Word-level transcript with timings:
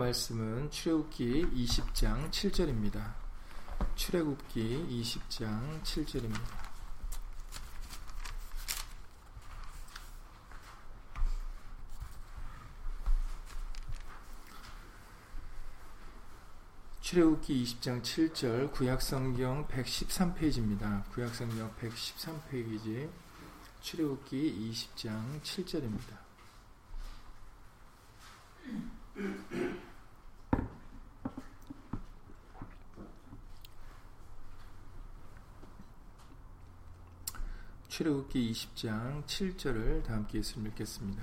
말씀은 0.00 0.70
출애굽기 0.70 1.50
20장 1.54 2.30
7절입니다. 2.30 3.12
출애굽기 3.96 4.86
20장 4.88 5.82
7절입니다. 5.82 6.40
출애굽기 17.02 17.64
20장 17.64 18.00
7절 18.00 18.72
구약성경 18.72 19.68
113페이지입니다. 19.68 21.04
구약성경 21.10 21.74
113페이지 21.78 23.10
출애굽기 23.82 24.72
20장 24.72 25.42
7절입니다. 25.42 26.30
출애굽기 37.90 38.52
20장 38.52 39.24
7절을 39.24 40.04
다 40.04 40.14
함께 40.14 40.38
읽겠습니다. 40.38 41.22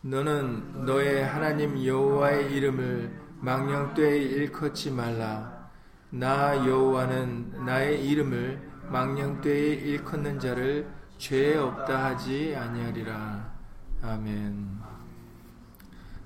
너는 0.00 0.86
너의 0.86 1.22
하나님 1.22 1.84
여호와의 1.84 2.50
이름을 2.54 3.20
망령되이 3.40 4.24
일컫지 4.24 4.90
말라. 4.90 5.70
나 6.10 6.56
여호와는 6.66 7.66
나의 7.66 8.06
이름을 8.08 8.70
망령되이 8.90 9.76
일컫는 9.76 10.40
자를 10.40 10.90
죄 11.18 11.56
없다 11.56 12.06
하지 12.06 12.56
아니하리라. 12.56 13.52
아멘. 14.00 14.78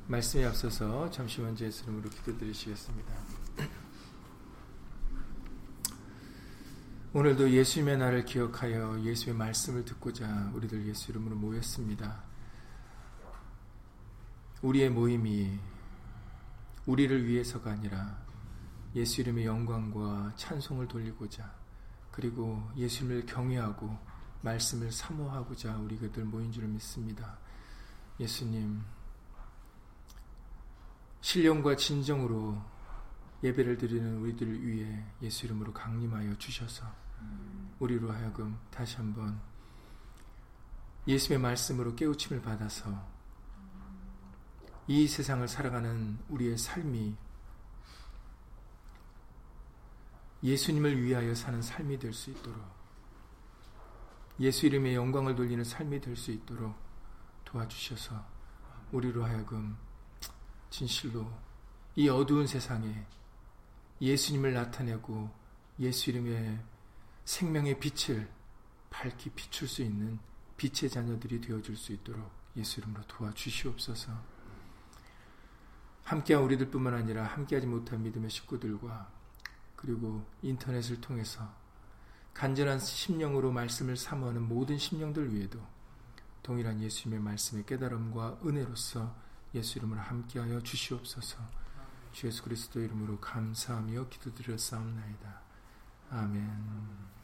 말씀에 0.07 0.45
앞서서 0.45 1.11
잠시 1.11 1.41
먼저 1.41 1.65
예수 1.65 1.83
이름으로 1.85 2.09
기도드리시겠습니다. 2.09 3.22
오늘도 7.15 7.51
예수님의 7.51 7.99
날을 7.99 8.25
기억하여 8.25 8.99
예수의 9.03 9.37
말씀을 9.37 9.85
듣고자 9.85 10.51
우리들 10.55 10.87
예수 10.87 11.11
이름으로 11.11 11.37
모였습니다. 11.37 12.23
우리의 14.63 14.89
모임이 14.89 15.59
우리를 16.87 17.27
위해서가 17.27 17.73
아니라 17.73 18.19
예수 18.95 19.21
이름의 19.21 19.45
영광과 19.45 20.33
찬송을 20.37 20.89
돌리고자 20.89 21.55
그리고 22.11 22.67
예수님을 22.79 23.27
경외하고 23.27 23.95
말씀을 24.41 24.91
사모하고자 24.91 25.77
우리 25.81 25.99
그들 25.99 26.25
모인 26.25 26.51
줄 26.51 26.65
믿습니다. 26.65 27.37
예수님 28.21 28.83
신령과 31.21 31.77
진정으로 31.77 32.57
예배를 33.45 33.77
드리는 33.77 34.17
우리들을 34.17 34.67
위해 34.67 35.05
예수 35.21 35.45
이름으로 35.45 35.75
강림하여 35.75 36.39
주셔서 36.39 37.02
우리로 37.79 38.13
하여금 38.13 38.59
다시 38.71 38.97
한번 38.97 39.41
예수의 41.07 41.39
말씀으로 41.39 41.95
깨우침을 41.97 42.43
받아서 42.43 42.91
이 44.87 45.07
세상을 45.09 45.47
살아가는 45.49 46.19
우리의 46.29 46.59
삶이 46.59 47.17
예수님을 50.43 51.01
위하여 51.03 51.35
사는 51.35 51.63
삶이 51.63 51.99
될 51.99 52.13
수 52.13 52.31
있도록 52.31 52.61
예수 54.41 54.67
이름의 54.67 54.95
영광을 54.95 55.35
돌리는 55.35 55.63
삶이 55.65 56.01
될 56.01 56.17
수 56.17 56.31
있도록 56.33 56.75
도와주셔서 57.45 58.25
우리로 58.93 59.25
하여금 59.25 59.77
진실로 60.71 61.31
이 61.95 62.09
어두운 62.09 62.47
세상에 62.47 63.07
예수님을 64.01 64.55
나타내고 64.55 65.31
예수 65.79 66.11
이름의 66.11 66.59
생명의 67.25 67.79
빛을 67.79 68.29
밝히 68.91 69.31
비출 69.31 69.69
수 69.69 69.83
있는 69.83 70.19
빛의 70.57 70.91
자녀들이 70.91 71.41
되어줄 71.41 71.77
수 71.77 71.93
있도록 71.93 72.31
예수 72.57 72.81
이름으로 72.81 73.03
도와주시옵소서. 73.07 74.13
함께한 76.05 76.43
우리들뿐만 76.45 76.95
아니라 76.95 77.25
함께하지 77.25 77.67
못한 77.67 78.03
믿음의 78.03 78.31
식구들과 78.31 79.11
그리고 79.77 80.25
인터넷을 80.43 81.01
통해서 81.01 81.53
간절한 82.35 82.79
심령으로 82.79 83.53
말씀을 83.53 83.97
사모하는 83.97 84.43
모든 84.49 84.79
심령들 84.79 85.35
위에도 85.35 85.61
동일한 86.43 86.81
예수님의 86.81 87.23
말씀의 87.23 87.67
깨달음과 87.67 88.41
은혜로서 88.45 89.15
예수 89.55 89.79
이름으로 89.79 90.01
함께하여 90.01 90.61
주시옵소서. 90.61 91.39
주 92.13 92.27
예수 92.27 92.43
그리스도 92.43 92.81
이름으로 92.81 93.21
감사하며 93.21 94.09
기도드렸사옵나이다. 94.09 95.41
아멘. 96.11 97.22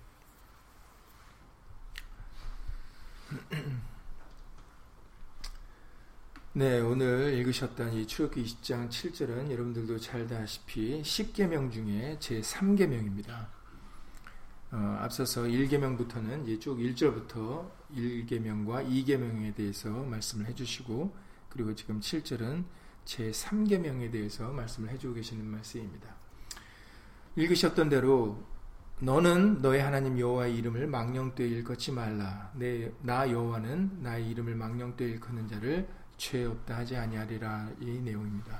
네, 6.55 6.81
오늘 6.81 7.35
읽으셨던 7.35 7.93
이 7.93 8.07
출애굽기 8.07 8.43
20장 8.43 8.89
7절은 8.89 9.51
여러분들도 9.51 9.99
잘 9.99 10.33
아시피 10.33 11.03
10계명 11.03 11.71
중에 11.71 12.17
제 12.21 12.41
3계명입니다. 12.41 13.49
어, 14.71 14.99
앞서서 15.01 15.43
1계명부터는 15.43 16.45
이제 16.45 16.59
쭉 16.59 16.79
1절부터 16.79 17.71
1계명과 17.95 18.89
2계명에 18.89 19.55
대해서 19.55 19.91
말씀을 19.91 20.47
해 20.47 20.55
주시고 20.55 21.15
그리고 21.51 21.75
지금 21.75 22.01
7절은 22.01 22.65
제 23.05 23.31
3계명에 23.31 24.11
대해서 24.11 24.51
말씀을 24.51 24.89
해 24.89 24.97
주고 24.97 25.13
계시는 25.15 25.45
말씀입니다. 25.45 26.17
읽으셨던 27.37 27.91
대로 27.91 28.43
너는 29.01 29.63
너의 29.63 29.81
하나님 29.81 30.19
여호와의 30.19 30.57
이름을 30.57 30.89
망령되이 30.89 31.49
일컫지 31.49 31.93
말라. 31.93 32.51
내, 32.55 32.91
나 33.01 33.31
여호와는 33.31 34.03
나의 34.03 34.29
이름을 34.31 34.57
망령되이 34.57 35.13
일컫는 35.13 35.47
자를 35.47 35.89
죄 36.17 36.45
없다 36.45 36.79
하지 36.79 36.97
아니하리라 36.97 37.71
이 37.81 38.01
내용입니다. 38.01 38.59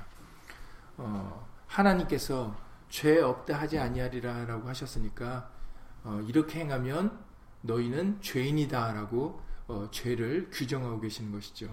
어, 0.95 1.45
하나님께서 1.67 2.55
죄 2.87 3.19
없다 3.19 3.59
하지 3.59 3.77
아니하리라라고 3.77 4.69
하셨으니까 4.69 5.51
어, 6.05 6.23
이렇게 6.25 6.61
행하면 6.61 7.19
너희는 7.61 8.21
죄인이다라고 8.21 9.41
어, 9.67 9.87
죄를 9.91 10.49
규정하고 10.51 11.01
계시는 11.01 11.33
것이죠. 11.33 11.69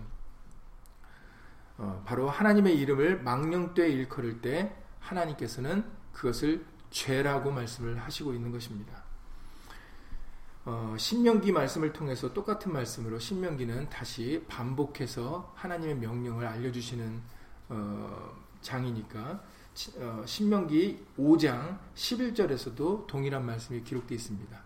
어, 1.78 2.02
바로 2.04 2.28
하나님의 2.28 2.76
이름을 2.80 3.22
망령되 3.22 3.88
일컬을 3.88 4.40
때 4.40 4.74
하나님께서는 4.98 5.84
그것을 6.12 6.66
죄라고 6.90 7.50
말씀을 7.50 7.98
하시고 7.98 8.34
있는 8.34 8.50
것입니다. 8.50 9.04
어, 10.64 10.96
신명기 10.98 11.52
말씀을 11.52 11.92
통해서 11.92 12.32
똑같은 12.32 12.72
말씀으로 12.72 13.20
신명기는 13.20 13.88
다시 13.88 14.44
반복해서 14.48 15.52
하나님의 15.54 15.96
명령을 15.96 16.44
알려주시는 16.44 17.22
어, 17.68 18.36
장이니까 18.62 19.44
어, 19.98 20.22
신명기 20.26 21.06
5장 21.18 21.78
11절에서도 21.94 23.06
동일한 23.06 23.46
말씀이 23.46 23.82
기록되어 23.84 24.16
있습니다. 24.16 24.60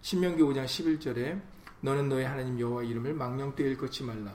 신명기 0.00 0.42
5장 0.42 0.64
11절에 0.64 1.40
너는 1.82 2.08
너의 2.08 2.26
하나님 2.26 2.58
여호와 2.58 2.82
이름을 2.82 3.14
망령되 3.14 3.62
일컫지 3.62 4.02
말라. 4.04 4.34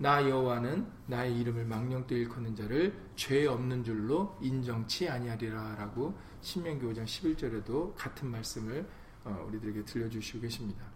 나 0.00 0.26
여호와는 0.26 0.90
나의 1.08 1.38
이름을 1.40 1.66
망령되 1.66 2.16
일컫는 2.16 2.56
자를 2.56 2.98
죄 3.16 3.46
없는 3.46 3.84
줄로 3.84 4.34
인정치 4.40 5.06
아니하리라라고 5.06 6.18
신명기 6.40 6.86
5장 6.86 7.04
11절에도 7.04 7.94
같은 7.94 8.30
말씀을 8.30 8.88
어, 9.24 9.44
우리들에게 9.46 9.84
들려주시고 9.84 10.40
계십니다. 10.40 10.86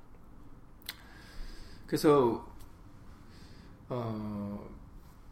그래서 1.87 2.51
어, 3.91 4.71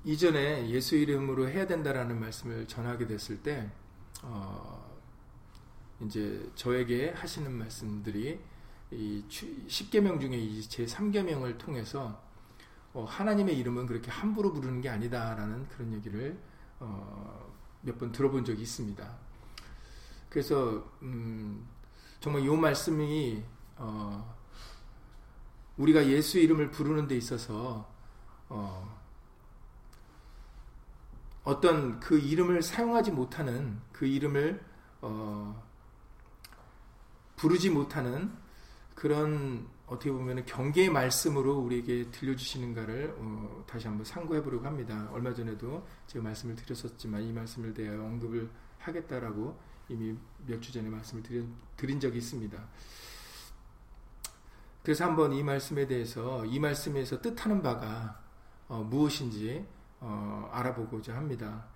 이전에 0.04 0.69
예수 0.69 0.94
이름으로 0.97 1.49
해야 1.49 1.66
된다라는 1.66 2.21
말씀을 2.21 2.69
전하게 2.69 3.06
됐을 3.06 3.42
때 3.42 3.72
어, 4.22 5.01
이제 6.03 6.47
저에게 6.57 7.13
하시는 7.13 7.51
말씀들이 7.51 8.39
이 8.91 9.24
10계명 9.30 10.21
중에 10.21 10.60
제 10.69 10.84
3계명을 10.84 11.57
통해서 11.57 12.09
어, 12.10 12.32
하나님의 12.94 13.59
이름은 13.59 13.86
그렇게 13.86 14.10
함부로 14.10 14.53
부르는 14.53 14.80
게 14.80 14.89
아니다라는 14.89 15.68
그런 15.68 15.92
얘기를 15.92 16.39
어, 16.78 17.53
몇번 17.80 18.12
들어본 18.12 18.44
적이 18.44 18.62
있습니다. 18.62 19.16
그래서 20.28 20.91
음, 21.03 21.66
정말 22.21 22.42
이 22.42 22.48
말씀이 22.48 23.42
어, 23.77 24.36
우리가 25.77 26.06
예수 26.06 26.39
이름을 26.39 26.71
부르는 26.71 27.09
데 27.09 27.16
있어서 27.16 27.91
어, 28.48 29.00
어떤 31.45 31.98
그 31.98 32.18
이름을 32.18 32.62
사용하지 32.62 33.10
못하는 33.10 33.80
그 33.92 34.06
이름을 34.06 34.65
어, 35.00 35.62
부르지 37.36 37.71
못하는 37.71 38.33
그런 38.95 39.66
어떻게 39.92 40.10
보면 40.10 40.44
경계의 40.47 40.89
말씀으로 40.89 41.59
우리에게 41.59 42.10
들려주시는가를 42.10 43.15
어, 43.18 43.65
다시 43.66 43.86
한번 43.86 44.04
상고해 44.04 44.42
보려고 44.42 44.65
합니다. 44.65 45.09
얼마 45.12 45.34
전에도 45.34 45.86
제가 46.06 46.24
말씀을 46.24 46.56
드렸었지만 46.56 47.22
이 47.22 47.33
말씀을 47.33 47.74
대하여 47.74 48.03
언급을 48.03 48.50
하겠다라고 48.78 49.59
이미 49.89 50.16
몇 50.47 50.60
주 50.60 50.72
전에 50.72 50.89
말씀을 50.89 51.22
드린, 51.22 51.54
드린 51.77 52.00
적이 52.00 52.18
있습니다. 52.18 52.59
그래서 54.83 55.04
한번 55.04 55.33
이 55.33 55.42
말씀에 55.42 55.86
대해서 55.86 56.45
이 56.47 56.59
말씀에서 56.59 57.21
뜻하는 57.21 57.62
바가 57.62 58.21
어, 58.68 58.83
무엇인지 58.83 59.65
어, 60.00 60.48
알아보고자 60.53 61.15
합니다. 61.15 61.66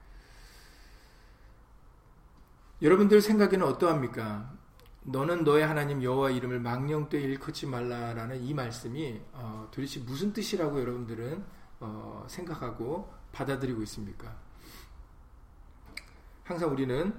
여러분들 2.81 3.21
생각에는 3.21 3.67
어떠합니까? 3.67 4.56
너는 5.09 5.45
너의 5.45 5.65
하나님 5.65 6.03
여호와 6.03 6.31
이름을 6.31 6.59
망령되이 6.59 7.23
일컫지 7.23 7.67
말라라는 7.67 8.43
이 8.43 8.53
말씀이 8.53 9.21
어, 9.33 9.69
도대체 9.71 10.01
무슨 10.01 10.33
뜻이라고 10.33 10.81
여러분들은 10.81 11.45
어, 11.79 12.25
생각하고 12.29 13.13
받아들이고 13.31 13.83
있습니까? 13.83 14.37
항상 16.43 16.73
우리는 16.73 17.15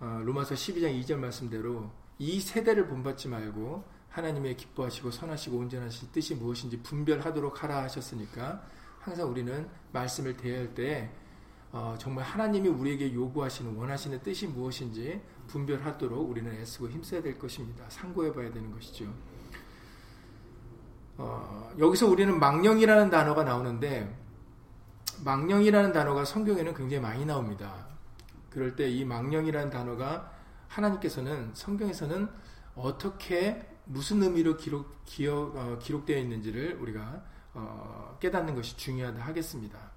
어, 0.00 0.20
로마서 0.22 0.54
12장 0.54 1.02
2절 1.02 1.16
말씀대로 1.16 1.90
이 2.18 2.40
세대를 2.40 2.88
본받지 2.88 3.28
말고 3.28 3.84
하나님의 4.10 4.58
기뻐하시고 4.58 5.10
선하시고 5.10 5.56
온전하신 5.56 6.12
뜻이 6.12 6.34
무엇인지 6.34 6.82
분별하도록 6.82 7.62
하라 7.62 7.84
하셨으니까 7.84 8.66
항상 8.98 9.30
우리는 9.30 9.66
말씀을 9.92 10.36
대할 10.36 10.74
때 10.74 11.10
어, 11.72 11.94
정말 11.98 12.24
하나님이 12.24 12.68
우리에게 12.68 13.14
요구하시는 13.14 13.76
원하시는 13.76 14.22
뜻이 14.22 14.48
무엇인지 14.48 15.20
분별하도록 15.46 16.28
우리는 16.28 16.52
애쓰고 16.52 16.88
힘써야 16.88 17.22
될 17.22 17.38
것입니다. 17.38 17.84
상고해 17.88 18.32
봐야 18.32 18.50
되는 18.52 18.70
것이죠. 18.72 19.12
어, 21.16 21.70
여기서 21.78 22.08
우리는 22.08 22.38
망령이라는 22.38 23.10
단어가 23.10 23.44
나오는데 23.44 24.18
망령이라는 25.24 25.92
단어가 25.92 26.24
성경에는 26.24 26.74
굉장히 26.74 27.02
많이 27.02 27.24
나옵니다. 27.24 27.86
그럴 28.48 28.74
때 28.74 28.88
이 28.88 29.04
망령이라는 29.04 29.70
단어가 29.70 30.32
하나님께서는 30.68 31.50
성경에서는 31.54 32.28
어떻게 32.74 33.68
무슨 33.84 34.22
의미로 34.22 34.56
기록, 34.56 35.04
기억, 35.04 35.56
어, 35.56 35.78
기록되어 35.78 36.18
있는지를 36.18 36.78
우리가 36.80 37.22
어, 37.54 38.16
깨닫는 38.20 38.54
것이 38.54 38.76
중요하다 38.76 39.20
하겠습니다. 39.20 39.89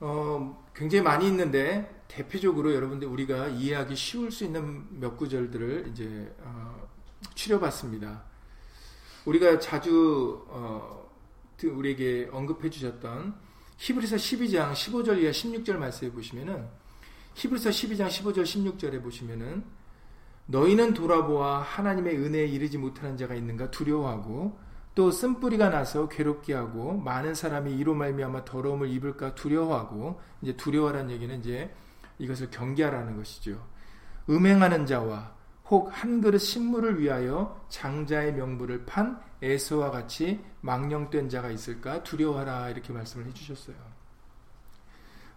어, 0.00 0.66
굉장히 0.74 1.02
많이 1.02 1.26
있는데 1.26 2.02
대표적으로 2.08 2.74
여러분들 2.74 3.08
우리가 3.08 3.48
이해하기 3.48 3.96
쉬울 3.96 4.30
수 4.30 4.44
있는 4.44 4.86
몇 5.00 5.16
구절들을 5.16 5.88
이제 5.90 6.34
어, 6.40 6.88
추려봤습니다. 7.34 8.22
우리가 9.24 9.58
자주 9.58 10.44
어, 10.48 11.08
우리에게 11.62 12.28
언급해 12.32 12.70
주셨던 12.70 13.34
히브리서 13.76 14.16
12장 14.16 14.72
15절 14.72 15.18
이하 15.18 15.30
16절 15.30 15.76
말씀해 15.76 16.12
보시면은 16.12 16.66
히브리서 17.34 17.70
12장 17.70 18.08
15절 18.08 18.42
16절에 18.42 19.02
보시면은 19.02 19.64
너희는 20.46 20.94
돌아보아 20.94 21.60
하나님의 21.60 22.16
은혜에 22.16 22.46
이르지 22.46 22.78
못하는 22.78 23.16
자가 23.16 23.34
있는가 23.34 23.70
두려워하고 23.70 24.58
또 24.98 25.12
쓴뿌리가 25.12 25.68
나서 25.68 26.08
괴롭게 26.08 26.54
하고 26.54 26.92
많은 26.92 27.32
사람이 27.32 27.72
이로 27.72 27.94
말미암아 27.94 28.44
더러움을 28.44 28.88
입을까 28.88 29.36
두려워하고 29.36 30.20
이제 30.42 30.56
두려워라는 30.56 31.12
얘기는 31.12 31.38
이제 31.38 31.72
이것을 32.18 32.50
경계하라는 32.50 33.16
것이죠. 33.16 33.64
음행하는 34.28 34.86
자와 34.86 35.36
혹 35.70 35.92
한 35.92 36.20
그릇 36.20 36.40
식물을 36.40 36.98
위하여 36.98 37.64
장자의 37.68 38.34
명부를 38.34 38.86
판 38.86 39.22
에서와 39.40 39.92
같이 39.92 40.40
망령된 40.62 41.28
자가 41.28 41.50
있을까 41.50 42.02
두려워하라 42.02 42.70
이렇게 42.70 42.92
말씀을 42.92 43.26
해주셨어요. 43.26 43.76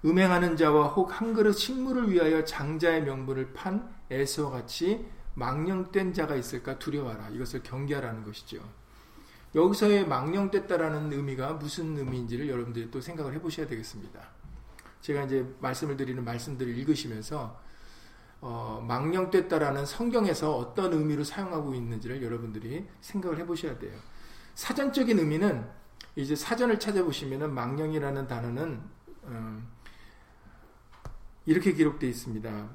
음행하는 0.04 0.58
자와 0.58 0.88
혹 0.88 1.12
한 1.12 1.36
그릇 1.36 1.54
식물을 1.54 2.10
위하여 2.10 2.44
장자의 2.44 3.04
명부를 3.04 3.54
판 3.54 3.88
에서와 4.10 4.50
같이 4.50 5.06
망령된 5.36 6.14
자가 6.14 6.36
있을까 6.36 6.80
두려워하라 6.80 7.30
이것을 7.30 7.62
경계하라는 7.62 8.24
것이죠. 8.24 8.81
여기서의 9.54 10.08
망령됐다라는 10.08 11.12
의미가 11.12 11.54
무슨 11.54 11.98
의미인지를 11.98 12.48
여러분들이 12.48 12.90
또 12.90 13.02
생각을 13.02 13.34
해보셔야 13.34 13.68
되겠습니다. 13.68 14.20
제가 15.02 15.24
이제 15.24 15.46
말씀을 15.60 15.98
드리는 15.98 16.24
말씀들을 16.24 16.78
읽으시면서 16.78 17.60
어, 18.40 18.84
망령됐다라는 18.88 19.86
성경에서 19.86 20.56
어떤 20.56 20.94
의미로 20.94 21.24
사용하고 21.24 21.76
있는지를 21.76 22.24
여러분들이 22.24 22.88
생각을 23.02 23.38
해보셔야 23.40 23.78
돼요. 23.78 23.98
사전적인 24.56 25.20
의미는 25.20 25.68
이제 26.16 26.36
사전을 26.36 26.80
찾아보시면은 26.80 27.54
망령이라는 27.54 28.28
단어는 28.28 28.82
음, 29.26 29.68
이렇게 31.46 31.74
기록되어 31.74 32.10
있습니다. 32.10 32.70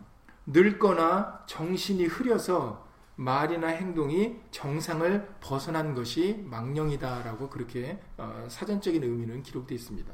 늙거나 0.46 1.44
정신이 1.46 2.06
흐려서 2.06 2.85
말이나 3.16 3.68
행동이 3.68 4.36
정상을 4.50 5.36
벗어난 5.40 5.94
것이 5.94 6.42
망령이다라고 6.44 7.48
그렇게 7.48 7.98
어, 8.18 8.46
사전적인 8.48 9.02
의미는 9.02 9.42
기록되어 9.42 9.74
있습니다. 9.74 10.12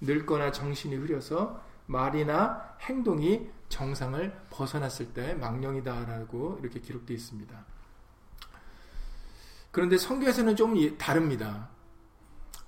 늙거나 0.00 0.50
정신이 0.50 0.96
흐려서 0.96 1.62
말이나 1.86 2.76
행동이 2.80 3.48
정상을 3.68 4.46
벗어났을 4.50 5.12
때 5.12 5.34
망령이다라고 5.34 6.58
이렇게 6.60 6.80
기록되어 6.80 7.16
있습니다. 7.16 7.64
그런데 9.70 9.96
성경에서는 9.96 10.56
좀 10.56 10.98
다릅니다. 10.98 11.68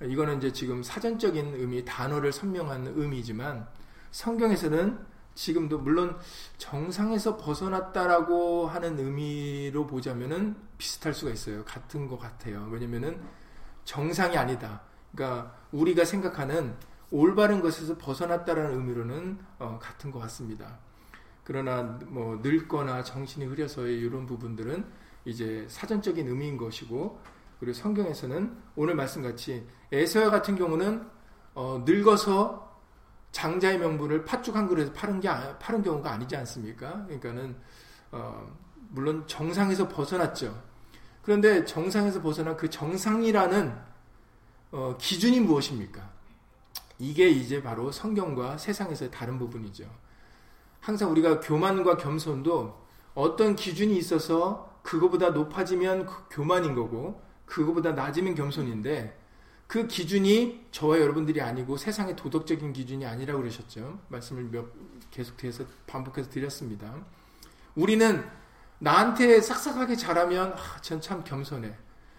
이거는 0.00 0.38
이제 0.38 0.52
지금 0.52 0.82
사전적인 0.82 1.54
의미, 1.56 1.84
단어를 1.84 2.32
선명한 2.32 2.94
의미지만 2.96 3.68
성경에서는 4.10 5.13
지금도 5.34 5.78
물론 5.78 6.16
정상에서 6.58 7.36
벗어났다라고 7.36 8.66
하는 8.66 8.98
의미로 8.98 9.86
보자면은 9.86 10.56
비슷할 10.78 11.14
수가 11.14 11.32
있어요. 11.32 11.64
같은 11.64 12.06
것 12.06 12.18
같아요. 12.18 12.68
왜냐면은 12.70 13.20
정상이 13.84 14.36
아니다. 14.36 14.82
그러니까 15.12 15.54
우리가 15.72 16.04
생각하는 16.04 16.74
올바른 17.10 17.60
것에서 17.60 17.96
벗어났다라는 17.98 18.76
의미로는 18.76 19.38
어, 19.58 19.78
같은 19.80 20.10
것 20.10 20.18
같습니다. 20.20 20.78
그러나 21.44 21.82
뭐 22.06 22.40
늙거나 22.42 23.04
정신이 23.04 23.46
흐려서의 23.46 23.98
이런 23.98 24.26
부분들은 24.26 24.84
이제 25.24 25.66
사전적인 25.68 26.26
의미인 26.26 26.56
것이고 26.56 27.20
그리고 27.60 27.74
성경에서는 27.74 28.56
오늘 28.76 28.94
말씀같이 28.94 29.66
에서야 29.92 30.30
같은 30.30 30.56
경우는 30.56 31.06
어, 31.54 31.82
늙어서 31.86 32.63
장자의 33.34 33.78
명분을 33.80 34.24
팥죽 34.24 34.54
한 34.54 34.68
그릇에 34.68 34.92
파는 34.92 35.18
게 35.18 35.28
파는 35.58 35.82
경우가 35.82 36.12
아니지 36.12 36.36
않습니까? 36.36 37.04
그러니까는 37.06 37.56
어, 38.12 38.56
물론 38.90 39.26
정상에서 39.26 39.88
벗어났죠. 39.88 40.62
그런데 41.20 41.64
정상에서 41.64 42.22
벗어난 42.22 42.56
그 42.56 42.70
정상이라는 42.70 43.76
어, 44.70 44.96
기준이 44.98 45.40
무엇입니까? 45.40 46.08
이게 47.00 47.28
이제 47.28 47.60
바로 47.60 47.90
성경과 47.90 48.56
세상에서의 48.56 49.10
다른 49.10 49.36
부분이죠. 49.36 49.84
항상 50.78 51.10
우리가 51.10 51.40
교만과 51.40 51.96
겸손도 51.96 52.84
어떤 53.14 53.56
기준이 53.56 53.96
있어서 53.96 54.78
그거보다 54.82 55.30
높아지면 55.30 56.06
그 56.06 56.14
교만인 56.30 56.76
거고 56.76 57.20
그거보다 57.46 57.92
낮으면 57.92 58.36
겸손인데 58.36 59.18
그 59.74 59.88
기준이 59.88 60.66
저와 60.70 61.00
여러분들이 61.00 61.40
아니고 61.40 61.76
세상의 61.76 62.14
도덕적인 62.14 62.72
기준이 62.72 63.04
아니라고 63.06 63.40
그러셨죠. 63.40 63.98
말씀을 64.06 64.44
몇 64.44 64.66
계속해서 65.10 65.64
반복해서 65.88 66.30
드렸습니다. 66.30 66.94
우리는 67.74 68.24
나한테 68.78 69.40
싹싹하게 69.40 69.96
잘하면 69.96 70.52
아, 70.52 70.80
전참 70.80 71.24
겸손해. 71.24 71.74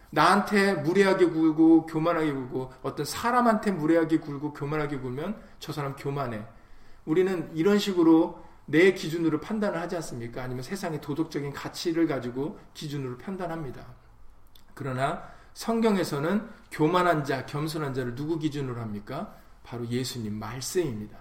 나한테 0.10 0.74
무례하게 0.74 1.28
굴고 1.28 1.86
교만하게 1.86 2.34
굴고 2.34 2.74
어떤 2.84 3.06
사람한테 3.06 3.72
무례하게 3.72 4.18
굴고 4.20 4.52
교만하게 4.52 4.98
굴면 4.98 5.42
저 5.60 5.72
사람 5.72 5.96
교만해. 5.96 6.46
우리는 7.06 7.50
이런 7.56 7.80
식으로 7.80 8.44
내 8.66 8.92
기준으로 8.92 9.40
판단을 9.40 9.80
하지 9.80 9.96
않습니까? 9.96 10.44
아니면 10.44 10.62
세상의 10.62 11.00
도덕적인 11.00 11.54
가치를 11.54 12.06
가지고 12.06 12.60
기준으로 12.74 13.18
판단합니다. 13.18 13.86
그러나 14.74 15.35
성경에서는 15.56 16.48
교만한 16.70 17.24
자, 17.24 17.46
겸손한 17.46 17.94
자를 17.94 18.14
누구 18.14 18.38
기준으로 18.38 18.80
합니까? 18.80 19.36
바로 19.64 19.88
예수님 19.88 20.38
말씀입니다. 20.38 21.18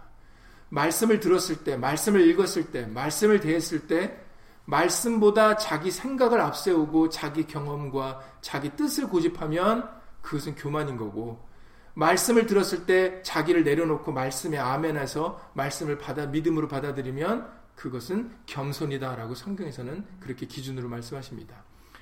말씀을 0.68 1.20
들었을 1.20 1.64
때, 1.64 1.76
말씀을 1.76 2.28
읽었을 2.28 2.72
때, 2.72 2.84
말씀을 2.86 3.40
대했을 3.40 3.86
때, 3.86 4.20
말씀보다 4.66 5.56
자기 5.56 5.90
생각을 5.90 6.40
앞세우고 6.40 7.10
자기 7.10 7.46
경험과 7.46 8.20
자기 8.40 8.70
뜻을 8.70 9.08
고집하면 9.08 9.88
그것은 10.20 10.56
교만인 10.56 10.96
거고, 10.96 11.46
말씀을 11.94 12.46
들었을 12.46 12.86
때 12.86 13.22
자기를 13.22 13.62
내려놓고 13.62 14.10
말씀에 14.10 14.58
아멘해서 14.58 15.52
말씀을 15.54 15.96
받아 15.96 16.26
믿음으로 16.26 16.66
받아들이면 16.66 17.48
그것은 17.76 18.34
겸손이다라고 18.46 19.36
성경에서는 19.36 20.04
그렇게 20.18 20.46
기준으로 20.46 20.88
말씀하십니다. 20.88 21.54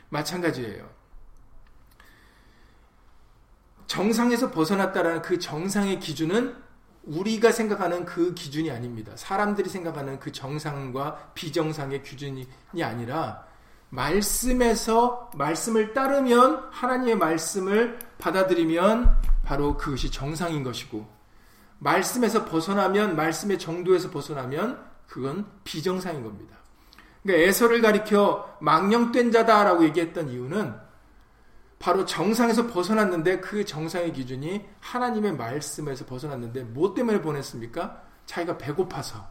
마찬가지예요. 0.08 1.01
정상에서 3.92 4.50
벗어났다라는 4.50 5.20
그 5.20 5.38
정상의 5.38 6.00
기준은 6.00 6.56
우리가 7.04 7.52
생각하는 7.52 8.06
그 8.06 8.32
기준이 8.32 8.70
아닙니다. 8.70 9.12
사람들이 9.16 9.68
생각하는 9.68 10.18
그 10.18 10.32
정상과 10.32 11.32
비정상의 11.34 12.02
기준이 12.02 12.46
아니라 12.80 13.44
말씀에서 13.90 15.30
말씀을 15.36 15.92
따르면 15.92 16.68
하나님의 16.70 17.16
말씀을 17.16 17.98
받아들이면 18.16 19.14
바로 19.44 19.76
그것이 19.76 20.10
정상인 20.10 20.62
것이고 20.62 21.06
말씀에서 21.78 22.46
벗어나면 22.46 23.14
말씀의 23.14 23.58
정도에서 23.58 24.08
벗어나면 24.08 24.82
그건 25.06 25.44
비정상인 25.64 26.22
겁니다. 26.22 26.56
그러니까 27.22 27.46
에서를 27.46 27.82
가리켜 27.82 28.56
망령된 28.62 29.32
자다라고 29.32 29.84
얘기했던 29.84 30.30
이유는 30.30 30.91
바로 31.82 32.04
정상에서 32.04 32.68
벗어났는데 32.68 33.40
그 33.40 33.64
정상의 33.64 34.12
기준이 34.12 34.64
하나님의 34.78 35.36
말씀에서 35.36 36.06
벗어났는데 36.06 36.62
뭐 36.62 36.94
때문에 36.94 37.20
보냈습니까? 37.20 38.00
자기가 38.24 38.56
배고파서 38.56 39.28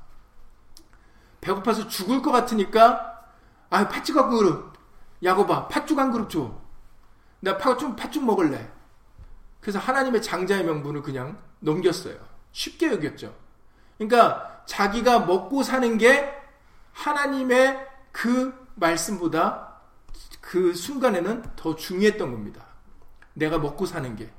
배고파서 1.39 1.88
죽을 1.88 2.22
것 2.22 2.31
같으니까 2.31 3.24
아, 3.70 3.88
팥죽 3.88 4.17
한 4.17 4.29
그릇. 4.29 4.70
야고바, 5.24 5.70
팥죽 5.70 5.98
한 5.98 6.12
그릇 6.12 6.29
줘. 6.29 6.53
나 7.39 7.58
팥죽, 7.58 7.96
팥죽 7.96 8.25
먹을래. 8.25 8.70
그래서 9.62 9.79
하나님의 9.79 10.22
장자의 10.22 10.65
명분을 10.65 11.03
그냥 11.03 11.41
넘겼어요. 11.60 12.17
쉽게 12.51 12.91
여겼죠. 12.91 13.34
그러니까 13.98 14.62
자기가 14.65 15.20
먹고 15.20 15.63
사는 15.63 15.98
게 15.98 16.29
하나님의 16.91 17.88
그 18.12 18.53
말씀보다 18.75 19.71
그 20.51 20.74
순간에는 20.74 21.43
더 21.55 21.77
중요했던 21.77 22.29
겁니다. 22.29 22.65
내가 23.34 23.58
먹고 23.58 23.86
사는 23.86 24.17
게. 24.17 24.29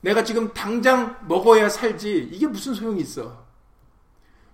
내가 0.00 0.24
지금 0.24 0.52
당장 0.52 1.16
먹어야 1.28 1.68
살지. 1.68 2.30
이게 2.32 2.48
무슨 2.48 2.74
소용이 2.74 3.00
있어. 3.02 3.46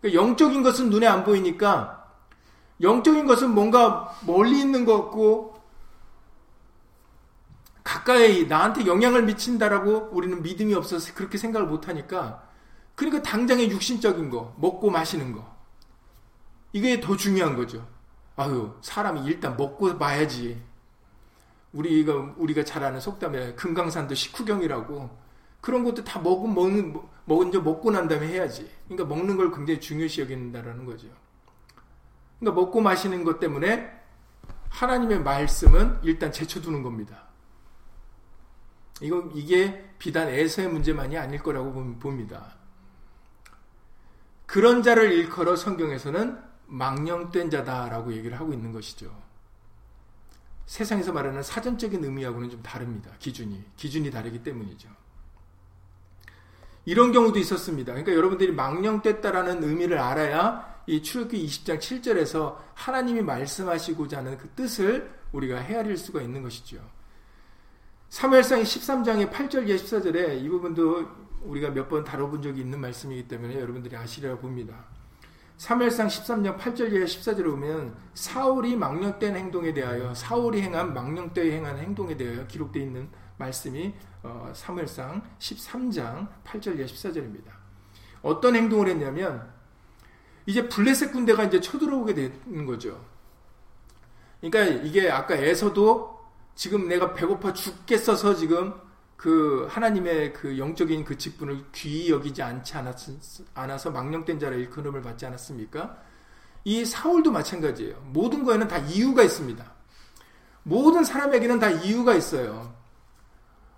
그러니까 0.03 0.23
영적인 0.23 0.63
것은 0.63 0.91
눈에 0.91 1.07
안 1.07 1.25
보이니까 1.25 2.13
영적인 2.83 3.25
것은 3.25 3.55
뭔가 3.55 4.15
멀리 4.27 4.61
있는 4.61 4.85
것 4.85 5.05
같고 5.05 5.59
가까이 7.83 8.47
나한테 8.47 8.85
영향을 8.85 9.23
미친다라고 9.23 10.11
우리는 10.13 10.43
믿음이 10.43 10.75
없어서 10.75 11.15
그렇게 11.15 11.39
생각을 11.39 11.67
못하니까 11.67 12.47
그러니까 12.95 13.23
당장의 13.23 13.71
육신적인 13.71 14.29
거 14.29 14.55
먹고 14.59 14.91
마시는 14.91 15.33
거 15.33 15.51
이게 16.75 17.01
더 17.01 17.17
중요한 17.17 17.57
거죠. 17.57 17.89
아유 18.37 18.77
사람이 18.83 19.25
일단 19.25 19.57
먹고 19.57 19.95
마야지. 19.95 20.74
우리가 21.75 22.35
우리가 22.37 22.65
잘 22.65 22.83
아는 22.85 23.01
속담에 23.01 23.55
금강산도 23.55 24.15
식후경이라고 24.15 25.11
그런 25.61 25.85
것도 25.85 26.05
다 26.05 26.21
먹은 26.21 26.55
먹는 26.55 26.95
먼저 27.25 27.61
먹고 27.61 27.91
난 27.91 28.07
다음에 28.07 28.29
해야지. 28.29 28.71
그러니까 28.87 29.15
먹는 29.15 29.37
걸 29.37 29.51
굉장히 29.51 29.81
중요시 29.81 30.23
여긴다라는 30.23 30.85
거죠. 30.85 31.09
그러니까 32.39 32.61
먹고 32.61 32.81
마시는 32.81 33.25
것 33.25 33.41
때문에 33.41 33.91
하나님의 34.69 35.21
말씀은 35.21 35.99
일단 36.03 36.31
제쳐두는 36.33 36.83
겁니다. 36.83 37.25
이거 39.01 39.29
이게 39.35 39.91
비단 39.99 40.29
에서의 40.29 40.69
문제만이 40.69 41.17
아닐 41.17 41.43
거라고 41.43 41.73
봅니다. 41.99 42.55
그런 44.47 44.83
자를 44.83 45.13
일컬어 45.13 45.57
성경에서는 45.57 46.39
망령된 46.67 47.51
자다라고 47.51 48.13
얘기를 48.13 48.39
하고 48.39 48.53
있는 48.53 48.73
것이죠. 48.73 49.24
세상에서 50.67 51.13
말하는 51.13 51.43
사전적인 51.43 52.03
의미하고는 52.05 52.51
좀 52.51 52.63
다릅니다. 52.63 53.11
기준이 53.19 53.63
기준이 53.77 54.11
다르기 54.11 54.43
때문이죠. 54.43 54.89
이런 56.87 57.13
경우도 57.13 57.39
있었습니다. 57.39 57.93
그러니까 57.93 58.15
여러분들이 58.15 58.53
망령됐다라는 58.53 59.63
의미를 59.65 59.99
알아야 59.99 60.83
이 60.87 61.03
출애굽기 61.03 61.47
20장 61.47 61.79
7절에서 61.79 62.59
하나님이 62.75 63.23
말씀하시고자 63.23 64.19
하는 64.19 64.37
그 64.37 64.49
뜻을 64.51 65.11
우리가 65.33 65.59
헤아릴 65.59 65.97
수가 65.97 66.21
있는 66.21 66.43
것이죠. 66.43 66.79
사무엘상 68.11 68.63
13장의 68.63 69.31
8절 69.31 69.67
예 69.69 69.77
14절에 69.77 70.43
이 70.45 70.49
부분도 70.49 71.25
우리가 71.43 71.71
몇 71.71 71.89
번 71.89 72.05
다뤄본 72.05 72.43
적이 72.43 72.61
있는 72.61 72.81
말씀이기 72.81 73.29
때문에 73.29 73.59
여러분들이 73.59 73.97
아시리라 73.97 74.37
봅니다. 74.37 74.85
사무엘상 75.57 76.09
13장 76.09 76.59
8절 76.59 76.93
예 76.93 77.05
14절에 77.05 77.45
보면 77.45 77.97
사울이 78.15 78.77
망령된 78.77 79.37
행동에 79.37 79.73
대하여 79.73 80.13
사울이 80.15 80.61
행한 80.61 80.93
망령되이 80.93 81.53
행한 81.53 81.79
행동에 81.79 82.17
대하여 82.17 82.47
기록되어 82.47 82.83
있는 82.83 83.09
말씀이 83.37 83.95
어, 84.23 84.53
사무엘상 84.55 85.23
13장 85.39 86.29
8절 86.45 86.79
예 86.79 86.87
14절입니다. 86.87 87.53
어떤 88.23 88.57
행동을 88.57 88.89
했냐면 88.89 89.53
이제 90.47 90.69
블레셋 90.69 91.13
군대가 91.13 91.45
이제 91.45 91.61
쳐들어오게 91.61 92.15
되는 92.15 92.67
거죠. 92.67 93.05
그러니까 94.41 94.83
이게 94.85 95.11
아까 95.11 95.35
에서도 95.37 96.15
지금 96.55 96.89
내가 96.89 97.15
배고파 97.15 97.53
죽겠어서 97.53 98.35
지금 98.35 98.75
그 99.25 99.67
하나님의 99.71 100.35
그 100.35 100.59
영적인 100.59 101.03
그 101.07 101.17
직분을 101.17 101.65
귀히 101.73 102.11
여기지 102.11 102.43
않지 102.43 102.75
않아서 103.55 103.91
망령된 103.91 104.39
자라 104.39 104.55
일컬음을 104.55 105.01
받지 105.01 105.25
않았습니까? 105.25 105.97
이 106.65 106.85
사울도 106.85 107.33
마찬가지예요. 107.33 108.03
모든 108.13 108.45
거에는 108.45 108.69
다 108.69 108.77
이유가 108.77 109.23
있습니다. 109.23 109.65
모든 110.65 111.05
사람에게는 111.05 111.59
다 111.59 111.71
이유가 111.71 112.13
있어요. 112.13 112.75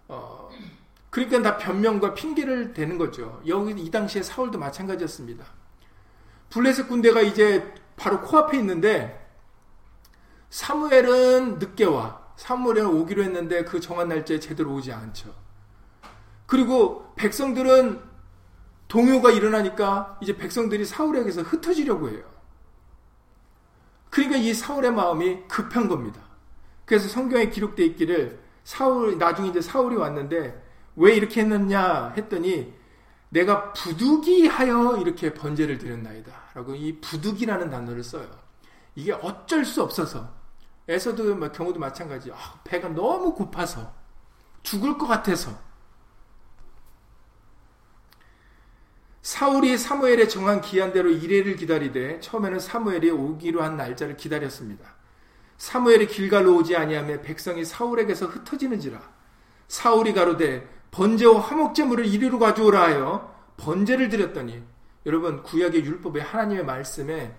어, 0.08 0.50
그러니까 1.10 1.42
다 1.42 1.58
변명과 1.58 2.14
핑계를 2.14 2.74
대는 2.74 2.98
거죠. 2.98 3.40
여기 3.46 3.80
이 3.80 3.88
당시에 3.88 4.24
사울도 4.24 4.58
마찬가지였습니다. 4.58 5.46
블레셋 6.50 6.88
군대가 6.88 7.20
이제 7.20 7.72
바로 7.94 8.20
코앞에 8.20 8.58
있는데 8.58 9.30
사무엘은 10.50 11.60
늦게 11.60 11.84
와. 11.84 12.25
사무엘은 12.36 12.86
오기로 12.86 13.22
했는데 13.24 13.64
그 13.64 13.80
정한 13.80 14.08
날짜에 14.08 14.38
제대로 14.38 14.72
오지 14.74 14.92
않죠. 14.92 15.34
그리고 16.46 17.12
백성들은 17.16 18.00
동요가 18.88 19.30
일어나니까 19.30 20.18
이제 20.22 20.36
백성들이 20.36 20.84
사울에게서 20.84 21.42
흩어지려고 21.42 22.10
해요. 22.10 22.22
그러니까 24.10 24.36
이 24.38 24.54
사울의 24.54 24.92
마음이 24.92 25.48
급한 25.48 25.88
겁니다. 25.88 26.20
그래서 26.84 27.08
성경에 27.08 27.50
기록되어 27.50 27.84
있기를 27.86 28.40
사울 28.62 29.18
나중에 29.18 29.48
이제 29.48 29.60
사울이 29.60 29.96
왔는데 29.96 30.62
왜 30.96 31.14
이렇게 31.14 31.40
했느냐 31.40 32.12
했더니 32.16 32.72
내가 33.28 33.72
부득이하여 33.72 34.98
이렇게 34.98 35.34
번제를 35.34 35.78
드렸나이다. 35.78 36.32
라고 36.54 36.74
이 36.74 37.00
부득이라는 37.00 37.70
단어를 37.70 38.02
써요. 38.02 38.28
이게 38.94 39.12
어쩔 39.12 39.64
수 39.64 39.82
없어서 39.82 40.32
에서도 40.88 41.38
경우도 41.52 41.80
마찬가지. 41.80 42.30
아, 42.32 42.60
배가 42.64 42.88
너무 42.88 43.34
고파서 43.34 43.92
죽을 44.62 44.96
것 44.98 45.06
같아서 45.06 45.56
사울이 49.22 49.76
사무엘의 49.76 50.28
정한 50.28 50.60
기한대로 50.60 51.10
이래를 51.10 51.56
기다리되 51.56 52.20
처음에는 52.20 52.60
사무엘이 52.60 53.10
오기로 53.10 53.60
한 53.60 53.76
날짜를 53.76 54.16
기다렸습니다. 54.16 54.94
사무엘이 55.58 56.06
길갈로 56.06 56.54
오지 56.58 56.76
아니하며 56.76 57.22
백성이 57.22 57.64
사울에게서 57.64 58.26
흩어지는지라 58.26 59.00
사울이 59.66 60.12
가로되 60.12 60.68
번제와 60.92 61.40
화목제물을 61.40 62.06
이리로 62.06 62.38
가져오라 62.38 62.82
하여 62.82 63.34
번제를 63.56 64.10
드렸더니 64.10 64.62
여러분 65.06 65.42
구약의 65.42 65.84
율법에 65.84 66.20
하나님의 66.20 66.64
말씀에 66.64 67.34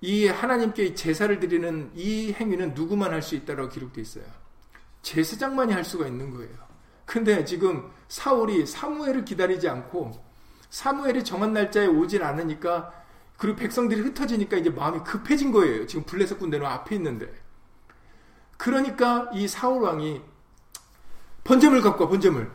이 0.00 0.26
하나님께 0.26 0.94
제사를 0.94 1.38
드리는 1.40 1.90
이 1.94 2.32
행위는 2.32 2.74
누구만 2.74 3.12
할 3.12 3.22
수 3.22 3.34
있다라고 3.34 3.68
기록되어 3.68 4.02
있어요. 4.02 4.24
제사장만이 5.02 5.72
할 5.72 5.84
수가 5.84 6.06
있는 6.06 6.30
거예요. 6.30 6.50
근데 7.04 7.44
지금 7.44 7.90
사울이 8.08 8.66
사무엘을 8.66 9.24
기다리지 9.24 9.68
않고 9.68 10.12
사무엘이 10.70 11.24
정한 11.24 11.52
날짜에 11.52 11.86
오질 11.86 12.22
않으니까 12.22 12.92
그리고 13.36 13.56
백성들이 13.56 14.00
흩어지니까 14.02 14.58
이제 14.58 14.70
마음이 14.70 15.00
급해진 15.00 15.50
거예요. 15.50 15.86
지금 15.86 16.04
블레셋 16.04 16.38
군대는 16.38 16.64
앞에 16.66 16.94
있는데. 16.96 17.32
그러니까 18.56 19.30
이 19.34 19.48
사울 19.48 19.82
왕이 19.82 20.20
번제물 21.44 21.80
갖고 21.80 22.04
와, 22.04 22.10
번제물. 22.10 22.50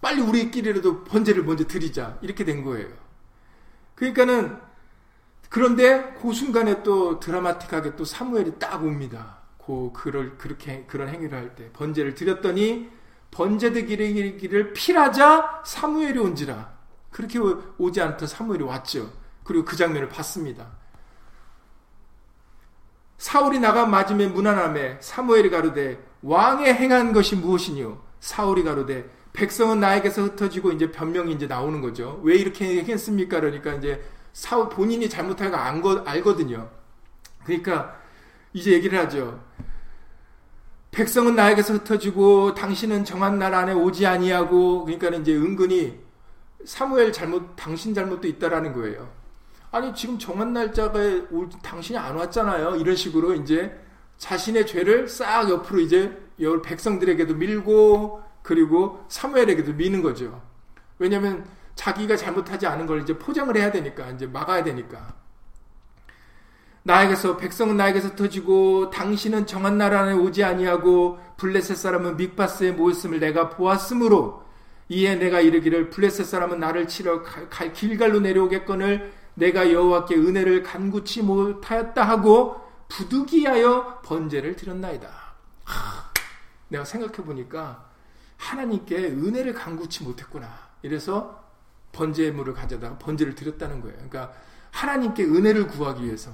빨리 0.00 0.20
우리끼리라도 0.20 1.04
번제를 1.04 1.44
먼저 1.44 1.66
드리자. 1.66 2.18
이렇게 2.20 2.44
된 2.44 2.62
거예요. 2.62 2.88
그러니까는 3.94 4.60
그런데 5.54 6.12
그 6.20 6.32
순간에 6.32 6.82
또 6.82 7.20
드라마틱하게 7.20 7.94
또 7.94 8.04
사무엘이 8.04 8.58
딱 8.58 8.82
옵니다. 8.82 9.38
그 9.64 9.90
그럴 9.94 10.36
그렇게 10.36 10.84
그런 10.88 11.08
행위를 11.08 11.38
할 11.38 11.54
때 11.54 11.70
번제를 11.72 12.16
드렸더니 12.16 12.90
번제 13.30 13.70
드기를 13.72 14.72
필하자 14.72 15.62
사무엘이 15.64 16.18
온지라. 16.18 16.74
그렇게 17.12 17.38
오지 17.78 18.00
않던 18.00 18.26
사무엘이 18.26 18.64
왔죠. 18.64 19.12
그리고 19.44 19.64
그 19.64 19.76
장면을 19.76 20.08
봤습니다. 20.08 20.72
사울이 23.18 23.60
나가 23.60 23.86
맞으면 23.86 24.34
무난함에 24.34 24.98
사무엘이 25.00 25.50
가로되 25.50 26.04
왕의 26.22 26.74
행한 26.74 27.12
것이 27.12 27.36
무엇이뇨? 27.36 28.02
사울이 28.18 28.64
가로되 28.64 29.08
백성은 29.32 29.78
나에게서 29.78 30.22
흩어지고 30.22 30.72
이제 30.72 30.90
변명이 30.90 31.32
이제 31.32 31.46
나오는 31.46 31.80
거죠. 31.80 32.20
왜 32.24 32.34
이렇게 32.34 32.82
했습니까? 32.82 33.38
그러니까 33.38 33.74
이제 33.74 34.02
사울 34.34 34.68
본인이 34.68 35.08
안 35.56 35.80
거, 35.80 36.02
알거든요. 36.04 36.68
그러니까 37.44 37.96
이제 38.52 38.72
얘기를 38.72 38.98
하죠. 38.98 39.40
백성은 40.90 41.34
나에게서 41.34 41.74
흩어지고 41.74 42.54
당신은 42.54 43.04
정한 43.04 43.38
날 43.38 43.54
안에 43.54 43.72
오지 43.72 44.06
아니하고 44.06 44.84
그러니까 44.84 45.08
이제 45.10 45.34
은근히 45.34 46.00
사무엘 46.64 47.12
잘못 47.12 47.54
당신 47.56 47.94
잘못도 47.94 48.28
있다라는 48.28 48.72
거예요. 48.72 49.08
아니 49.70 49.94
지금 49.94 50.18
정한 50.18 50.52
날짜가 50.52 50.98
올, 51.30 51.48
당신이 51.62 51.98
안 51.98 52.16
왔잖아요. 52.16 52.76
이런 52.76 52.96
식으로 52.96 53.34
이제 53.34 53.76
자신의 54.18 54.66
죄를 54.66 55.08
싹 55.08 55.48
옆으로 55.48 55.80
이제 55.80 56.16
백성들에게도 56.62 57.34
밀고 57.34 58.22
그리고 58.42 59.04
사무엘에게도 59.08 59.74
미는 59.74 60.02
거죠. 60.02 60.42
왜냐하면 60.98 61.44
자기가 61.74 62.16
잘못하지 62.16 62.66
않은 62.66 62.86
걸 62.86 63.02
이제 63.02 63.16
포장을 63.18 63.54
해야 63.56 63.70
되니까 63.70 64.10
이제 64.10 64.26
막아야 64.26 64.62
되니까. 64.62 65.14
나에게서 66.84 67.38
백성은 67.38 67.78
나에게서 67.78 68.14
터지고 68.14 68.90
당신은 68.90 69.46
정한 69.46 69.78
나라 69.78 70.02
안에 70.02 70.12
오지 70.12 70.44
아니하고 70.44 71.18
블레셋 71.38 71.76
사람은 71.76 72.18
믹바스에 72.18 72.72
모였음을 72.72 73.20
내가 73.20 73.48
보았으므로 73.48 74.44
이에 74.90 75.16
내가 75.16 75.40
이르기를 75.40 75.88
블레셋 75.88 76.26
사람은 76.26 76.60
나를 76.60 76.86
치러 76.86 77.22
길갈로 77.72 78.20
내려오겠거늘 78.20 79.12
내가 79.32 79.72
여호와께 79.72 80.14
은혜를 80.14 80.62
간구치 80.62 81.22
못하였다 81.22 82.02
하고 82.02 82.60
부득이하여 82.88 84.02
번제를 84.04 84.54
드렸나이다. 84.56 85.08
하, 85.64 86.12
내가 86.68 86.84
생각해 86.84 87.14
보니까 87.14 87.88
하나님께 88.36 88.96
은혜를 88.96 89.54
간구치 89.54 90.04
못했구나. 90.04 90.48
이래서 90.82 91.42
번제물을 91.94 92.52
가져다가 92.52 92.98
번제를 92.98 93.34
드렸다는 93.34 93.80
거예요. 93.80 93.96
그러니까 93.96 94.32
하나님께 94.70 95.24
은혜를 95.24 95.66
구하기 95.68 96.04
위해서. 96.04 96.30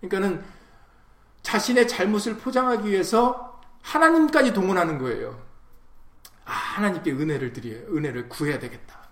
그러니까는 0.00 0.42
자신의 1.42 1.86
잘못을 1.86 2.38
포장하기 2.38 2.88
위해서 2.88 3.60
하나님까지 3.82 4.52
동원하는 4.52 4.98
거예요. 4.98 5.40
아, 6.44 6.52
하나님께 6.52 7.12
은혜를 7.12 7.52
드려야, 7.52 7.82
은혜를 7.88 8.28
구해야 8.28 8.58
되겠다. 8.58 9.02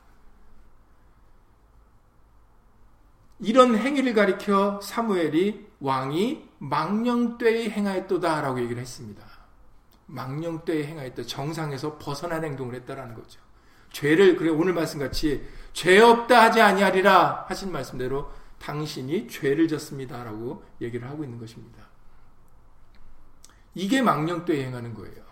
이런 3.41 3.77
행위를 3.77 4.15
가리켜 4.15 4.81
사무엘이 4.83 5.67
왕이 5.81 6.49
망령되이 6.59 7.71
행하였도다라고 7.71 8.61
얘기를 8.61 8.81
했습니다. 8.83 9.25
망령되이 10.07 10.85
행하였다. 10.85 11.23
정상에서 11.23 11.97
벗어난 11.99 12.45
행동을 12.45 12.75
했다라는 12.75 13.15
거죠. 13.15 13.41
죄를 13.93 14.37
그래 14.37 14.51
오늘 14.51 14.75
말씀같이 14.75 15.47
죄 15.73 16.01
없다 16.01 16.43
하지 16.43 16.61
아니하리라 16.61 17.47
하신 17.49 17.73
말씀대로 17.73 18.31
당신이 18.59 19.29
죄를 19.29 19.69
졌습니다라고 19.69 20.63
얘기를 20.81 21.09
하고 21.09 21.25
있는 21.25 21.39
것입니다. 21.39 21.89
이게 23.75 24.03
망령되이 24.03 24.65
행하는 24.65 24.95
거예요. 24.95 25.31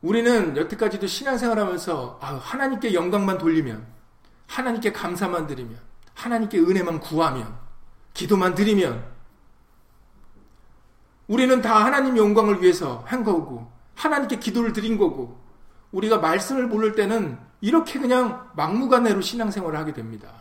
우리는 0.00 0.56
여태까지도 0.56 1.06
신앙생활하면서 1.06 2.18
아, 2.22 2.34
하나님께 2.36 2.94
영광만 2.94 3.38
돌리면 3.38 3.84
하나님께 4.46 4.92
감사만 4.92 5.46
드리면 5.46 5.78
하나님께 6.14 6.58
은혜만 6.58 7.00
구하면 7.00 7.58
기도만 8.14 8.54
드리면 8.54 9.04
우리는 11.26 11.60
다 11.60 11.84
하나님 11.84 12.16
영광을 12.16 12.62
위해서 12.62 13.02
한 13.06 13.24
거고 13.24 13.70
하나님께 13.94 14.38
기도를 14.38 14.72
드린 14.72 14.96
거고 14.96 15.38
우리가 15.92 16.18
말씀을 16.18 16.66
모를 16.66 16.94
때는 16.94 17.38
이렇게 17.60 17.98
그냥 17.98 18.50
막무가내로 18.54 19.20
신앙생활을 19.20 19.78
하게 19.78 19.92
됩니다. 19.92 20.32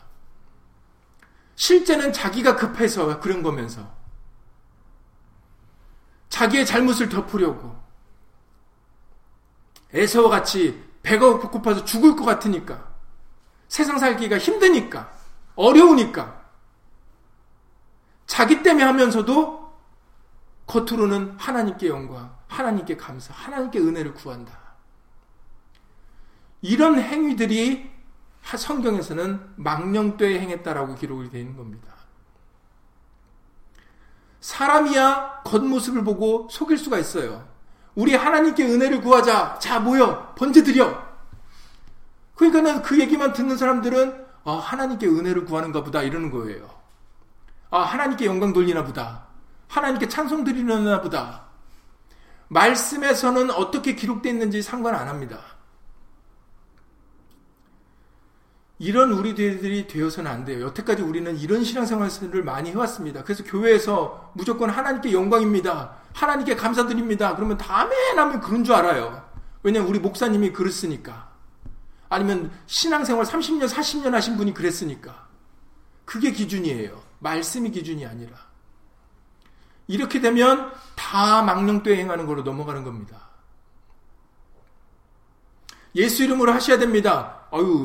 실제는 1.55 2.13
자기가 2.13 2.55
급해서 2.55 3.19
그런 3.19 3.41
거면서 3.41 3.95
자기의 6.29 6.65
잘못을 6.65 7.09
덮으려고 7.09 7.75
에서와 9.93 10.29
같이 10.29 10.83
배가 11.01 11.39
고파서 11.39 11.83
죽을 11.85 12.15
것 12.15 12.25
같으니까 12.25 12.87
세상 13.67 13.97
살기가 13.97 14.37
힘드니까 14.37 15.11
어려우니까 15.55 16.41
자기 18.27 18.61
때문에 18.61 18.83
하면서도 18.83 19.57
겉으로는 20.67 21.37
하나님께 21.39 21.87
영광, 21.87 22.35
하나님께 22.47 22.97
감사, 22.97 23.33
하나님께 23.33 23.79
은혜를 23.79 24.13
구한다. 24.13 24.66
이런 26.61 26.99
행위들이 26.99 27.89
성경에서는 28.43 29.53
망령되에 29.57 30.39
행했다라고 30.39 30.95
기록이 30.95 31.29
되어 31.29 31.41
있는 31.41 31.57
겁니다. 31.57 31.93
사람이야 34.39 35.41
겉모습을 35.43 36.03
보고 36.03 36.47
속일 36.49 36.77
수가 36.77 36.99
있어요. 36.99 37.47
우리 37.95 38.15
하나님께 38.15 38.63
은혜를 38.63 39.01
구하자. 39.01 39.59
자, 39.59 39.79
모여. 39.79 40.33
번제 40.35 40.63
드려. 40.63 41.03
그러니까는 42.35 42.83
그 42.83 42.99
얘기만 42.99 43.33
듣는 43.33 43.57
사람들은 43.57 44.25
아, 44.45 44.51
하나님께 44.53 45.07
은혜를 45.07 45.45
구하는가 45.45 45.83
보다 45.83 46.01
이러는 46.03 46.31
거예요. 46.31 46.69
아, 47.69 47.81
하나님께 47.81 48.25
영광 48.25 48.53
돌리나 48.53 48.85
보다. 48.85 49.25
하나님께 49.67 50.07
찬송 50.07 50.43
드리려나 50.43 51.01
보다. 51.01 51.47
말씀에서는 52.47 53.51
어떻게 53.51 53.95
기록되어 53.95 54.31
있는지 54.31 54.61
상관 54.61 54.95
안 54.95 55.09
합니다. 55.09 55.56
이런 58.79 59.11
우리들이 59.11 59.87
되어서는 59.87 60.29
안 60.29 60.45
돼요. 60.45 60.65
여태까지 60.67 61.01
우리는 61.01 61.35
이런 61.37 61.63
신앙생활을 61.63 62.43
많이 62.43 62.69
해왔습니다. 62.71 63.23
그래서 63.23 63.43
교회에서 63.43 64.31
무조건 64.35 64.69
하나님께 64.69 65.11
영광입니다. 65.13 65.97
하나님께 66.13 66.55
감사드립니다. 66.55 67.35
그러면 67.35 67.57
다음에 67.57 68.13
나면 68.13 68.39
그런 68.39 68.63
줄 68.63 68.75
알아요. 68.75 69.27
왜냐면 69.63 69.89
우리 69.89 69.99
목사님이 69.99 70.53
그랬으니까. 70.53 71.31
아니면 72.09 72.51
신앙생활 72.67 73.25
30년, 73.25 73.67
40년 73.67 74.11
하신 74.11 74.37
분이 74.37 74.53
그랬으니까. 74.53 75.27
그게 76.05 76.31
기준이에요. 76.31 77.01
말씀이 77.19 77.71
기준이 77.71 78.05
아니라. 78.05 78.37
이렇게 79.87 80.21
되면 80.21 80.71
다 80.95 81.41
망령되에 81.41 81.97
행하는 81.97 82.27
걸로 82.27 82.43
넘어가는 82.43 82.83
겁니다. 82.83 83.27
예수 85.95 86.23
이름으로 86.23 86.53
하셔야 86.53 86.77
됩니다. 86.77 87.47
어유 87.51 87.83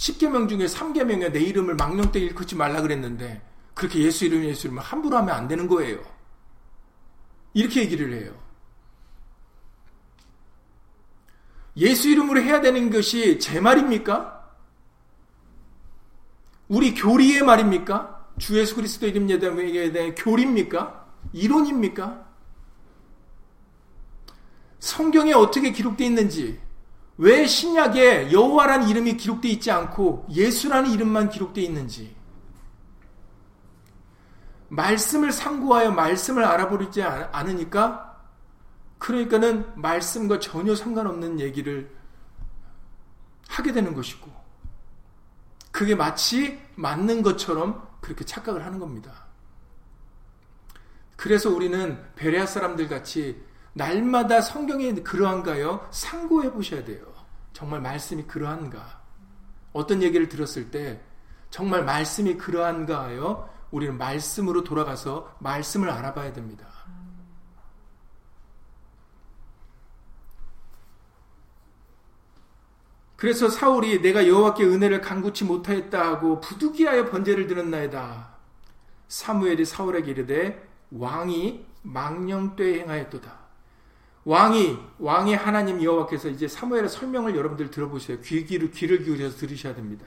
10개명 0.00 0.48
중에 0.48 0.64
3개명에 0.64 1.30
내 1.30 1.40
이름을 1.40 1.74
망령되에 1.74 2.22
일컫지 2.22 2.56
말라 2.56 2.80
그랬는데 2.80 3.42
그렇게 3.74 4.00
예수 4.00 4.24
이름 4.24 4.42
예수 4.44 4.66
이름을 4.66 4.82
함부로 4.82 5.18
하면 5.18 5.34
안 5.34 5.46
되는 5.46 5.68
거예요. 5.68 6.02
이렇게 7.52 7.82
얘기를 7.82 8.10
해요. 8.14 8.34
예수 11.76 12.08
이름으로 12.08 12.40
해야 12.40 12.62
되는 12.62 12.90
것이 12.90 13.38
제 13.38 13.60
말입니까? 13.60 14.38
우리 16.68 16.94
교리의 16.94 17.42
말입니까? 17.42 18.28
주 18.38 18.58
예수 18.58 18.76
그리스도 18.76 19.06
이름 19.06 19.28
예담에 19.28 19.92
대한 19.92 20.14
교리입니까? 20.14 21.08
이론입니까? 21.34 22.26
성경에 24.78 25.34
어떻게 25.34 25.72
기록되어 25.72 26.06
있는지, 26.06 26.58
왜 27.20 27.46
신약에 27.46 28.32
여호와라는 28.32 28.88
이름이 28.88 29.18
기록되어 29.18 29.50
있지 29.50 29.70
않고 29.70 30.26
예수라는 30.30 30.90
이름만 30.90 31.28
기록되어 31.28 31.62
있는지, 31.62 32.16
말씀을 34.68 35.30
상고하여 35.30 35.90
말씀을 35.90 36.42
알아보지 36.44 37.02
않으니까, 37.02 38.18
그러니까는 38.98 39.70
말씀과 39.76 40.38
전혀 40.38 40.74
상관없는 40.74 41.40
얘기를 41.40 41.94
하게 43.48 43.72
되는 43.72 43.94
것이고, 43.94 44.30
그게 45.70 45.94
마치 45.94 46.58
맞는 46.76 47.20
것처럼 47.20 47.86
그렇게 48.00 48.24
착각을 48.24 48.64
하는 48.64 48.78
겁니다. 48.78 49.26
그래서 51.16 51.50
우리는 51.50 52.02
베레아 52.16 52.46
사람들 52.46 52.88
같이 52.88 53.44
날마다 53.74 54.40
성경에 54.40 54.94
그러한가요? 54.94 55.86
상고해 55.90 56.50
보셔야 56.50 56.82
돼요. 56.82 57.09
정말 57.52 57.80
말씀이 57.80 58.24
그러한가? 58.24 59.00
어떤 59.72 60.02
얘기를 60.02 60.28
들었을 60.28 60.70
때 60.70 61.00
정말 61.50 61.84
말씀이 61.84 62.36
그러한가요? 62.36 63.48
우리는 63.70 63.96
말씀으로 63.96 64.64
돌아가서 64.64 65.36
말씀을 65.40 65.90
알아봐야 65.90 66.32
됩니다. 66.32 66.66
그래서 73.16 73.50
사울이 73.50 74.00
내가 74.00 74.26
여호와께 74.26 74.64
은혜를 74.64 75.02
간구치 75.02 75.44
못하였다 75.44 76.00
하고 76.02 76.40
부득이하여 76.40 77.10
번제를 77.10 77.46
드렸나이다. 77.48 78.30
사무엘이 79.08 79.66
사울에게 79.66 80.10
이르되 80.12 80.66
왕이 80.90 81.66
망령되이 81.82 82.80
행하였도다. 82.80 83.39
왕이 84.24 84.78
왕의 84.98 85.36
하나님 85.36 85.82
여호와께서 85.82 86.28
이제 86.28 86.46
사무엘의 86.46 86.88
설명을 86.88 87.34
여러분들 87.34 87.70
들어보세요. 87.70 88.20
귀 88.20 88.44
귀를 88.44 88.70
귀를 88.70 89.02
기울여서 89.02 89.38
들으셔야 89.38 89.74
됩니다. 89.74 90.06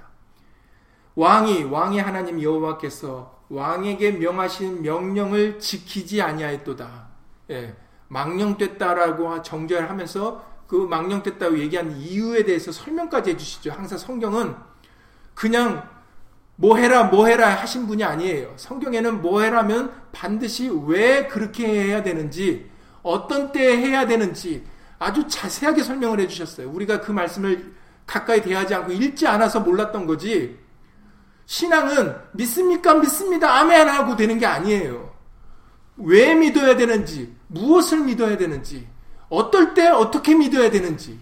왕이 1.16 1.64
왕의 1.64 2.02
하나님 2.02 2.42
여호와께서 2.42 3.44
왕에게 3.50 4.12
명하신 4.12 4.82
명령을 4.82 5.60
지키지 5.60 6.22
아니하였도다. 6.22 7.08
예, 7.52 7.76
망령됐다라고 8.08 9.42
정죄하면서 9.42 10.54
그 10.68 10.76
망령됐다고 10.76 11.60
얘기한 11.60 11.92
이유에 11.98 12.44
대해서 12.44 12.72
설명까지 12.72 13.32
해주시죠. 13.32 13.72
항상 13.72 13.98
성경은 13.98 14.56
그냥 15.34 15.88
뭐 16.56 16.78
해라 16.78 17.06
뭐 17.06 17.28
해라 17.28 17.50
하신 17.50 17.88
분이 17.88 18.04
아니에요. 18.04 18.54
성경에는 18.56 19.22
뭐 19.22 19.42
해라면 19.42 19.92
반드시 20.12 20.70
왜 20.88 21.28
그렇게 21.28 21.68
해야 21.68 22.04
되는지 22.04 22.72
어떤 23.04 23.52
때에 23.52 23.78
해야 23.78 24.08
되는지 24.08 24.66
아주 24.98 25.28
자세하게 25.28 25.84
설명을 25.84 26.20
해주셨어요. 26.22 26.70
우리가 26.70 27.02
그 27.02 27.12
말씀을 27.12 27.74
가까이 28.08 28.42
대하지 28.42 28.74
않고 28.74 28.94
읽지 28.94 29.28
않아서 29.28 29.60
몰랐던 29.60 30.08
거지. 30.08 30.58
신앙은 31.46 32.16
믿습니까? 32.34 32.96
믿습니다. 32.96 33.60
아멘 33.60 33.88
하고 33.90 34.16
되는 34.16 34.40
게 34.40 34.46
아니에요. 34.46 35.14
왜 35.98 36.34
믿어야 36.34 36.76
되는지, 36.76 37.36
무엇을 37.48 38.00
믿어야 38.00 38.38
되는지, 38.38 38.88
어떨 39.30 39.74
때 39.74 39.88
어떻게 39.88 40.34
믿어야 40.36 40.72
되는지 40.72 41.20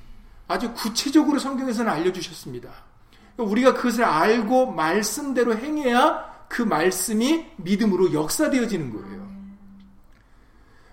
아주 0.48 0.74
구체적으로 0.74 1.40
성경에서는 1.40 1.92
알려주셨습니다. 1.92 2.70
우리가 3.38 3.74
그것을 3.74 4.04
알고 4.04 4.72
말씀대로 4.72 5.56
행해야 5.56 6.30
그 6.48 6.62
말씀이 6.62 7.46
믿음으로 7.58 8.14
역사되어지는 8.14 8.92
거예요. 8.92 9.31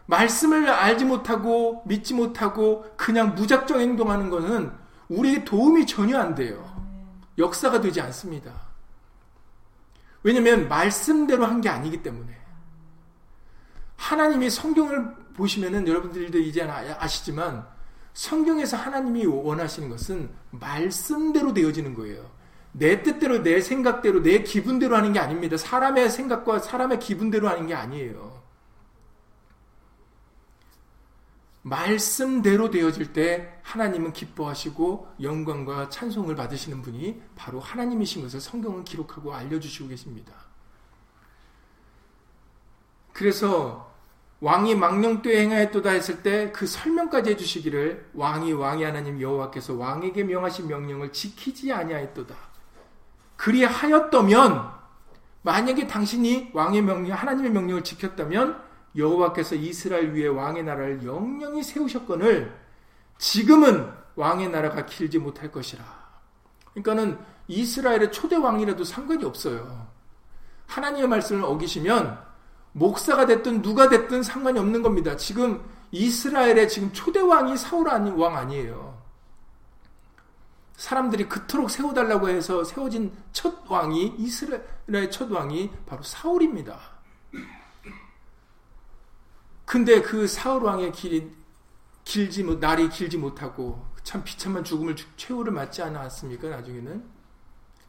말씀을 0.09 0.71
알지 0.71 1.05
못하고 1.05 1.83
믿지 1.87 2.15
못하고 2.15 2.85
그냥 2.97 3.35
무작정 3.35 3.81
행동하는 3.81 4.31
것은 4.31 4.73
우리에게 5.09 5.45
도움이 5.45 5.87
전혀 5.87 6.19
안 6.19 6.35
돼요. 6.35 6.67
역사가 7.37 7.81
되지 7.81 8.01
않습니다. 8.01 8.53
왜냐하면 10.23 10.69
말씀대로 10.69 11.45
한 11.47 11.61
게 11.61 11.69
아니기 11.69 12.03
때문에 12.03 12.37
하나님이 13.97 14.49
성경을 14.51 15.15
보시면은 15.35 15.87
여러분들도 15.87 16.39
이제 16.39 16.63
아시지만 16.63 17.67
성경에서 18.15 18.77
하나님이 18.77 19.27
원하시는 19.27 19.89
것은 19.91 20.31
말씀대로 20.51 21.53
되어지는 21.53 21.95
거예요. 21.95 22.31
내 22.73 23.03
뜻대로, 23.03 23.43
내 23.43 23.61
생각대로, 23.61 24.23
내 24.23 24.43
기분대로 24.43 24.97
하는 24.97 25.13
게 25.13 25.19
아닙니다. 25.19 25.57
사람의 25.57 26.11
생각과 26.11 26.61
사람의 26.61 26.99
기분대로 26.99 27.49
하는 27.49 27.67
게 27.67 27.75
아니에요. 27.75 28.38
말씀대로 31.69 32.71
되어질 32.71 33.13
때 33.13 33.59
하나님은 33.63 34.13
기뻐하시고 34.13 35.15
영광과 35.23 35.89
찬송을 35.89 36.35
받으시는 36.35 36.83
분이 36.83 37.21
바로 37.37 37.61
하나님이신 37.61 38.23
것을 38.23 38.41
성경은 38.41 38.85
기록하고 38.85 39.35
알려주시고 39.35 39.89
계십니다. 39.89 40.33
그래서 43.13 43.89
왕이 44.41 44.77
망령되에 44.77 45.41
행하였도다 45.43 45.91
했을 45.91 46.23
때 46.23 46.53
그 46.53 46.67
설명까지 46.67 47.31
해주시기를 47.31 48.11
왕이 48.15 48.53
왕이 48.53 48.85
하나님 48.85 49.21
여호와께서 49.21 49.75
왕에게 49.75 50.23
명하신 50.25 50.69
명령을 50.69 51.13
지키지 51.13 51.73
아니하였도다. 51.73 52.35
그리하였다면 53.37 54.71
만약에 55.43 55.87
당신이 55.87 56.51
왕의 56.53 56.83
명령 56.83 57.17
하나님의 57.17 57.51
명령을 57.51 57.83
지켰다면 57.83 58.68
여호와께서 58.97 59.55
이스라엘 59.55 60.13
위에 60.13 60.29
왕의 60.29 60.65
나라를 60.65 61.05
영영히 61.05 61.63
세우셨거늘 61.63 62.55
지금은 63.19 63.91
왕의 64.17 64.49
나라가 64.51 64.87
길지 64.87 65.19
못할 65.19 65.51
것이라. 65.51 65.85
그러니까는 66.73 67.19
이스라엘의 67.49 68.13
초대 68.13 68.37
왕이라도 68.37 68.85
상관이 68.85 69.25
없어요. 69.25 69.89
하나님의 70.67 71.09
말씀을 71.09 71.45
어기시면 71.45 72.19
목사가 72.73 73.27
됐든 73.27 73.63
누가 73.63 73.89
됐든 73.89 74.23
상관이 74.23 74.59
없는 74.59 74.83
겁니다. 74.83 75.17
지금 75.17 75.65
이스라엘의 75.91 76.69
지금 76.69 76.93
초대 76.93 77.21
왕이 77.21 77.57
사울 77.57 77.89
아니 77.89 78.11
왕 78.11 78.37
아니에요. 78.37 78.99
사람들이 80.77 81.29
그토록 81.29 81.71
세워달라고 81.71 82.29
해서 82.29 82.63
세워진 82.63 83.13
첫 83.33 83.69
왕이 83.69 84.15
이스라엘의 84.19 85.11
첫 85.11 85.31
왕이 85.31 85.71
바로 85.87 86.03
사울입니다. 86.03 86.98
근데 89.69 90.01
그 90.01 90.27
사울 90.27 90.63
왕의 90.63 90.93
길이 90.93 91.31
길지 92.03 92.43
날이 92.43 92.89
길지 92.89 93.19
못하고 93.19 93.87
참 94.03 94.25
비참한 94.25 94.65
죽음을 94.65 94.97
최후를 95.19 95.53
맞지 95.53 95.83
않았습니까? 95.83 96.49
나중에는 96.49 97.05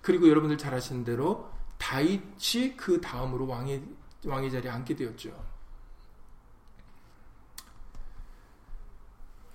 그리고 0.02 0.28
여러분들 0.28 0.58
잘 0.58 0.74
아시는 0.74 1.06
대로 1.06 1.50
다윗이 1.78 2.76
그 2.76 3.00
다음으로 3.00 3.48
왕의 3.48 3.82
왕의 4.26 4.52
자리에 4.52 4.70
앉게 4.70 4.98
되었죠. 4.98 5.32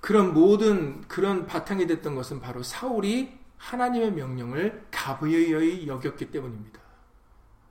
그런 0.01 0.33
모든 0.33 1.03
그런 1.03 1.47
바탕이 1.47 1.87
됐던 1.87 2.15
것은 2.15 2.41
바로 2.41 2.63
사울이 2.63 3.39
하나님의 3.59 4.13
명령을 4.13 4.87
가부여이 4.91 5.87
여겼기 5.89 6.31
때문입니다. 6.31 6.81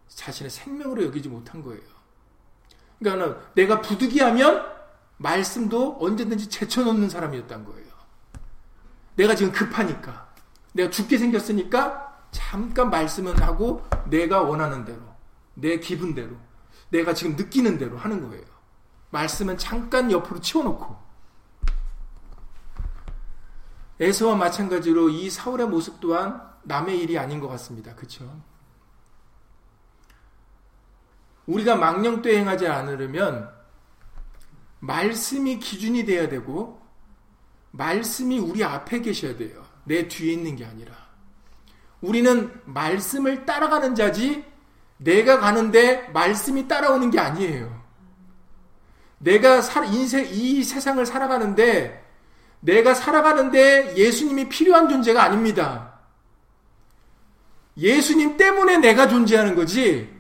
자신의 0.10 0.52
생명으로 0.52 1.06
여기지 1.06 1.28
못한 1.28 1.64
거예요. 1.64 2.03
그러니까 3.00 3.40
내가 3.54 3.82
부득이하면 3.82 4.66
말씀도 5.18 5.98
언제든지 6.00 6.50
제쳐놓는 6.50 7.10
사람이었던 7.10 7.66
거예요. 7.66 7.94
내가 9.16 9.36
지금 9.36 9.52
급하니까, 9.52 10.34
내가 10.74 10.90
죽게 10.90 11.18
생겼으니까 11.18 12.28
잠깐 12.32 12.90
말씀은 12.90 13.40
하고 13.42 13.86
내가 14.10 14.42
원하는 14.42 14.86
대로, 14.86 15.00
내 15.54 15.80
기분대로, 15.80 16.36
내가 16.90 17.14
지금 17.14 17.36
느끼는 17.36 17.78
대로 17.78 17.98
하는 17.98 18.28
거예요. 18.28 18.44
말씀은 19.12 19.58
잠깐 19.58 20.12
옆으로 20.12 20.42
치워놓고. 20.42 21.04
에서와 24.00 24.36
마찬가지로 24.36 25.10
이 25.10 25.30
사울의 25.30 25.68
모습 25.68 26.00
또한 26.00 26.42
남의 26.64 27.00
일이 27.00 27.18
아닌 27.18 27.40
것 27.40 27.48
같습니다. 27.50 27.94
그렇죠? 27.96 28.42
우리가 31.46 31.76
망령되 31.76 32.38
행하지 32.38 32.68
않으려면 32.68 33.50
말씀이 34.80 35.60
기준이 35.60 36.06
돼야 36.06 36.28
되고 36.30 36.82
말씀이 37.72 38.40
우리 38.40 38.64
앞에 38.64 39.02
계셔야 39.02 39.36
돼요. 39.38 39.64
내 39.86 40.08
뒤에 40.08 40.34
있는 40.34 40.56
게 40.56 40.66
아니라. 40.66 40.94
우리는 42.02 42.52
말씀을 42.66 43.46
따라가는 43.46 43.96
자지 43.96 44.46
내가 44.98 45.40
가는데 45.40 46.10
말씀이 46.10 46.68
따라오는 46.68 47.10
게 47.12 47.20
아니에요. 47.20 47.82
내가 49.18 49.62
인생, 49.86 50.28
이 50.30 50.64
세상을 50.64 51.06
살아가는데 51.06 52.04
내가 52.60 52.94
살아가는데 52.94 53.96
예수님이 53.98 54.50
필요한 54.50 54.88
존재가 54.88 55.24
아닙니다. 55.24 55.94
예수님 57.78 58.38
때문에 58.38 58.78
내가 58.78 59.08
존재하는 59.08 59.56
거지. 59.56 60.13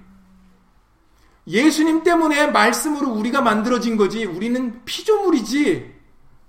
예수님 1.47 2.03
때문에 2.03 2.47
말씀으로 2.47 3.09
우리가 3.11 3.41
만들어진 3.41 3.97
거지 3.97 4.25
우리는 4.25 4.83
피조물이지 4.85 5.93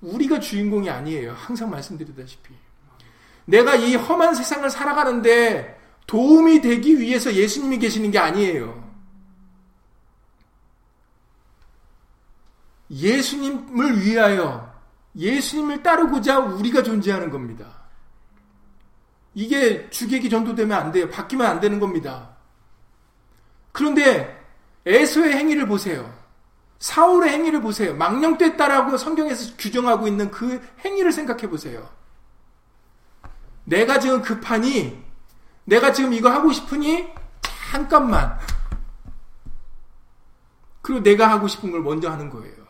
우리가 0.00 0.38
주인공이 0.40 0.88
아니에요. 0.88 1.32
항상 1.32 1.70
말씀드리다시피. 1.70 2.54
내가 3.46 3.74
이 3.74 3.96
험한 3.96 4.34
세상을 4.34 4.68
살아가는데 4.70 5.80
도움이 6.06 6.60
되기 6.60 6.98
위해서 6.98 7.32
예수님이 7.32 7.78
계시는 7.78 8.10
게 8.10 8.18
아니에요. 8.18 8.84
예수님을 12.90 14.02
위하여 14.02 14.72
예수님을 15.16 15.82
따르고자 15.82 16.38
우리가 16.38 16.82
존재하는 16.82 17.30
겁니다. 17.30 17.84
이게 19.34 19.88
주객이 19.90 20.28
전도되면 20.30 20.78
안 20.78 20.92
돼요. 20.92 21.08
바뀌면 21.10 21.46
안 21.46 21.60
되는 21.60 21.80
겁니다. 21.80 22.36
그런데 23.72 24.43
에서의 24.86 25.34
행위를 25.34 25.66
보세요. 25.66 26.12
사울의 26.78 27.32
행위를 27.32 27.62
보세요. 27.62 27.94
망령됐다라고 27.94 28.96
성경에서 28.96 29.56
규정하고 29.56 30.06
있는 30.06 30.30
그 30.30 30.60
행위를 30.84 31.12
생각해 31.12 31.48
보세요. 31.48 31.88
내가 33.64 33.98
지금 33.98 34.20
급하니, 34.20 35.02
내가 35.64 35.92
지금 35.92 36.12
이거 36.12 36.30
하고 36.30 36.52
싶으니, 36.52 37.08
잠깐만. 37.70 38.38
그리고 40.82 41.02
내가 41.02 41.30
하고 41.30 41.48
싶은 41.48 41.70
걸 41.70 41.80
먼저 41.80 42.10
하는 42.10 42.28
거예요. 42.28 42.64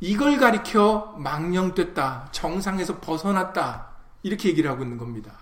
이걸 0.00 0.36
가리켜 0.36 1.14
망령됐다, 1.16 2.28
정상에서 2.32 3.00
벗어났다, 3.00 3.88
이렇게 4.22 4.50
얘기를 4.50 4.70
하고 4.70 4.82
있는 4.82 4.98
겁니다. 4.98 5.32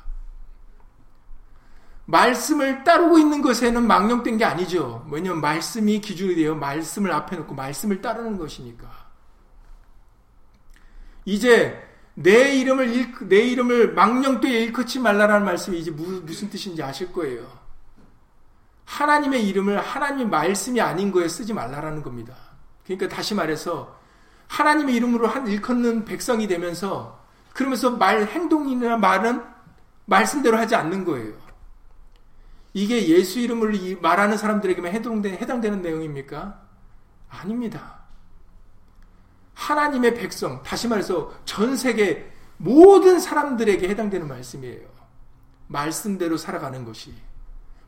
말씀을 2.07 2.85
따르고 2.85 3.19
있는 3.19 3.43
것에는 3.43 3.87
망령된 3.87 4.39
게 4.39 4.45
아니죠. 4.45 5.07
왜냐면 5.11 5.41
말씀이 5.41 6.01
기준이 6.01 6.37
되어 6.37 6.55
말씀을 6.55 7.13
앞에 7.13 7.37
놓고 7.37 7.55
말씀을 7.55 8.01
따르는 8.01 8.39
것이니까. 8.39 8.89
이제 11.25 11.83
내 12.15 12.55
이름을 12.55 12.95
일, 12.95 13.29
내 13.29 13.41
이름을 13.41 13.93
망령되이 13.95 14.65
일컫지 14.65 15.01
말라라는 15.01 15.45
말씀이 15.45 15.79
이제 15.79 15.91
무슨 15.91 16.49
뜻인지 16.49 16.83
아실 16.83 17.13
거예요. 17.13 17.47
하나님의 18.85 19.47
이름을 19.49 19.81
하나님의 19.81 20.29
말씀이 20.29 20.81
아닌 20.81 21.11
거에 21.11 21.29
쓰지 21.29 21.53
말라라는 21.53 22.03
겁니다. 22.03 22.35
그러니까 22.85 23.09
다시 23.09 23.35
말해서 23.35 23.99
하나님의 24.47 24.95
이름으로 24.95 25.27
한 25.27 25.49
일컫는 25.49 26.05
백성이 26.05 26.47
되면서 26.47 27.21
그러면서 27.53 27.91
말 27.91 28.27
행동이나 28.27 28.97
말은 28.97 29.43
말씀대로 30.05 30.57
하지 30.57 30.77
않는 30.77 31.05
거예요. 31.05 31.46
이게 32.77 33.09
예수 33.09 33.41
이름을 33.41 33.97
말하는 34.03 34.37
사람들에게만 34.37 34.93
해당되는 34.93 35.81
내용입니까? 35.81 36.61
아닙니다. 37.31 38.01
하나님의 39.55 40.15
백성, 40.15 40.63
다시 40.63 40.87
말해서 40.87 41.33
전 41.47 41.75
세계 41.75 42.31
모든 42.59 43.19
사람들에게 43.19 43.89
해당되는 43.89 44.29
말씀이에요. 44.29 44.89
말씀대로 45.69 46.37
살아가는 46.37 46.85
것이. 46.85 47.15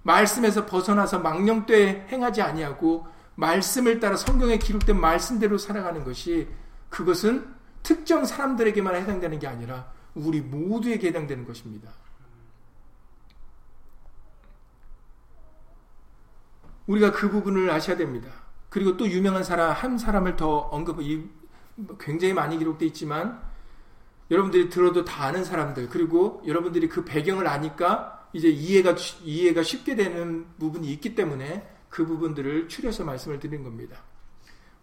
말씀에서 0.04 0.64
벗어나서 0.64 1.18
망령되 1.18 2.06
행하지 2.10 2.40
아니하고 2.40 3.06
말씀을 3.34 4.00
따라 4.00 4.16
성경에 4.16 4.56
기록된 4.56 4.98
말씀대로 4.98 5.58
살아가는 5.58 6.02
것이 6.02 6.48
그것은 6.88 7.46
특정 7.82 8.24
사람들에게만 8.24 8.94
해당되는 8.94 9.38
게 9.38 9.48
아니라 9.48 9.92
우리 10.14 10.40
모두에게 10.40 11.08
해당되는 11.08 11.46
것입니다. 11.46 11.90
우리가 16.88 17.12
그 17.12 17.30
부분을 17.30 17.70
아셔야 17.70 17.96
됩니다. 17.96 18.30
그리고 18.68 18.96
또 18.96 19.08
유명한 19.08 19.44
사람 19.44 19.72
한 19.72 19.96
사람을 19.96 20.36
더 20.36 20.68
언급 20.72 20.98
굉장히 22.00 22.34
많이 22.34 22.58
기록되어 22.58 22.88
있지만 22.88 23.40
여러분들이 24.30 24.68
들어도 24.68 25.04
다 25.04 25.26
아는 25.26 25.44
사람들 25.44 25.88
그리고 25.88 26.42
여러분들이 26.46 26.88
그 26.88 27.04
배경을 27.04 27.46
아니까 27.46 28.28
이제 28.32 28.48
이해가 28.48 28.94
이해가 29.22 29.62
쉽게 29.62 29.94
되는 29.94 30.46
부분이 30.58 30.90
있기 30.92 31.14
때문에 31.14 31.66
그 31.88 32.04
부분들을 32.04 32.68
추려서 32.68 33.04
말씀을 33.04 33.38
드린 33.38 33.62
겁니다. 33.62 34.02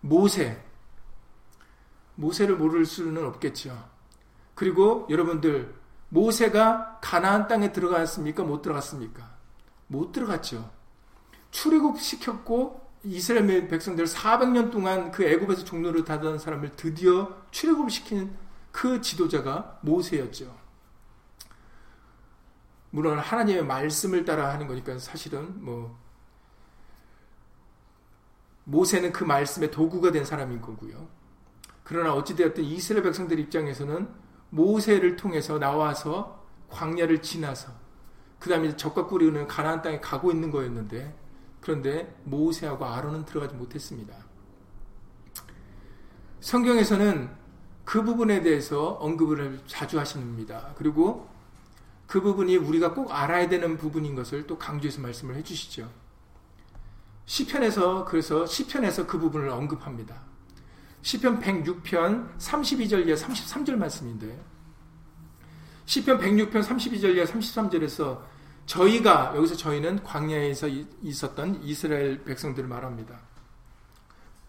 모세 0.01 0.63
모세를 2.15 2.55
모를 2.55 2.85
수는 2.85 3.25
없겠죠. 3.25 3.89
그리고 4.55 5.05
여러분들 5.09 5.75
모세가 6.09 6.99
가나안 7.01 7.47
땅에 7.47 7.71
들어갔습니까? 7.71 8.43
못 8.43 8.61
들어갔습니까? 8.61 9.35
못 9.87 10.11
들어갔죠. 10.11 10.74
출애굽 11.55 12.01
시켰고 12.01 12.85
이스라엘 13.05 13.69
백성들 13.69 14.03
400년 14.03 14.71
동안 14.71 15.09
그 15.09 15.23
애굽에서 15.23 15.63
종로를 15.63 16.03
타던 16.03 16.37
사람을 16.37 16.75
드디어 16.75 17.33
출애굽 17.51 17.89
시킨 17.89 18.35
그 18.73 18.99
지도자가 18.99 19.79
모세였죠. 19.81 20.53
물론 22.89 23.19
하나님의 23.19 23.63
말씀을 23.63 24.25
따라 24.25 24.51
하는 24.51 24.67
거니까 24.67 24.97
사실은 24.99 25.63
뭐 25.63 25.97
모세는 28.65 29.13
그 29.13 29.23
말씀의 29.23 29.71
도구가 29.71 30.11
된 30.11 30.25
사람인 30.25 30.61
거고요. 30.61 31.07
그러나 31.85 32.13
어찌되었든 32.15 32.65
이스라엘 32.65 33.01
백성들 33.03 33.39
입장에서는 33.39 34.09
모세를 34.49 35.15
통해서 35.15 35.57
나와서 35.57 36.45
광야를 36.67 37.21
지나서 37.21 37.71
그 38.39 38.49
다음에 38.49 38.75
적과 38.75 39.07
꿀이 39.07 39.47
가나안 39.47 39.81
땅에 39.81 40.01
가고 40.01 40.31
있는 40.31 40.51
거였는데 40.51 41.24
그런데 41.65 42.15
모세하고 42.25 42.85
아론은 42.85 43.25
들어가지 43.25 43.55
못했습니다. 43.55 44.15
성경에서는 46.39 47.27
그 47.83 48.03
부분에 48.03 48.43
대해서 48.43 48.89
언급을 48.89 49.61
자주 49.65 49.97
하십니다. 49.99 50.75
그리고 50.77 51.27
그 52.05 52.21
부분이 52.21 52.55
우리가 52.57 52.93
꼭 52.93 53.11
알아야 53.11 53.49
되는 53.49 53.77
부분인 53.77 54.13
것을 54.13 54.45
또 54.45 54.59
강조해서 54.59 55.01
말씀을 55.01 55.37
해주시죠. 55.37 55.91
시편에서 57.25 58.05
그래서 58.05 58.45
시편에서 58.45 59.07
그 59.07 59.17
부분을 59.17 59.49
언급합니다. 59.49 60.21
시편 61.01 61.39
106편 61.39 62.37
32절 62.37 63.07
이하 63.07 63.15
33절 63.15 63.75
말씀인데 63.75 64.39
시편 65.85 66.19
106편 66.19 66.63
32절 66.63 67.15
이하 67.15 67.25
33절에서 67.25 68.34
저희가 68.65 69.33
여기서 69.35 69.55
저희는 69.55 70.03
광야에서 70.03 70.67
있었던 71.01 71.61
이스라엘 71.63 72.23
백성들을 72.23 72.67
말합니다. 72.67 73.19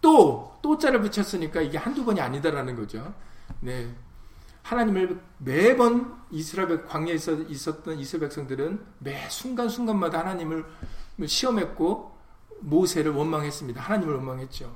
또 0.01 0.57
또자를 0.61 1.01
붙였으니까 1.01 1.61
이게 1.61 1.77
한두 1.77 2.05
번이 2.05 2.19
아니다라는 2.21 2.75
거죠. 2.75 3.13
네. 3.59 3.93
하나님을 4.63 5.19
매번 5.37 6.17
이스라엘 6.29 6.83
광야에서 6.85 7.33
있었던 7.43 7.99
이스라엘 7.99 8.27
백성들은 8.27 8.85
매 8.99 9.29
순간순간마다 9.29 10.19
하나님을 10.19 10.65
시험했고 11.25 12.17
모세를 12.59 13.13
원망했습니다. 13.13 13.81
하나님을 13.81 14.15
원망했죠. 14.15 14.75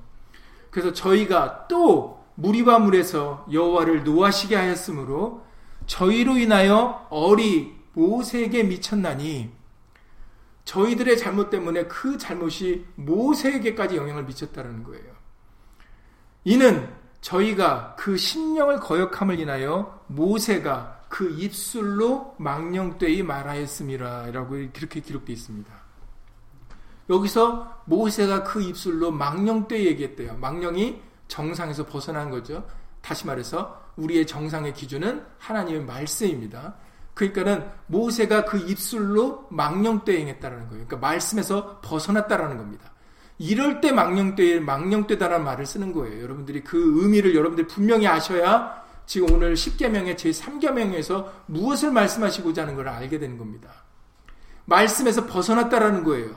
그래서 0.69 0.93
저희가 0.93 1.67
또 1.67 2.23
무리와 2.35 2.79
물에서 2.79 3.45
여호와를 3.51 4.03
노하시게 4.03 4.55
하였으므로 4.55 5.45
저희로 5.87 6.37
인하여 6.37 7.07
어리 7.09 7.80
모세에게 7.93 8.63
미쳤나니 8.63 9.51
저희들의 10.65 11.17
잘못 11.17 11.49
때문에 11.49 11.85
그 11.87 12.17
잘못이 12.17 12.85
모세에게까지 12.95 13.97
영향을 13.97 14.23
미쳤다는 14.25 14.83
거예요. 14.83 15.11
이는 16.43 16.89
저희가 17.21 17.95
그 17.97 18.17
신령을 18.17 18.79
거역함을 18.79 19.39
인하여 19.39 20.03
모세가 20.07 21.01
그 21.09 21.29
입술로 21.29 22.35
망령되이 22.37 23.21
말하였음이라 23.23 24.31
라고 24.31 24.55
그렇게 24.73 25.01
기록되어 25.01 25.33
있습니다. 25.33 25.71
여기서 27.09 27.83
모세가 27.85 28.43
그 28.43 28.61
입술로 28.61 29.11
망령되이 29.11 29.85
얘기했대요. 29.87 30.37
망령이 30.37 31.01
정상에서 31.27 31.85
벗어난 31.85 32.29
거죠. 32.29 32.65
다시 33.01 33.27
말해서 33.27 33.81
우리의 33.97 34.25
정상의 34.25 34.73
기준은 34.73 35.25
하나님의 35.37 35.83
말씀입니다. 35.83 36.75
그러니까는 37.13 37.69
모세가 37.87 38.45
그 38.45 38.57
입술로 38.57 39.47
망령되 39.49 40.17
행했다라는 40.17 40.69
거예요. 40.69 40.85
그러니까 40.85 40.97
말씀에서 40.97 41.79
벗어났다라는 41.81 42.57
겁니다. 42.57 42.91
이럴 43.37 43.81
때 43.81 43.91
망령되 43.91 44.59
망령되다라는 44.59 45.43
말을 45.43 45.65
쓰는 45.65 45.93
거예요. 45.93 46.21
여러분들이 46.21 46.63
그 46.63 47.01
의미를 47.01 47.35
여러분들이 47.35 47.67
분명히 47.67 48.07
아셔야 48.07 48.81
지금 49.05 49.33
오늘 49.33 49.55
10계명의 49.55 50.17
제 50.17 50.29
3계명에서 50.29 51.29
무엇을 51.47 51.91
말씀하시고자 51.91 52.61
하는 52.61 52.75
걸 52.75 52.87
알게 52.87 53.19
되는 53.19 53.37
겁니다. 53.37 53.69
말씀에서 54.65 55.25
벗어났다라는 55.25 56.03
거예요. 56.03 56.35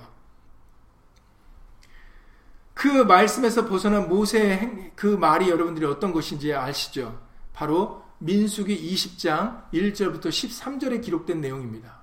그 2.73 2.89
말씀에서 2.89 3.67
벗어난 3.67 4.09
모세의 4.09 4.93
그 4.97 5.07
말이 5.07 5.49
여러분들이 5.49 5.87
어떤 5.87 6.13
것인지 6.13 6.53
아시죠? 6.53 7.21
바로 7.53 8.04
민수기 8.25 8.95
20장 8.95 9.71
1절부터 9.71 10.29
13절에 10.29 11.03
기록된 11.03 11.43
내용입니다. 11.43 12.03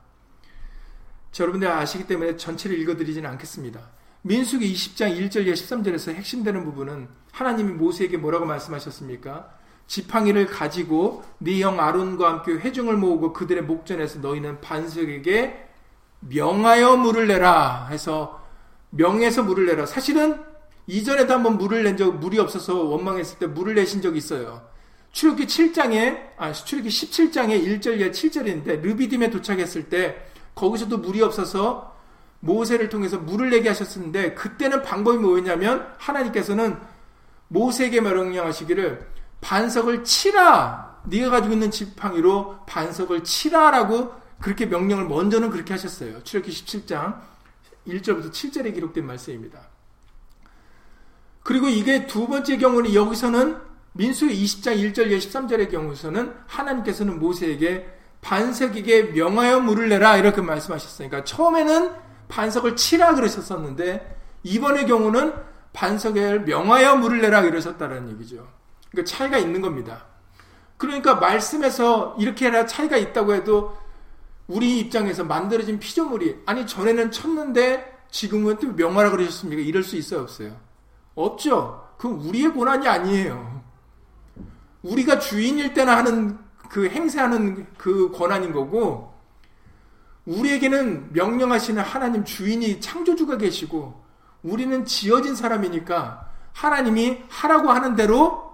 자, 1.31 1.43
여러분들 1.43 1.67
아시기 1.67 2.05
때문에 2.05 2.37
전체를 2.37 2.77
읽어드리지는 2.79 3.27
않겠습니다. 3.31 3.89
민수기 4.21 4.71
20장 4.71 5.17
1절 5.17 5.51
13절에서 5.51 6.13
핵심되는 6.13 6.63
부분은 6.63 7.07
하나님이 7.31 7.73
모세에게 7.73 8.17
뭐라고 8.17 8.45
말씀하셨습니까? 8.45 9.49
지팡이를 9.87 10.45
가지고 10.45 11.23
네 11.39 11.59
형 11.59 11.79
아론과 11.79 12.29
함께 12.29 12.51
회중을 12.53 12.97
모으고 12.97 13.33
그들의 13.33 13.63
목전에서 13.63 14.19
너희는 14.19 14.61
반석에게 14.61 15.69
명하여 16.19 16.97
물을 16.97 17.27
내라 17.27 17.87
해서 17.87 18.45
명해서 18.91 19.41
물을 19.41 19.65
내라. 19.65 19.87
사실은 19.87 20.39
이전에도 20.85 21.33
한번 21.33 21.57
물을 21.57 21.83
낸 21.83 21.97
적, 21.97 22.15
물이 22.19 22.37
없어서 22.37 22.83
원망했을 22.83 23.39
때 23.39 23.47
물을 23.47 23.73
내신 23.73 24.03
적이 24.03 24.19
있어요. 24.19 24.69
출애굽기 25.11 25.45
7장에 25.45 26.29
아 26.37 26.51
출애굽기 26.53 26.89
17장에 26.89 27.81
1절 27.81 27.99
이 27.99 28.11
7절인데 28.11 28.81
르비딤에 28.81 29.29
도착했을 29.29 29.89
때 29.89 30.25
거기서도 30.55 30.97
물이 30.99 31.21
없어서 31.21 31.95
모세를 32.39 32.89
통해서 32.89 33.17
물을 33.17 33.49
내게 33.49 33.69
하셨는데 33.69 34.33
그때는 34.33 34.81
방법이 34.81 35.17
뭐였냐면 35.17 35.87
하나님께서는 35.97 36.77
모세에게 37.49 38.01
명령하시기를 38.01 39.07
반석을 39.41 40.03
치라 40.03 41.01
네가 41.05 41.29
가지고 41.29 41.53
있는 41.53 41.71
지팡이로 41.71 42.59
반석을 42.65 43.23
치라라고 43.23 44.13
그렇게 44.39 44.65
명령을 44.65 45.05
먼저는 45.05 45.49
그렇게 45.49 45.73
하셨어요. 45.73 46.23
출애굽기 46.23 46.63
17장 46.63 47.19
1절부터 47.87 48.31
7절에 48.31 48.73
기록된 48.73 49.05
말씀입니다. 49.05 49.59
그리고 51.43 51.67
이게 51.67 52.05
두 52.07 52.27
번째 52.27 52.57
경우는 52.57 52.93
여기서는 52.93 53.70
민수 53.93 54.27
20장 54.27 54.77
1절 54.77 55.11
13절의 55.11 55.69
경우에서는 55.69 56.33
하나님께서는 56.47 57.19
모세에게 57.19 57.87
반석에게 58.21 59.11
명하여 59.13 59.59
물을 59.59 59.89
내라 59.89 60.17
이렇게 60.17 60.41
말씀하셨으니까 60.41 61.09
그러니까 61.09 61.25
처음에는 61.25 61.91
반석을 62.29 62.75
치라 62.75 63.15
그러셨었는데 63.15 64.17
이번의 64.43 64.87
경우는 64.87 65.33
반석에 65.73 66.39
명하여 66.39 66.95
물을 66.97 67.21
내라 67.21 67.41
이러셨다는 67.41 68.09
얘기죠. 68.11 68.47
그러니까 68.91 69.11
차이가 69.11 69.37
있는 69.37 69.61
겁니다. 69.61 70.05
그러니까 70.77 71.15
말씀에서 71.15 72.15
이렇게 72.19 72.45
해라 72.45 72.65
차이가 72.65 72.97
있다고 72.97 73.33
해도 73.33 73.77
우리 74.47 74.79
입장에서 74.79 75.23
만들어진 75.23 75.79
피조물이 75.79 76.43
아니 76.45 76.65
전에는 76.65 77.11
쳤는데 77.11 77.99
지금은 78.09 78.57
또 78.57 78.67
명하라 78.73 79.11
그러셨습니까? 79.11 79.61
이럴 79.61 79.83
수 79.83 79.95
있어요 79.95 80.21
없어요? 80.21 80.55
없죠. 81.15 81.89
그건 81.97 82.19
우리의 82.19 82.49
고난이 82.49 82.87
아니에요. 82.87 83.50
우리가 84.83 85.19
주인일 85.19 85.73
때나 85.73 85.97
하는 85.97 86.37
그 86.69 86.87
행세하는 86.89 87.67
그 87.77 88.11
권한인 88.11 88.51
거고 88.53 89.13
우리에게는 90.25 91.13
명령하시는 91.13 91.81
하나님 91.81 92.23
주인이 92.23 92.79
창조주가 92.79 93.37
계시고 93.37 94.01
우리는 94.43 94.85
지어진 94.85 95.35
사람이니까 95.35 96.29
하나님이 96.53 97.23
하라고 97.27 97.71
하는 97.71 97.95
대로 97.95 98.51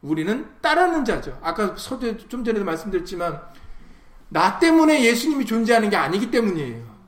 우리는 0.00 0.46
따르는 0.60 1.04
자죠. 1.04 1.38
아까 1.42 1.74
서두 1.76 2.16
좀 2.28 2.44
전에도 2.44 2.64
말씀드렸지만 2.64 3.40
나 4.28 4.58
때문에 4.58 5.04
예수님이 5.04 5.46
존재하는 5.46 5.90
게 5.90 5.96
아니기 5.96 6.30
때문이에요. 6.30 6.98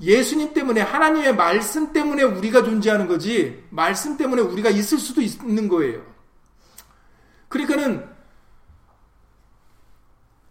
예수님 0.00 0.54
때문에 0.54 0.80
하나님의 0.80 1.36
말씀 1.36 1.92
때문에 1.92 2.22
우리가 2.22 2.62
존재하는 2.62 3.06
거지 3.06 3.62
말씀 3.70 4.16
때문에 4.16 4.40
우리가 4.40 4.70
있을 4.70 4.98
수도 4.98 5.20
있는 5.20 5.68
거예요. 5.68 6.02
그러니까는 7.50 8.08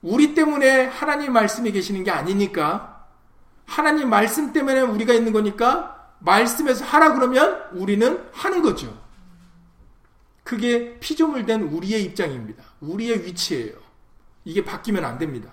우리 0.02 0.36
때문에 0.36 0.86
하나님 0.86 1.34
말씀이 1.34 1.72
계시는 1.72 2.04
게 2.04 2.12
아니니까 2.12 3.08
하나님 3.66 4.10
말씀 4.10 4.54
때문에 4.54 4.82
우리가 4.82 5.14
있는 5.14 5.34
거니까 5.34 6.14
말씀에서 6.20 6.86
하라 6.86 7.14
그러면 7.14 7.68
우리는 7.72 8.24
하는 8.34 8.62
거죠. 8.62 8.96
그게 10.44 11.00
피조물 11.00 11.46
된 11.46 11.62
우리의 11.64 12.04
입장입니다. 12.04 12.64
우리의 12.82 13.26
위치예요. 13.26 13.74
이게 14.44 14.64
바뀌면 14.64 15.06
안 15.06 15.18
됩니다. 15.18 15.52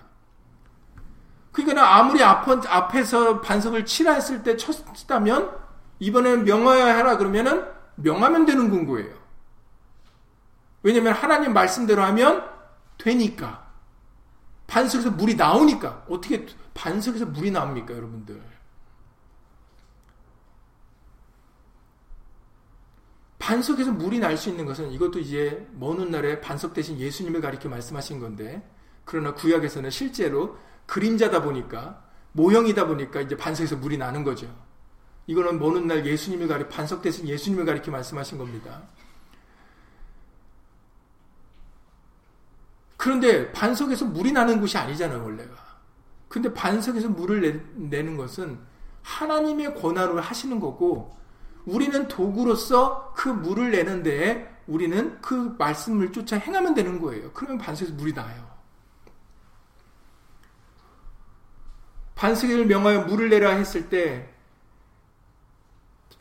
그러니까 1.51 1.97
아무리 1.97 2.23
앞, 2.23 2.47
앞에서 2.49 3.41
반석을 3.41 3.85
치라 3.85 4.13
했을 4.13 4.43
때 4.43 4.57
쳤다면 4.57 5.51
이번에는 5.99 6.43
명하여 6.43 6.85
하라 6.85 7.17
그러면은 7.17 7.65
명하면 7.95 8.45
되는 8.45 8.69
건 8.69 8.85
거예요. 8.85 9.16
왜냐면 10.83 11.13
하나님 11.13 11.53
말씀대로 11.53 12.03
하면 12.03 12.49
되니까. 12.97 13.67
반석에서 14.67 15.11
물이 15.11 15.35
나오니까. 15.35 16.05
어떻게 16.09 16.45
반석에서 16.73 17.25
물이 17.27 17.51
나옵니까, 17.51 17.93
여러분들? 17.93 18.41
반석에서 23.39 23.93
물이 23.93 24.19
날 24.19 24.35
수 24.37 24.49
있는 24.49 24.65
것은 24.65 24.91
이것도 24.91 25.19
이제 25.19 25.67
먼 25.73 25.97
훗날에 25.97 26.41
반석 26.41 26.73
대신 26.73 26.99
예수님을 26.99 27.39
가리켜 27.39 27.69
말씀하신 27.69 28.19
건데, 28.19 28.67
그러나 29.05 29.33
구약에서는 29.33 29.89
실제로 29.89 30.57
그림자다 30.85 31.43
보니까, 31.43 32.03
모형이다 32.33 32.87
보니까 32.87 33.21
이제 33.21 33.37
반석에서 33.37 33.77
물이 33.77 33.97
나는 33.97 34.23
거죠. 34.23 34.53
이거는 35.27 35.59
먼 35.59 35.75
훗날 35.75 36.05
예수님을 36.05 36.47
가리, 36.47 36.67
반석 36.67 37.01
대신 37.01 37.27
예수님을 37.27 37.65
가리켜 37.65 37.89
말씀하신 37.91 38.37
겁니다. 38.37 38.83
그런데 42.97 43.51
반석에서 43.51 44.05
물이 44.05 44.31
나는 44.31 44.59
곳이 44.59 44.77
아니잖아요, 44.77 45.23
원래가. 45.23 45.55
근데 46.27 46.53
반석에서 46.53 47.09
물을 47.09 47.63
내, 47.75 48.01
는 48.03 48.17
것은 48.17 48.59
하나님의 49.03 49.75
권한으로 49.75 50.19
하시는 50.19 50.59
거고, 50.59 51.15
우리는 51.65 52.07
도구로서 52.07 53.13
그 53.15 53.29
물을 53.29 53.71
내는데 53.71 54.61
우리는 54.67 55.19
그 55.21 55.55
말씀을 55.57 56.11
쫓아 56.11 56.37
행하면 56.37 56.73
되는 56.73 56.99
거예요. 56.99 57.31
그러면 57.33 57.57
반석에서 57.57 57.95
물이 57.95 58.13
나요. 58.13 58.47
반석을 62.15 62.65
명하여 62.65 63.05
물을 63.05 63.29
내라 63.29 63.51
했을 63.51 63.89
때 63.89 64.33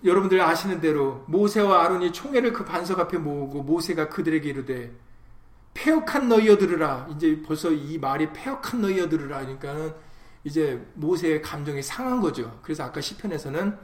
여러분들 0.04 0.40
아시는 0.40 0.80
대로 0.80 1.24
모세와 1.26 1.84
아론이 1.84 2.12
총회를 2.12 2.52
그 2.52 2.64
반석 2.64 3.00
앞에 3.00 3.18
모으고 3.18 3.62
모세가 3.62 4.10
그들에게 4.10 4.48
이르되 4.48 4.92
폐역한 5.76 6.28
너희여 6.28 6.56
들으라. 6.56 7.06
이제 7.14 7.42
벌써 7.46 7.70
이 7.70 7.98
말이 7.98 8.32
폐역한 8.32 8.80
너희여 8.80 9.08
들으라. 9.08 9.40
그러니까는 9.40 9.92
이제 10.42 10.82
모세의 10.94 11.42
감정이 11.42 11.82
상한 11.82 12.20
거죠. 12.20 12.58
그래서 12.62 12.84
아까 12.84 13.00
시편에서는 13.00 13.76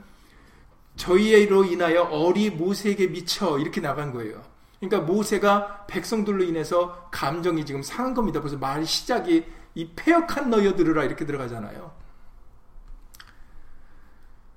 저희로 0.95 1.65
인하여 1.65 2.03
어리 2.03 2.49
모세에게 2.49 3.07
미쳐 3.07 3.59
이렇게 3.59 3.79
나간 3.79 4.11
거예요. 4.11 4.41
그러니까 4.79 5.01
모세가 5.11 5.85
백성들로 5.87 6.43
인해서 6.43 7.07
감정이 7.11 7.65
지금 7.65 7.83
상한 7.83 8.13
겁니다. 8.13 8.39
그래서 8.39 8.57
말 8.57 8.85
시작이 8.85 9.45
이 9.75 9.89
폐역한 9.95 10.49
너희여 10.49 10.75
들으라 10.75 11.03
이렇게 11.03 11.25
들어가잖아요. 11.25 11.91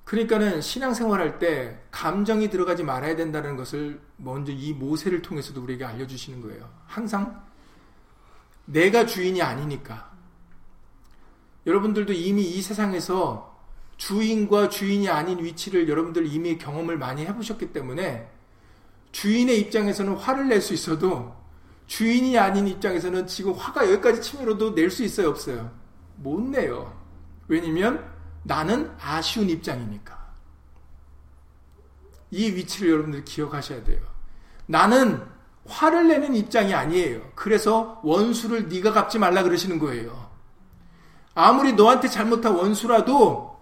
그러니까는 0.07 0.61
신앙생활 0.61 1.19
할 1.19 1.37
때 1.37 1.77
감정이 1.91 2.49
들어가지 2.49 2.81
말아야 2.81 3.17
된다는 3.17 3.57
것을 3.57 3.99
먼저 4.15 4.53
이 4.53 4.71
모세를 4.71 5.21
통해서도 5.21 5.61
우리에게 5.61 5.83
알려주시는 5.83 6.41
거예요. 6.41 6.69
항상 6.85 7.43
내가 8.63 9.05
주인이 9.05 9.41
아니니까. 9.41 10.09
여러분들도 11.65 12.13
이미 12.13 12.43
이 12.43 12.61
세상에서 12.61 13.59
주인과 13.97 14.69
주인이 14.69 15.09
아닌 15.09 15.43
위치를 15.43 15.89
여러분들 15.89 16.25
이미 16.25 16.57
경험을 16.57 16.97
많이 16.97 17.25
해보셨기 17.25 17.73
때문에 17.73 18.31
주인의 19.11 19.59
입장에서는 19.59 20.15
화를 20.15 20.47
낼 20.47 20.61
수 20.61 20.73
있어도 20.73 21.35
주인이 21.87 22.37
아닌 22.37 22.65
입장에서는 22.67 23.27
지금 23.27 23.51
화가 23.53 23.91
여기까지 23.91 24.21
치밀어도 24.21 24.73
낼 24.73 24.89
수 24.89 25.03
있어요, 25.03 25.27
없어요? 25.29 25.69
못 26.15 26.39
내요. 26.39 26.97
왜냐면 27.49 28.16
나는 28.47 28.89
아쉬운 29.01 29.49
입장이니까. 29.49 30.17
이 32.31 32.49
위치를 32.51 32.91
여러분들 32.91 33.25
기억하셔야 33.25 33.83
돼요. 33.83 33.99
나는 34.65 35.21
화를 35.65 36.07
내는 36.07 36.33
입장이 36.33 36.73
아니에요. 36.73 37.21
그래서 37.35 37.99
원수를 38.03 38.69
네가 38.69 38.93
갚지 38.93 39.19
말라 39.19 39.43
그러시는 39.43 39.79
거예요. 39.79 40.29
아무리 41.35 41.73
너한테 41.73 42.07
잘못한 42.07 42.55
원수라도 42.55 43.59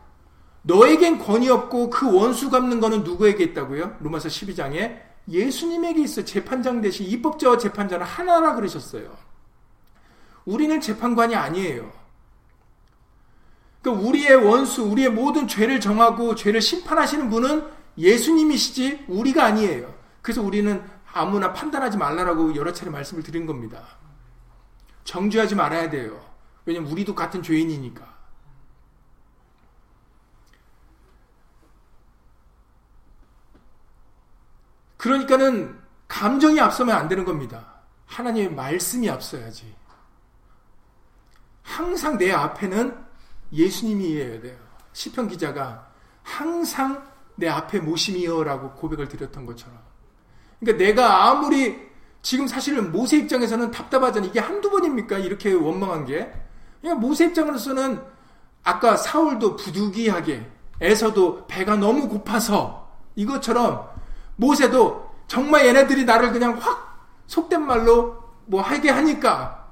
너에겐 0.61 1.17
권위 1.19 1.49
없고 1.49 1.89
그 1.89 2.11
원수 2.15 2.49
갚는 2.49 2.79
거는 2.79 3.03
누구에게 3.03 3.43
있다고요? 3.43 3.97
로마서 3.99 4.29
12장에 4.29 5.01
예수님에게 5.27 6.03
있어 6.03 6.23
재판장 6.23 6.81
대신 6.81 7.07
입법자와 7.07 7.57
재판자는 7.57 8.05
하나라 8.05 8.53
그러셨어요. 8.53 9.17
우리는 10.45 10.79
재판관이 10.79 11.35
아니에요. 11.35 12.04
그러니까 13.85 14.07
우리의 14.07 14.35
원수, 14.35 14.81
우리의 14.83 15.11
모든 15.11 15.47
죄를 15.47 15.79
정하고 15.79 16.33
죄를 16.33 16.59
심판하시는 16.59 17.29
분은 17.29 17.71
예수님이시지 17.99 19.05
우리가 19.07 19.45
아니에요. 19.45 19.93
그래서 20.23 20.41
우리는 20.41 20.83
아무나 21.13 21.53
판단하지 21.53 21.95
말라라고 21.97 22.55
여러 22.55 22.73
차례 22.73 22.89
말씀을 22.89 23.21
드린 23.21 23.45
겁니다. 23.45 23.85
정죄하지 25.03 25.53
말아야 25.53 25.91
돼요. 25.91 26.19
왜냐면 26.65 26.91
우리도 26.91 27.13
같은 27.13 27.43
죄인이니까. 27.43 28.15
그러니까는 34.97 35.79
감정이 36.07 36.59
앞서면 36.59 36.95
안 36.95 37.07
되는 37.07 37.23
겁니다. 37.23 37.75
하나님의 38.07 38.55
말씀이 38.55 39.07
앞서야지. 39.07 39.75
항상 41.61 42.17
내 42.17 42.31
앞에는 42.31 43.04
예수님이어야 43.55 44.41
돼요. 44.41 44.57
시편 44.93 45.27
기자가 45.27 45.87
항상 46.23 47.03
내 47.35 47.47
앞에 47.47 47.79
모심이여라고 47.79 48.71
고백을 48.71 49.07
드렸던 49.07 49.45
것처럼. 49.45 49.77
그러니까 50.59 50.83
내가 50.83 51.29
아무리 51.29 51.79
지금 52.21 52.47
사실은 52.47 52.91
모세 52.91 53.17
입장에서는 53.17 53.71
답답하잖아요. 53.71 54.30
이게 54.30 54.39
한두 54.39 54.69
번입니까? 54.69 55.19
이렇게 55.19 55.53
원망한 55.53 56.05
게. 56.05 56.32
그러니까 56.82 57.05
모세 57.05 57.25
입장으로서는 57.25 58.01
아까 58.63 58.97
사울도 58.97 59.55
부득이하게 59.57 60.51
에서도 60.82 61.45
배가 61.47 61.75
너무 61.75 62.09
고파서 62.09 62.89
이것처럼 63.15 63.88
모세도 64.36 65.15
정말 65.27 65.67
얘네들이 65.67 66.03
나를 66.05 66.32
그냥 66.32 66.57
확 66.59 67.07
속된 67.27 67.65
말로 67.65 68.21
뭐 68.45 68.61
하게 68.61 68.89
하니까 68.89 69.67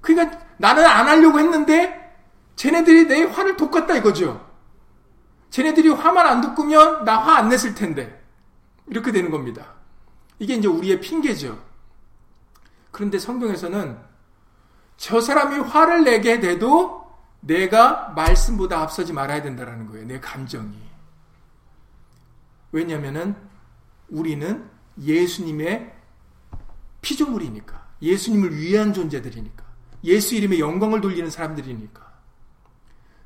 그러니까 0.00 0.38
나는 0.58 0.84
안 0.84 1.08
하려고 1.08 1.38
했는데 1.38 2.01
쟤네들이 2.56 3.06
내 3.06 3.24
화를 3.24 3.56
돋갔다 3.56 3.96
이거죠. 3.96 4.48
쟤네들이 5.50 5.88
화만 5.90 6.26
안 6.26 6.40
돋구면 6.40 7.04
나 7.04 7.18
화 7.20 7.36
안 7.38 7.48
냈을 7.48 7.74
텐데 7.74 8.22
이렇게 8.86 9.12
되는 9.12 9.30
겁니다. 9.30 9.74
이게 10.38 10.54
이제 10.54 10.66
우리의 10.68 11.00
핑계죠. 11.00 11.62
그런데 12.90 13.18
성경에서는 13.18 13.98
저 14.96 15.20
사람이 15.20 15.56
화를 15.60 16.04
내게 16.04 16.40
돼도 16.40 17.02
내가 17.40 18.10
말씀보다 18.14 18.80
앞서지 18.80 19.12
말아야 19.12 19.42
된다는 19.42 19.86
거예요. 19.86 20.06
내 20.06 20.20
감정이. 20.20 20.76
왜냐면은 22.70 23.34
우리는 24.08 24.68
예수님의 25.00 25.92
피조물이니까. 27.00 27.82
예수님을 28.00 28.56
위한 28.56 28.92
존재들이니까. 28.92 29.64
예수 30.04 30.34
이름의 30.34 30.60
영광을 30.60 31.00
돌리는 31.00 31.30
사람들이니까. 31.30 32.01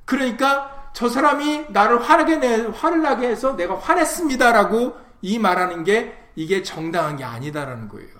그러니까 0.07 0.91
저 0.95 1.11
사람이 1.11 1.67
나를 1.69 2.01
화나게 2.01 2.37
내, 2.37 2.57
화를 2.69 3.03
나게 3.03 3.29
해서 3.29 3.55
내가 3.55 3.79
화냈습니다라고 3.79 4.97
이 5.21 5.39
말하는 5.39 5.85
게 5.85 6.17
이게 6.35 6.63
정당한 6.63 7.17
게 7.17 7.25
아니다라는 7.25 7.89
거예요. 7.89 8.17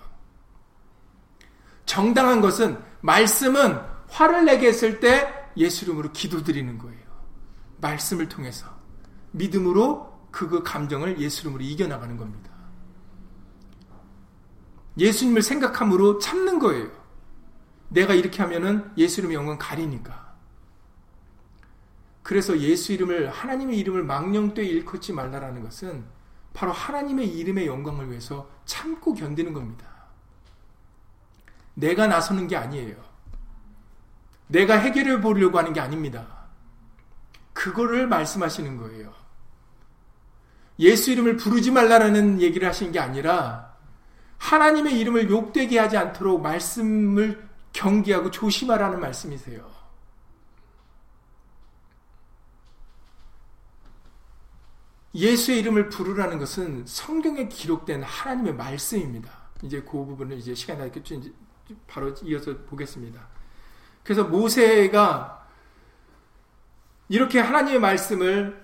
정당한 1.87 2.41
것은 2.41 2.77
말씀은 3.01 3.79
화를 4.09 4.45
내게 4.45 4.67
했을 4.67 4.99
때 4.99 5.33
예수 5.57 5.85
이름으로 5.85 6.11
기도드리는 6.11 6.77
거예요. 6.77 7.07
말씀을 7.81 8.29
통해서 8.29 8.67
믿음으로 9.31 10.27
그, 10.29 10.47
그 10.47 10.61
감정을 10.61 11.19
예수 11.19 11.41
이름으로 11.41 11.63
이겨나가는 11.63 12.15
겁니다. 12.17 12.51
예수님을 14.97 15.41
생각함으로 15.41 16.19
참는 16.19 16.59
거예요. 16.59 16.89
내가 17.89 18.13
이렇게 18.13 18.41
하면은 18.41 18.91
예수 18.97 19.21
이름의 19.21 19.35
영광 19.35 19.57
가리니까. 19.57 20.26
그래서 22.27 22.59
예수 22.59 22.91
이름을 22.91 23.29
하나님의 23.29 23.79
이름을 23.79 24.03
망령되이 24.03 24.67
일컫지 24.67 25.13
말라라는 25.13 25.63
것은 25.63 26.03
바로 26.53 26.73
하나님의 26.73 27.25
이름의 27.25 27.67
영광을 27.67 28.09
위해서 28.09 28.49
참고 28.65 29.13
견디는 29.13 29.53
겁니다. 29.53 29.87
내가 31.73 32.05
나서는 32.05 32.49
게 32.49 32.57
아니에요. 32.57 32.97
내가 34.47 34.75
해결해 34.75 35.21
보려고 35.21 35.57
하는 35.57 35.71
게 35.71 35.79
아닙니다. 35.79 36.27
그거를 37.53 38.07
말씀하시는 38.07 38.75
거예요. 38.75 39.13
예수 40.79 41.11
이름을 41.11 41.37
부르지 41.37 41.71
말라라는 41.71 42.41
얘기를 42.41 42.67
하신 42.67 42.91
게 42.91 42.99
아니라 42.99 43.73
하나님의 44.37 44.99
이름을 44.99 45.29
욕되게 45.29 45.79
하지 45.79 45.95
않도록 45.95 46.41
말씀을 46.41 47.47
경계하고 47.71 48.31
조심하라는 48.31 48.99
말씀이세요. 48.99 49.76
예수의 55.17 55.59
이름을 55.59 55.89
부르라는 55.89 56.37
것은 56.37 56.85
성경에 56.85 57.47
기록된 57.47 58.03
하나님의 58.03 58.53
말씀입니다. 58.53 59.31
이제 59.63 59.81
그 59.81 59.91
부분을 60.05 60.37
이제 60.37 60.53
시간이 60.53 60.79
나겠죠. 60.79 61.15
이제 61.15 61.33
바로 61.87 62.13
이어서 62.23 62.55
보겠습니다. 62.65 63.27
그래서 64.03 64.23
모세가 64.23 65.47
이렇게 67.09 67.39
하나님의 67.39 67.79
말씀을 67.79 68.63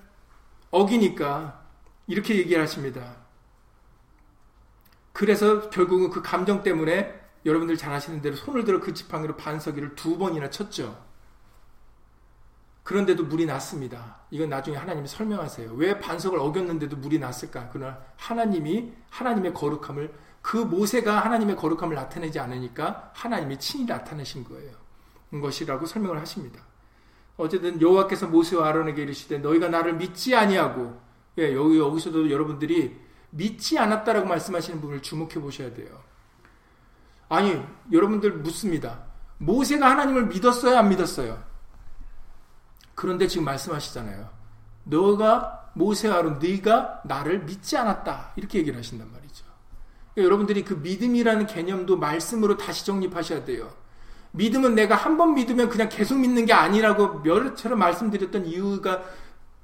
어기니까 0.70 1.66
이렇게 2.06 2.38
얘기를 2.38 2.62
하십니다. 2.62 3.18
그래서 5.12 5.72
결국은 5.72 6.12
그 6.12 6.22
감정 6.22 6.62
때문에 6.62 7.20
여러분들 7.46 7.78
잘 7.78 7.94
아시는 7.94 8.22
대로 8.22 8.36
손을 8.36 8.64
들어 8.64 8.80
그 8.80 8.94
지팡이로 8.94 9.38
반석이를 9.38 9.96
두 9.96 10.20
번이나 10.20 10.52
쳤죠. 10.52 11.04
그런데도 12.84 13.24
물이 13.26 13.46
났습니다. 13.46 14.18
이건 14.30 14.50
나중에 14.50 14.76
하나님이 14.76 15.08
설명하세요. 15.08 15.74
왜 15.76 16.00
반석을 16.00 16.38
어겼는데도 16.40 16.98
물이 16.98 17.18
났을까? 17.20 17.70
그러나 17.72 18.00
하나님이 18.18 18.92
하나님의 19.10 19.54
거룩함을 19.54 20.14
그 20.42 20.58
모세가 20.58 21.20
하나님의 21.22 21.56
거룩함을 21.56 21.96
나타내지 21.96 22.40
않으니까 22.40 23.12
하나님이 23.14 23.58
친히 23.58 23.86
나타내신 23.86 24.44
거예요. 24.44 24.72
것이라고 25.32 25.86
설명을 25.86 26.20
하십니다. 26.20 26.62
어쨌든 27.38 27.82
여호와께서 27.82 28.28
모세와 28.28 28.68
아론에게 28.68 29.02
이르시되 29.02 29.40
너희가 29.40 29.70
나를 29.70 29.94
믿지 29.94 30.36
아니하고 30.36 31.02
예, 31.40 31.56
여기 31.56 31.80
여기서도 31.80 32.30
여러분들이 32.30 33.00
믿지 33.32 33.80
않았다라고 33.80 34.28
말씀하시는 34.28 34.80
부분을 34.80 35.02
주목해 35.02 35.36
보셔야 35.36 35.74
돼요. 35.74 36.04
아니, 37.30 37.60
여러분들 37.92 38.34
묻습니다. 38.34 39.06
모세가 39.40 39.90
하나님을 39.90 40.28
믿었어요, 40.28 40.78
안 40.78 40.90
믿었어요? 40.90 41.53
그런데 42.96 43.28
지금 43.28 43.46
말씀하시잖아요. 43.46 44.30
너가 44.86 45.72
모세아론 45.74 46.40
네가 46.40 47.02
나를 47.06 47.40
믿지 47.46 47.78
않았다. 47.78 48.34
이렇게 48.36 48.60
얘기를 48.60 48.78
하신단 48.78 49.12
말이죠. 49.12 49.46
그러니까 50.14 50.26
여러분들이 50.26 50.64
그 50.64 50.76
믿음이라는 50.76 51.48
개념도 51.48 51.98
말씀으로 51.98 52.58
다시 52.58 52.86
정립하셔야 52.86 53.46
돼요. 53.46 53.72
믿음은 54.32 54.76
내가 54.76 54.96
한 54.96 55.18
번 55.18 55.34
믿으면 55.36 55.70
그냥 55.70 55.90
계속 55.90 56.18
믿는 56.20 56.46
게 56.46 56.54
아니라고 56.54 57.24
여러처럼 57.26 57.80
말씀드렸던 57.80 58.46
이유가 58.46 59.04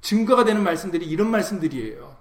증거가 0.00 0.44
되는 0.44 0.62
말씀들이 0.62 1.06
이런 1.06 1.30
말씀들이에요. 1.30 2.16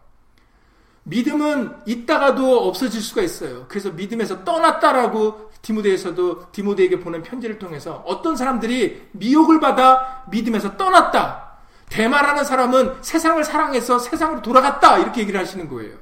믿음은 1.03 1.75
있다가도 1.85 2.67
없어질 2.67 3.01
수가 3.01 3.21
있어요. 3.21 3.65
그래서 3.67 3.89
믿음에서 3.91 4.43
떠났다라고 4.43 5.49
디모데에서도 5.61 6.51
디모데에게 6.51 6.99
보낸 6.99 7.21
편지를 7.23 7.59
통해서 7.59 8.03
어떤 8.05 8.35
사람들이 8.35 9.09
미혹을 9.11 9.59
받아 9.59 10.23
믿음에서 10.29 10.77
떠났다. 10.77 11.49
대마라는 11.89 12.43
사람은 12.43 12.97
세상을 13.01 13.43
사랑해서 13.43 13.99
세상으로 13.99 14.41
돌아갔다. 14.41 14.99
이렇게 14.99 15.21
얘기를 15.21 15.39
하시는 15.39 15.67
거예요. 15.67 15.97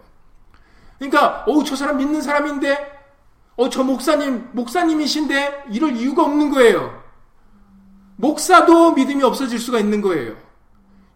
그러니까, 0.99 1.43
어, 1.47 1.63
저 1.63 1.75
사람 1.75 1.97
믿는 1.97 2.21
사람인데, 2.21 2.97
어, 3.55 3.69
저 3.69 3.83
목사님, 3.83 4.49
목사님이신데, 4.51 5.65
이럴 5.71 5.95
이유가 5.95 6.23
없는 6.23 6.49
거예요. 6.49 7.01
목사도 8.17 8.93
믿음이 8.93 9.23
없어질 9.23 9.59
수가 9.59 9.79
있는 9.79 10.01
거예요. 10.01 10.35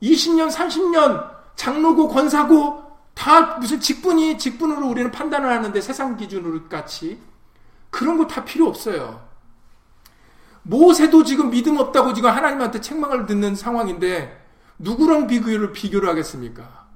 20년, 0.01 0.51
30년, 0.51 1.29
장로고, 1.55 2.07
권사고, 2.07 2.80
다 3.21 3.57
무슨 3.59 3.79
직분이 3.79 4.39
직분으로 4.39 4.87
우리는 4.87 5.11
판단을 5.11 5.47
하는데 5.47 5.79
세상 5.79 6.17
기준으로 6.17 6.67
같이 6.67 7.21
그런 7.91 8.17
거 8.17 8.25
다 8.25 8.43
필요 8.43 8.67
없어요. 8.67 9.29
모세도 10.63 11.23
지금 11.23 11.51
믿음 11.51 11.77
없다고 11.77 12.13
지금 12.15 12.31
하나님한테 12.31 12.81
책망을 12.81 13.27
듣는 13.27 13.53
상황인데 13.55 14.43
누구랑 14.79 15.27
비교를 15.27 15.71
비교를 15.71 16.09
하겠습니까? 16.09 16.87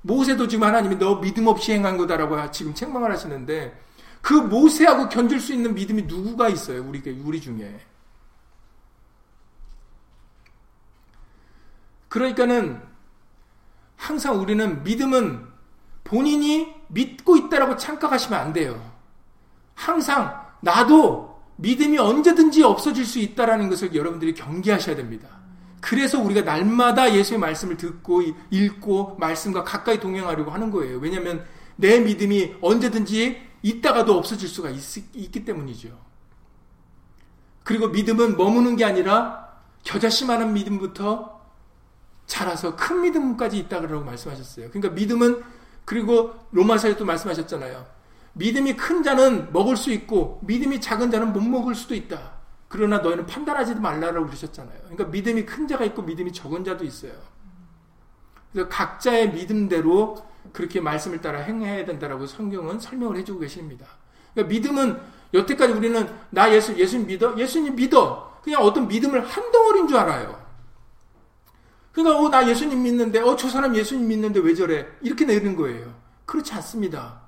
모세도 0.00 0.48
지금 0.48 0.66
하나님이 0.66 0.96
너 0.96 1.20
믿음 1.20 1.46
없이 1.46 1.72
행한 1.72 1.98
거다라고 1.98 2.50
지금 2.50 2.72
책망을 2.72 3.12
하시는데 3.12 3.78
그 4.22 4.32
모세하고 4.32 5.10
견딜 5.10 5.40
수 5.40 5.52
있는 5.52 5.74
믿음이 5.74 6.04
누구가 6.04 6.48
있어요? 6.48 6.82
우리 6.88 7.02
우리 7.22 7.38
중에. 7.38 7.78
그러니까는 12.08 12.87
항상 13.98 14.40
우리는 14.40 14.82
믿음은 14.84 15.44
본인이 16.04 16.72
믿고 16.86 17.36
있다라고 17.36 17.76
착각하시면 17.76 18.40
안 18.40 18.52
돼요. 18.54 18.80
항상 19.74 20.46
나도 20.60 21.38
믿음이 21.56 21.98
언제든지 21.98 22.62
없어질 22.62 23.04
수 23.04 23.18
있다라는 23.18 23.68
것을 23.68 23.94
여러분들이 23.94 24.32
경계하셔야 24.34 24.96
됩니다. 24.96 25.28
그래서 25.80 26.20
우리가 26.20 26.42
날마다 26.42 27.12
예수의 27.12 27.38
말씀을 27.38 27.76
듣고 27.76 28.22
읽고 28.50 29.16
말씀과 29.18 29.64
가까이 29.64 30.00
동행하려고 30.00 30.50
하는 30.50 30.70
거예요. 30.70 30.98
왜냐하면 30.98 31.44
내 31.76 32.00
믿음이 32.00 32.54
언제든지 32.60 33.42
있다가도 33.62 34.16
없어질 34.16 34.48
수가 34.48 34.70
있, 34.70 34.80
있기 35.14 35.44
때문이죠. 35.44 35.90
그리고 37.64 37.88
믿음은 37.88 38.36
머무는 38.36 38.76
게 38.76 38.84
아니라 38.84 39.48
겨자씨만한 39.82 40.52
믿음부터 40.52 41.37
자라서 42.28 42.76
큰 42.76 43.00
믿음까지 43.00 43.58
있다 43.58 43.80
그러고 43.80 44.04
말씀하셨어요. 44.04 44.68
그러니까 44.70 44.94
믿음은 44.94 45.42
그리고 45.84 46.34
로마서에도 46.52 47.04
말씀하셨잖아요. 47.04 47.84
믿음이 48.34 48.76
큰 48.76 49.02
자는 49.02 49.52
먹을 49.52 49.76
수 49.76 49.90
있고 49.90 50.38
믿음이 50.44 50.80
작은 50.80 51.10
자는 51.10 51.32
못 51.32 51.42
먹을 51.42 51.74
수도 51.74 51.94
있다. 51.94 52.38
그러나 52.68 52.98
너희는 52.98 53.26
판단하지도 53.26 53.80
말라라고 53.80 54.26
그러셨잖아요. 54.26 54.78
그러니까 54.82 55.06
믿음이 55.06 55.46
큰 55.46 55.66
자가 55.66 55.84
있고 55.86 56.02
믿음이 56.02 56.32
적은 56.32 56.62
자도 56.62 56.84
있어요. 56.84 57.12
그래서 58.52 58.68
각자의 58.68 59.32
믿음대로 59.32 60.22
그렇게 60.52 60.80
말씀을 60.80 61.20
따라 61.22 61.40
행해야 61.40 61.86
된다라고 61.86 62.26
성경은 62.26 62.78
설명을 62.78 63.16
해주고 63.16 63.40
계십니다. 63.40 63.86
그러니까 64.34 64.54
믿음은 64.54 65.00
여태까지 65.32 65.72
우리는 65.72 66.08
나 66.30 66.52
예수 66.52 66.76
예수님 66.76 67.06
믿어 67.06 67.36
예수님 67.38 67.74
믿어 67.74 68.38
그냥 68.42 68.62
어떤 68.62 68.86
믿음을 68.86 69.26
한 69.26 69.50
덩어리인 69.50 69.88
줄 69.88 69.96
알아요. 69.96 70.37
그러니까 71.92 72.18
어, 72.18 72.28
나 72.28 72.48
예수님 72.48 72.82
믿는데 72.82 73.20
어, 73.20 73.36
저 73.36 73.48
사람 73.48 73.74
예수님 73.74 74.06
믿는데 74.06 74.40
왜 74.40 74.54
저래? 74.54 74.86
이렇게 75.00 75.24
내는 75.24 75.56
거예요. 75.56 75.94
그렇지 76.26 76.52
않습니다. 76.54 77.20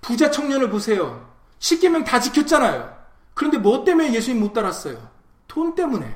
부자 0.00 0.30
청년을 0.30 0.70
보세요. 0.70 1.30
10개명 1.58 2.04
다 2.04 2.20
지켰잖아요. 2.20 2.94
그런데 3.34 3.58
뭐 3.58 3.84
때문에 3.84 4.12
예수님 4.12 4.40
못 4.40 4.52
따랐어요? 4.52 5.08
돈 5.48 5.74
때문에. 5.74 6.14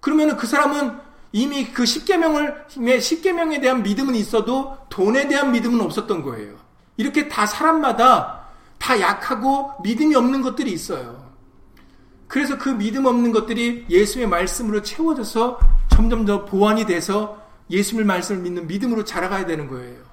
그러면 0.00 0.36
그 0.36 0.46
사람은 0.46 0.98
이미 1.32 1.66
그 1.72 1.82
10개명을 1.84 2.66
10개명에 2.68 3.60
대한 3.60 3.82
믿음은 3.82 4.14
있어도 4.14 4.78
돈에 4.88 5.28
대한 5.28 5.52
믿음은 5.52 5.80
없었던 5.80 6.22
거예요. 6.22 6.56
이렇게 6.96 7.28
다 7.28 7.46
사람마다 7.46 8.46
다 8.78 9.00
약하고 9.00 9.72
믿음이 9.82 10.14
없는 10.14 10.42
것들이 10.42 10.72
있어요. 10.72 11.25
그래서 12.28 12.58
그 12.58 12.70
믿음 12.70 13.06
없는 13.06 13.32
것들이 13.32 13.86
예수의 13.88 14.26
말씀으로 14.26 14.82
채워져서 14.82 15.58
점점 15.88 16.24
더 16.24 16.44
보완이 16.44 16.84
돼서 16.84 17.42
예수의 17.70 18.04
말씀을 18.04 18.42
믿는 18.42 18.66
믿음으로 18.66 19.04
자라가야 19.04 19.46
되는 19.46 19.68
거예요. 19.68 20.04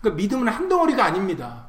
그러니까 0.00 0.16
믿음은 0.16 0.48
한 0.48 0.68
덩어리가 0.68 1.04
아닙니다. 1.04 1.68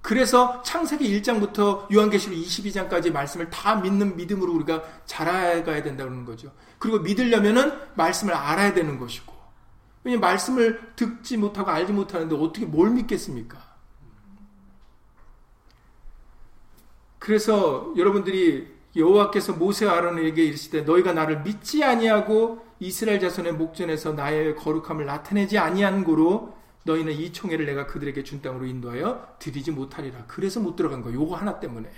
그래서 0.00 0.60
창세기 0.62 1.20
1장부터 1.20 1.92
요한계시록 1.92 2.36
22장까지 2.36 3.12
말씀을 3.12 3.50
다 3.50 3.76
믿는 3.76 4.16
믿음으로 4.16 4.52
우리가 4.52 4.82
자라가야 5.06 5.82
된다는 5.82 6.24
거죠. 6.24 6.52
그리고 6.78 6.98
믿으려면은 6.98 7.72
말씀을 7.94 8.34
알아야 8.34 8.74
되는 8.74 8.98
것이고. 8.98 9.32
왜냐면 10.04 10.20
말씀을 10.20 10.92
듣지 10.96 11.36
못하고 11.36 11.70
알지 11.70 11.92
못하는데 11.92 12.34
어떻게 12.34 12.66
뭘 12.66 12.90
믿겠습니까? 12.90 13.71
그래서 17.22 17.92
여러분들이 17.96 18.68
여호와께서 18.96 19.52
모세와 19.52 19.92
아론에게 19.96 20.44
이르시되 20.44 20.82
너희가 20.82 21.12
나를 21.12 21.42
믿지 21.42 21.84
아니하고 21.84 22.66
이스라엘 22.80 23.20
자손의 23.20 23.52
목전에서 23.54 24.12
나의 24.14 24.56
거룩함을 24.56 25.06
나타내지 25.06 25.56
아니한 25.56 26.02
고로 26.02 26.58
너희는 26.84 27.12
이 27.12 27.32
총회를 27.32 27.64
내가 27.64 27.86
그들에게 27.86 28.24
준 28.24 28.42
땅으로 28.42 28.66
인도하여 28.66 29.36
드리지 29.38 29.70
못하리라. 29.70 30.24
그래서 30.26 30.58
못 30.58 30.74
들어간 30.74 31.00
거예요. 31.00 31.20
요거 31.22 31.36
하나 31.36 31.60
때문에. 31.60 31.88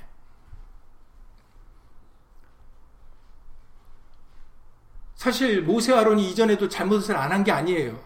사실 5.16 5.62
모세 5.62 5.92
아론이 5.94 6.30
이전에도 6.30 6.68
잘못을 6.68 7.16
안 7.16 7.32
한 7.32 7.44
게 7.44 7.50
아니에요. 7.52 7.98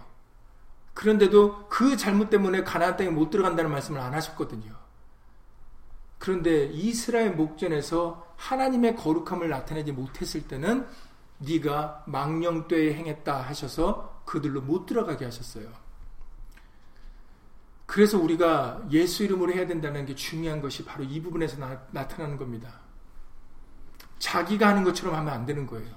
그런데도 0.95 1.69
그 1.69 1.97
잘못 1.97 2.31
때문에 2.31 2.65
가나안 2.65 2.97
땅에 2.97 3.11
못 3.11 3.31
들어간다는 3.31 3.71
말씀을 3.71 4.01
안 4.01 4.15
하셨거든요. 4.15 4.78
그런데 6.19 6.67
이스라엘 6.67 7.35
목전에서 7.35 8.27
하나님의 8.37 8.97
거룩함을 8.97 9.49
나타내지 9.49 9.93
못했을 9.93 10.47
때는 10.47 10.87
네가 11.39 12.05
망령되에 12.07 12.95
행했다 12.95 13.41
하셔서 13.41 14.23
그들로 14.25 14.61
못 14.61 14.87
들어가게 14.87 15.25
하셨어요. 15.25 15.69
그래서 17.87 18.19
우리가 18.19 18.87
예수 18.91 19.25
이름으로 19.25 19.53
해야 19.53 19.67
된다는 19.67 20.05
게 20.05 20.15
중요한 20.15 20.61
것이 20.61 20.85
바로 20.85 21.05
이 21.05 21.23
부분에서 21.23 21.57
나, 21.91 22.07
타나는 22.07 22.37
겁니다. 22.37 22.81
자기가 24.19 24.69
하는 24.69 24.85
것처럼 24.85 25.15
하면 25.15 25.33
안 25.33 25.47
되는 25.47 25.67
거예요. 25.67 25.89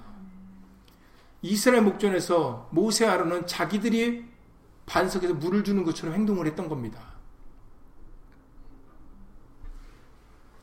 이스라엘 1.42 1.82
목전에서 1.82 2.70
모세 2.70 3.04
아론은 3.04 3.46
자기들이 3.46 4.24
반석에서 4.86 5.34
물을 5.34 5.64
주는 5.64 5.84
것처럼 5.84 6.14
행동을 6.14 6.46
했던 6.46 6.68
겁니다. 6.68 7.11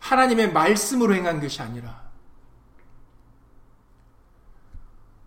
하나님의 0.09 0.51
말씀으로 0.51 1.13
행한 1.13 1.39
것이 1.39 1.61
아니라 1.61 2.09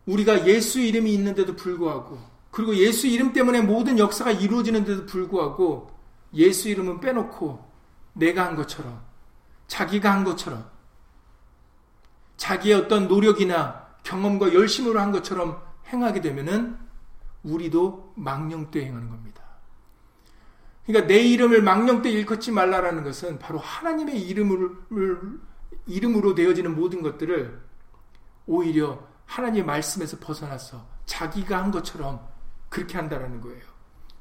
우리가 0.07 0.47
예수 0.47 0.81
이름이 0.81 1.15
있는데도 1.15 1.55
불구하고 1.55 2.19
그리고 2.51 2.75
예수 2.77 3.07
이름 3.07 3.33
때문에 3.33 3.61
모든 3.61 3.99
역사가 3.99 4.33
이루어지는데도 4.33 5.07
불구하고 5.07 5.91
예수 6.35 6.69
이름은 6.69 7.01
빼놓고 7.01 7.71
내가 8.15 8.45
한 8.45 8.57
것처럼 8.57 9.01
자기가 9.69 10.13
한 10.13 10.25
것처럼 10.25 10.69
자기의 12.37 12.75
어떤 12.75 13.07
노력이나 13.07 13.87
경험과 14.03 14.53
열심으로 14.53 15.01
한 15.01 15.13
것처럼 15.13 15.63
행하게 15.93 16.21
되면은 16.21 16.77
우리도 17.45 18.15
망령되 18.17 18.85
행하는 18.85 19.09
겁니다. 19.11 19.42
그러니까 20.87 21.07
내 21.07 21.21
이름을 21.21 21.63
망령되 21.63 22.11
일컫지 22.11 22.51
말라라는 22.51 23.05
것은 23.05 23.39
바로 23.39 23.59
하나님의 23.59 24.21
이름으로, 24.21 24.71
이름으로 25.87 26.35
되어지는 26.35 26.75
모든 26.75 27.03
것들을 27.03 27.61
오히려 28.47 29.07
하나님의 29.27 29.65
말씀에서 29.65 30.19
벗어나서 30.19 30.87
자기가 31.07 31.63
한 31.63 31.71
것처럼 31.71 32.27
그렇게 32.69 32.97
한다라는 32.97 33.41
거예요. 33.41 33.61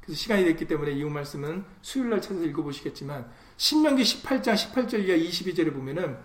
그래서 0.01 0.19
시간이 0.19 0.45
됐기 0.45 0.67
때문에 0.67 0.91
이 0.91 1.03
말씀은 1.03 1.63
수요일 1.81 2.09
날 2.09 2.21
찾아서 2.21 2.43
읽어보시겠지만 2.45 3.29
신명기 3.57 4.03
18장 4.03 4.55
18절 4.55 5.05
이하 5.05 5.17
22절에 5.17 5.73
보면은 5.73 6.17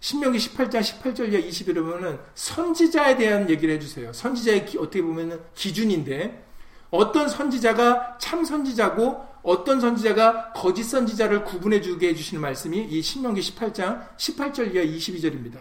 신명기 0.00 0.38
18장 0.38 0.80
18절 0.80 1.32
이하 1.32 1.40
22절에 1.42 1.74
보면은 1.76 2.18
선지자에 2.34 3.16
대한 3.16 3.48
얘기를 3.50 3.74
해주세요. 3.74 4.12
선지자의 4.12 4.66
기, 4.66 4.78
어떻게 4.78 5.02
보면은 5.02 5.40
기준인데 5.54 6.49
어떤 6.90 7.28
선지자가 7.28 8.18
참 8.18 8.44
선지자고 8.44 9.26
어떤 9.42 9.80
선지자가 9.80 10.52
거짓 10.52 10.84
선지자를 10.84 11.44
구분해 11.44 11.80
주게 11.80 12.08
해주시는 12.08 12.40
말씀이 12.40 12.78
이 12.78 13.00
신명기 13.00 13.40
18장 13.40 14.16
18절 14.16 14.74
이하 14.74 14.84
22절입니다. 14.84 15.58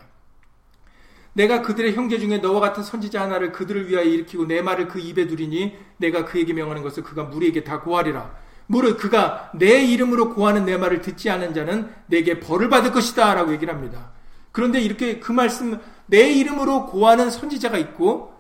내가 1.34 1.62
그들의 1.62 1.94
형제 1.94 2.20
중에 2.20 2.40
너와 2.40 2.60
같은 2.60 2.84
선지자 2.84 3.22
하나를 3.22 3.52
그들을 3.52 3.88
위하여 3.88 4.06
일으키고 4.06 4.46
내 4.46 4.62
말을 4.62 4.88
그 4.88 5.00
입에 5.00 5.28
두리니 5.28 5.78
내가 5.98 6.26
그에게 6.26 6.54
명하는 6.54 6.82
것을 6.82 7.04
그가 7.04 7.24
무리에게 7.24 7.64
다 7.64 7.80
고하리라. 7.82 8.36
무릇 8.68 8.98
그가 8.98 9.52
내 9.56 9.84
이름으로 9.84 10.34
고하는 10.34 10.66
내 10.66 10.78
말을 10.78 11.02
듣지 11.02 11.30
않은 11.30 11.54
자는 11.54 11.92
내게 12.08 12.40
벌을 12.40 12.70
받을 12.70 12.92
것이다. 12.92 13.34
라고 13.34 13.52
얘기를 13.54 13.74
합니다. 13.74 14.12
그런데 14.52 14.80
이렇게 14.82 15.20
그 15.20 15.32
말씀, 15.32 15.80
내 16.06 16.32
이름으로 16.32 16.88
고하는 16.88 17.30
선지자가 17.32 17.78
있고, 17.78 18.34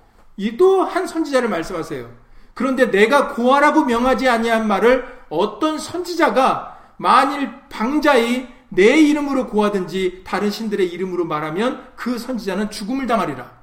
또한 0.57 1.07
선지자를 1.07 1.49
말씀하세요. 1.49 2.11
그런데 2.53 2.91
내가 2.91 3.33
고하라고 3.33 3.85
명하지 3.85 4.27
아니한 4.27 4.67
말을 4.67 5.05
어떤 5.29 5.77
선지자가 5.77 6.77
만일 6.97 7.51
방자의 7.69 8.53
내 8.69 8.99
이름으로 8.99 9.47
고하든지 9.47 10.23
다른 10.25 10.51
신들의 10.51 10.87
이름으로 10.87 11.25
말하면 11.25 11.87
그 11.95 12.17
선지자는 12.17 12.69
죽음을 12.69 13.07
당하리라. 13.07 13.59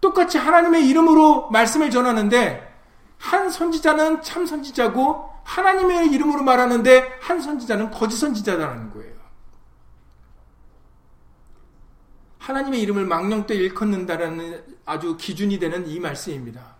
똑같이 0.00 0.38
하나님의 0.38 0.88
이름으로 0.88 1.50
말씀을 1.50 1.90
전하는데 1.90 2.72
한 3.18 3.50
선지자는 3.50 4.22
참 4.22 4.46
선지자고 4.46 5.30
하나님의 5.44 6.10
이름으로 6.12 6.42
말하는데 6.42 7.18
한 7.20 7.40
선지자는 7.40 7.90
거짓 7.90 8.16
선지자라는 8.16 8.92
거예요. 8.92 9.14
하나님의 12.38 12.82
이름을 12.82 13.06
망령때 13.06 13.54
일컫는다라는 13.54 14.62
아주 14.84 15.16
기준이 15.16 15.58
되는 15.58 15.86
이 15.86 15.98
말씀입니다. 15.98 16.73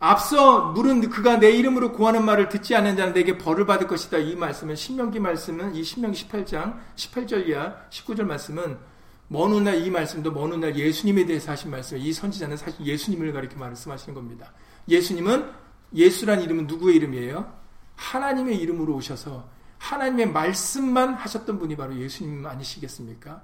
앞서 0.00 0.72
물은 0.72 1.10
그가 1.10 1.38
내 1.38 1.50
이름으로 1.50 1.92
구하는 1.92 2.24
말을 2.24 2.48
듣지 2.48 2.74
않는 2.76 2.96
자는 2.96 3.12
내게 3.12 3.36
벌을 3.36 3.66
받을 3.66 3.88
것이다. 3.88 4.18
이 4.18 4.36
말씀은 4.36 4.76
신명기 4.76 5.18
말씀은 5.18 5.74
이 5.74 5.82
신명기 5.82 6.28
18장 6.28 6.78
18절 6.94 7.48
이하 7.48 7.74
19절 7.90 8.22
말씀은 8.22 8.78
먼 9.26 9.52
훗날 9.52 9.84
이 9.84 9.90
말씀도 9.90 10.30
먼 10.32 10.52
훗날 10.52 10.76
예수님에 10.76 11.26
대해서 11.26 11.50
하신 11.52 11.70
말씀. 11.70 11.98
이 11.98 12.12
선지자는 12.12 12.56
사실 12.56 12.84
예수님을 12.84 13.32
가리켜 13.32 13.58
말씀하시는 13.58 14.14
겁니다. 14.14 14.52
예수님은 14.88 15.50
예수란 15.94 16.42
이름은 16.42 16.66
누구의 16.66 16.96
이름이에요? 16.96 17.52
하나님의 17.96 18.56
이름으로 18.56 18.94
오셔서 18.94 19.48
하나님의 19.78 20.30
말씀만 20.30 21.14
하셨던 21.14 21.58
분이 21.58 21.76
바로 21.76 21.96
예수님 21.96 22.46
아니시겠습니까? 22.46 23.42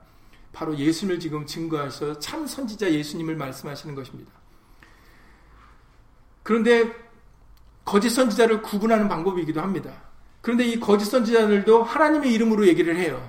바로 0.52 0.76
예수님을 0.78 1.18
지금 1.18 1.44
증거하셔 1.46 2.18
참 2.20 2.46
선지자 2.46 2.92
예수님을 2.92 3.36
말씀하시는 3.36 3.94
것입니다. 3.94 4.30
그런데 6.44 6.92
거짓 7.84 8.10
선지자를 8.10 8.62
구분하는 8.62 9.08
방법이기도 9.08 9.60
합니다. 9.60 9.90
그런데 10.40 10.64
이 10.64 10.78
거짓 10.78 11.06
선지자들도 11.06 11.82
하나님의 11.82 12.32
이름으로 12.32 12.68
얘기를 12.68 12.96
해요. 12.96 13.20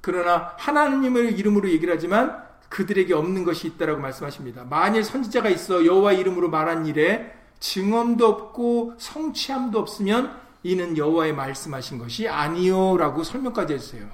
그러나 0.00 0.54
하나님의 0.56 1.34
이름으로 1.38 1.68
얘기를 1.70 1.94
하지만 1.94 2.42
그들에게 2.68 3.14
없는 3.14 3.44
것이 3.44 3.68
있다라고 3.68 4.00
말씀하십니다. 4.00 4.64
만일 4.64 5.04
선지자가 5.04 5.48
있어 5.50 5.84
여호와 5.84 6.14
이름으로 6.14 6.48
말한 6.48 6.86
일에 6.86 7.32
증언도 7.60 8.26
없고 8.26 8.94
성취함도 8.98 9.78
없으면 9.78 10.40
이는 10.62 10.96
여호와의 10.96 11.34
말씀하신 11.34 11.98
것이 11.98 12.28
아니요라고 12.28 13.22
설명까지 13.22 13.74
했어요. 13.74 14.08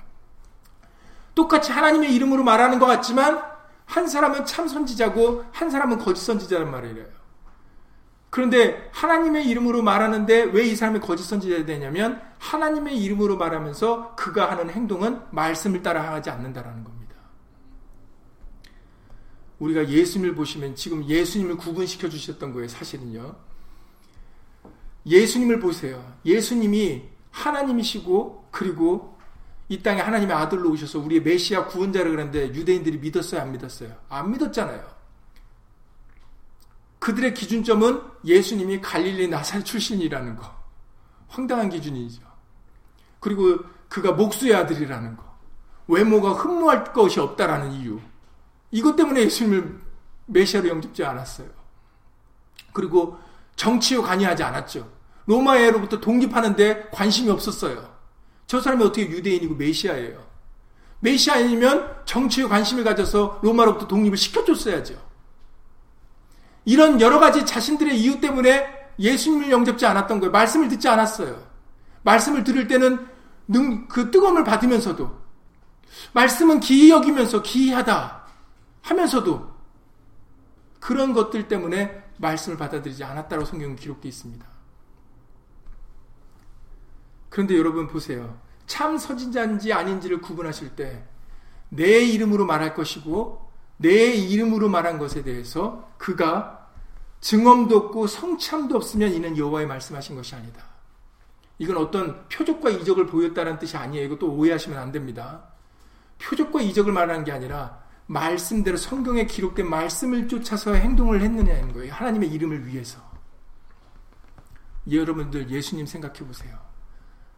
똑같이 1.35 1.73
하나님의 1.73 2.15
이름으로 2.15 2.43
말하는 2.43 2.79
것 2.79 2.87
같지만 2.87 3.43
한 3.87 4.07
사람은 4.07 4.47
참 4.47 4.69
선지자고 4.69 5.45
한 5.53 5.71
사람은 5.71 5.99
거짓 5.99 6.23
선지자란 6.23 6.71
말이에요. 6.71 7.22
그런데 8.33 8.89
하나님의 8.93 9.47
이름으로 9.47 9.83
말하는데 9.83 10.45
왜 10.45 10.65
이 10.65 10.75
사람이 10.75 11.01
거짓 11.01 11.25
선지자가 11.25 11.67
되냐면 11.67 12.23
하나님의 12.39 12.97
이름으로 12.97 13.37
말하면서 13.37 14.17
그가 14.17 14.51
하는 14.51 14.71
행동은 14.71 15.21
말씀을 15.33 15.83
따라 15.83 16.15
하지 16.15 16.31
않는다라는 16.31 16.83
겁니다. 16.83 17.15
우리가 19.59 19.87
예수님을 19.87 20.35
보시면 20.35 20.75
지금 20.77 21.05
예수님을 21.05 21.59
구분시켜 21.59 22.09
주셨던 22.09 22.55
거예요, 22.55 22.69
사실은요. 22.69 23.37
예수님을 25.05 25.61
보세요. 25.61 26.03
예수님이 26.25 27.03
하나님이시고 27.33 28.49
그리고 28.51 29.19
이 29.69 29.83
땅에 29.83 30.01
하나님의 30.01 30.35
아들로 30.35 30.71
오셔서 30.71 31.01
우리의 31.01 31.23
메시아 31.23 31.67
구원자를 31.67 32.13
그랬는데 32.13 32.55
유대인들이 32.55 32.97
믿었어요, 32.97 33.43
안 33.43 33.53
믿었어요? 33.53 33.95
안 34.09 34.31
믿었잖아요. 34.31 34.91
그들의 36.99 37.35
기준점은 37.35 38.12
예수님이 38.25 38.81
갈릴리 38.81 39.29
나사렛 39.29 39.65
출신이라는 39.65 40.37
거. 40.37 40.63
황당한 41.29 41.69
기준이죠. 41.69 42.23
그리고 43.21 43.59
그가 43.89 44.13
목수의 44.13 44.55
아들이라는 44.55 45.17
거. 45.17 45.33
외모가 45.89 46.33
흠모할 46.33 46.93
것이 46.93 47.21
없다라는 47.21 47.73
이유. 47.73 48.01
이것 48.71 48.97
때문에 48.97 49.23
예수님을 49.23 49.81
메시아로 50.27 50.69
영접지 50.69 51.05
않았어요. 51.05 51.49
그리고 52.73 53.19
정치에 53.57 53.99
관여하지 53.99 54.43
않았죠. 54.43 54.91
로마에로부터 55.27 56.01
독립하는데 56.01 56.89
관심이 56.91 57.31
없었어요. 57.31 57.93
저 58.47 58.61
사람이 58.61 58.83
어떻게 58.85 59.09
유대인이고 59.09 59.55
메시아예요. 59.55 60.23
메시아이면 61.01 62.03
정치에 62.05 62.45
관심을 62.45 62.85
가져서 62.85 63.41
로마로부터 63.43 63.87
독립을 63.89 64.17
시켜줬어야죠. 64.17 64.95
이런 66.65 67.01
여러 67.01 67.19
가지 67.19 67.45
자신들의 67.45 67.99
이유 68.01 68.21
때문에 68.21 68.67
예수님을 68.99 69.51
영접지 69.51 69.87
않았던 69.87 70.21
거예요. 70.21 70.31
말씀을 70.31 70.69
듣지 70.69 70.89
않았어요. 70.89 71.43
말씀을 72.03 72.45
들을 72.45 72.67
때는 72.69 73.07
능, 73.49 73.89
그 73.89 74.11
뜨거움을 74.11 74.45
받으면서도 74.45 75.21
말씀은 76.13 76.61
기이 76.61 76.91
여기면서 76.91 77.43
기이하다 77.43 78.27
하면서도 78.83 79.53
그런 80.81 81.13
것들 81.13 81.49
때문에 81.49 82.03
말씀을 82.19 82.57
받아들이지 82.57 83.05
않았다고 83.05 83.45
성경은 83.45 83.77
기록되어 83.77 84.09
있습니다. 84.09 84.47
그런데 87.29 87.57
여러분 87.57 87.87
보세요. 87.87 88.39
참 88.67 88.99
선진자인지 88.99 89.73
아닌지를 89.73 90.21
구분하실 90.21 90.77
때 90.77 91.13
내 91.75 92.01
이름으로 92.05 92.45
말할 92.45 92.75
것이고 92.75 93.42
내 93.83 94.15
이름으로 94.15 94.69
말한 94.69 94.99
것에 94.99 95.23
대해서 95.23 95.91
그가 95.99 96.69
증언도 97.21 97.77
없고 97.77 98.07
성참도 98.07 98.77
없으면 98.77 99.13
이는 99.13 99.37
여호와의 99.37 99.67
말씀하신 99.67 100.17
것이 100.17 100.35
아니다. 100.35 100.65
이건 101.59 101.77
어떤 101.77 102.29
표적과 102.29 102.71
이적을 102.71 103.07
보였다는 103.07 103.59
뜻이 103.59 103.77
아니에요. 103.77 104.07
이것도 104.07 104.33
오해하시면 104.33 104.79
안 104.79 104.91
됩니다. 104.91 105.45
표적과 106.21 106.61
이적을 106.63 106.93
말하는 106.93 107.25
게 107.25 107.33
아니라 107.33 107.83
말씀대로 108.07 108.77
성경에 108.77 109.27
기록된 109.27 109.69
말씀을 109.69 110.29
쫓아서 110.29 110.75
행동을 110.75 111.21
했느냐는 111.21 111.73
거예요. 111.73 111.93
하나님의 111.93 112.31
이름을 112.31 112.67
위해서. 112.67 113.01
여러분들 114.91 115.51
예수님 115.51 115.87
생각해 115.87 116.21
보세요. 116.21 116.59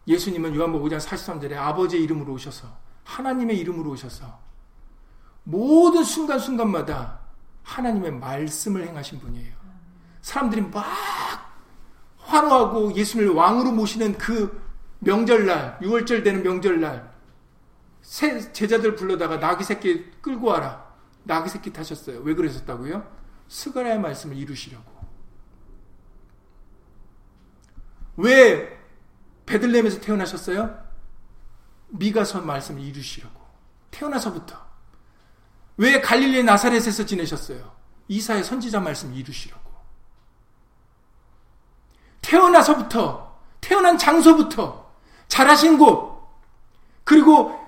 예수님은 0.07 0.55
요한복음 0.55 0.89
5장 0.89 0.99
43절에 0.99 1.55
아버지의 1.55 2.03
이름으로 2.05 2.33
오셔서 2.35 2.69
하나님의 3.05 3.59
이름으로 3.59 3.91
오셔서 3.91 4.39
모든 5.45 6.03
순간순간마다 6.05 7.21
하나님의 7.63 8.13
말씀을 8.13 8.87
행하신 8.89 9.21
분이에요. 9.21 9.55
사람들이 10.23 10.63
막 10.63 10.85
환호하고 12.19 12.95
예수님을 12.95 13.35
왕으로 13.35 13.73
모시는 13.73 14.17
그 14.19 14.63
명절날, 15.01 15.79
6월절 15.81 16.25
되는 16.25 16.43
명절날, 16.43 17.13
제자들 18.03 18.97
불러다가 18.97 19.37
나귀 19.37 19.65
새끼 19.65 20.11
끌고 20.21 20.47
와라. 20.47 20.85
나귀 21.25 21.49
새끼 21.49 21.73
타셨어요. 21.73 22.21
왜 22.21 22.35
그러셨다고요? 22.35 23.07
스가랴의 23.49 24.01
말씀을 24.01 24.37
이루시려고. 24.37 24.93
왜 28.17 28.79
베들레헴에서 29.47 30.01
태어나셨어요? 30.01 30.83
미가서 31.89 32.43
말씀을 32.43 32.81
이루시려고. 32.83 33.41
태어나서부터. 33.91 34.74
왜 35.77 36.01
갈릴리 36.01 36.45
나사렛에서 36.45 37.05
지내셨어요? 37.05 37.73
이사의 38.09 38.45
선지자 38.45 38.81
말씀을 38.81 39.17
이루시려고. 39.17 39.63
태어나서부터, 42.23 43.39
태어난 43.61 43.99
장소부터, 43.99 44.93
자라신 45.29 45.79
곳, 45.79 46.15
그리고 47.05 47.59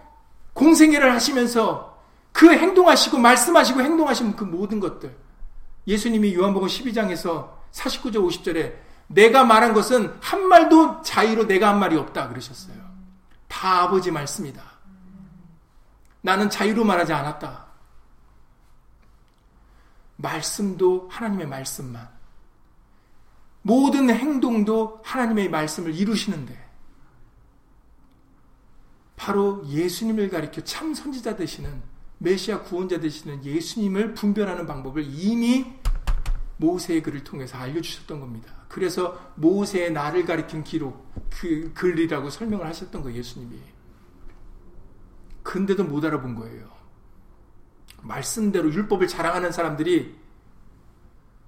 공생애를 0.54 1.12
하시면서 1.12 1.98
그 2.32 2.50
행동하시고 2.50 3.18
말씀하시고 3.18 3.80
행동하신 3.82 4.36
그 4.36 4.44
모든 4.44 4.80
것들. 4.80 5.16
예수님이 5.86 6.34
요한복음 6.34 6.68
12장에서 6.68 7.50
49절 7.72 8.16
50절에 8.16 8.74
내가 9.08 9.44
말한 9.44 9.72
것은 9.72 10.16
한 10.20 10.46
말도 10.48 11.02
자의로 11.02 11.46
내가 11.46 11.68
한 11.68 11.78
말이 11.78 11.96
없다 11.96 12.28
그러셨어요. 12.28 12.76
다 13.48 13.82
아버지 13.82 14.10
말씀이다. 14.10 14.62
나는 16.22 16.50
자유로 16.50 16.84
말하지 16.84 17.12
않았다. 17.12 17.65
말씀도 20.16 21.08
하나님의 21.10 21.46
말씀만. 21.46 22.08
모든 23.62 24.10
행동도 24.10 25.00
하나님의 25.04 25.50
말씀을 25.50 25.94
이루시는데 25.94 26.66
바로 29.16 29.66
예수님을 29.66 30.28
가리켜 30.28 30.62
참 30.62 30.94
선지자 30.94 31.34
되시는 31.34 31.82
메시아 32.18 32.62
구원자 32.62 33.00
되시는 33.00 33.44
예수님을 33.44 34.14
분별하는 34.14 34.66
방법을 34.66 35.04
이미 35.04 35.66
모세의 36.58 37.02
글을 37.02 37.24
통해서 37.24 37.58
알려주셨던 37.58 38.20
겁니다. 38.20 38.54
그래서 38.68 39.18
모세의 39.34 39.92
나를 39.92 40.24
가리킨 40.24 40.64
기록, 40.64 41.12
그 41.30 41.72
글이라고 41.74 42.30
설명을 42.30 42.66
하셨던 42.66 43.02
거예요, 43.02 43.18
예수님이. 43.18 43.58
근데도 45.42 45.84
못 45.84 46.04
알아본 46.04 46.34
거예요. 46.34 46.75
말씀대로 48.06 48.72
율법을 48.72 49.08
자랑하는 49.08 49.52
사람들이 49.52 50.16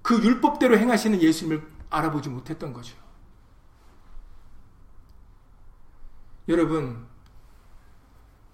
그 0.01 0.21
율법대로 0.23 0.77
행하시는 0.77 1.21
예수님을 1.21 1.67
알아보지 1.89 2.29
못했던 2.29 2.73
거죠. 2.73 2.95
여러분, 6.47 7.07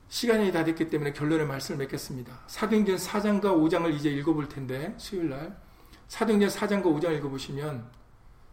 시간이 0.10 0.51
다 0.51 0.64
됐기 0.64 0.89
때문에 0.89 1.14
결론의 1.14 1.47
말씀을 1.47 1.80
맺겠습니다. 1.80 2.41
사도행전 2.47 2.97
4장과 2.97 3.43
5장을 3.43 3.93
이제 3.93 4.10
읽어볼 4.10 4.49
텐데 4.49 4.93
수요일 4.97 5.30
날 5.30 5.62
사도행전 6.08 6.49
4장과 6.49 6.84
5장 6.84 7.18
읽어보시면 7.18 7.89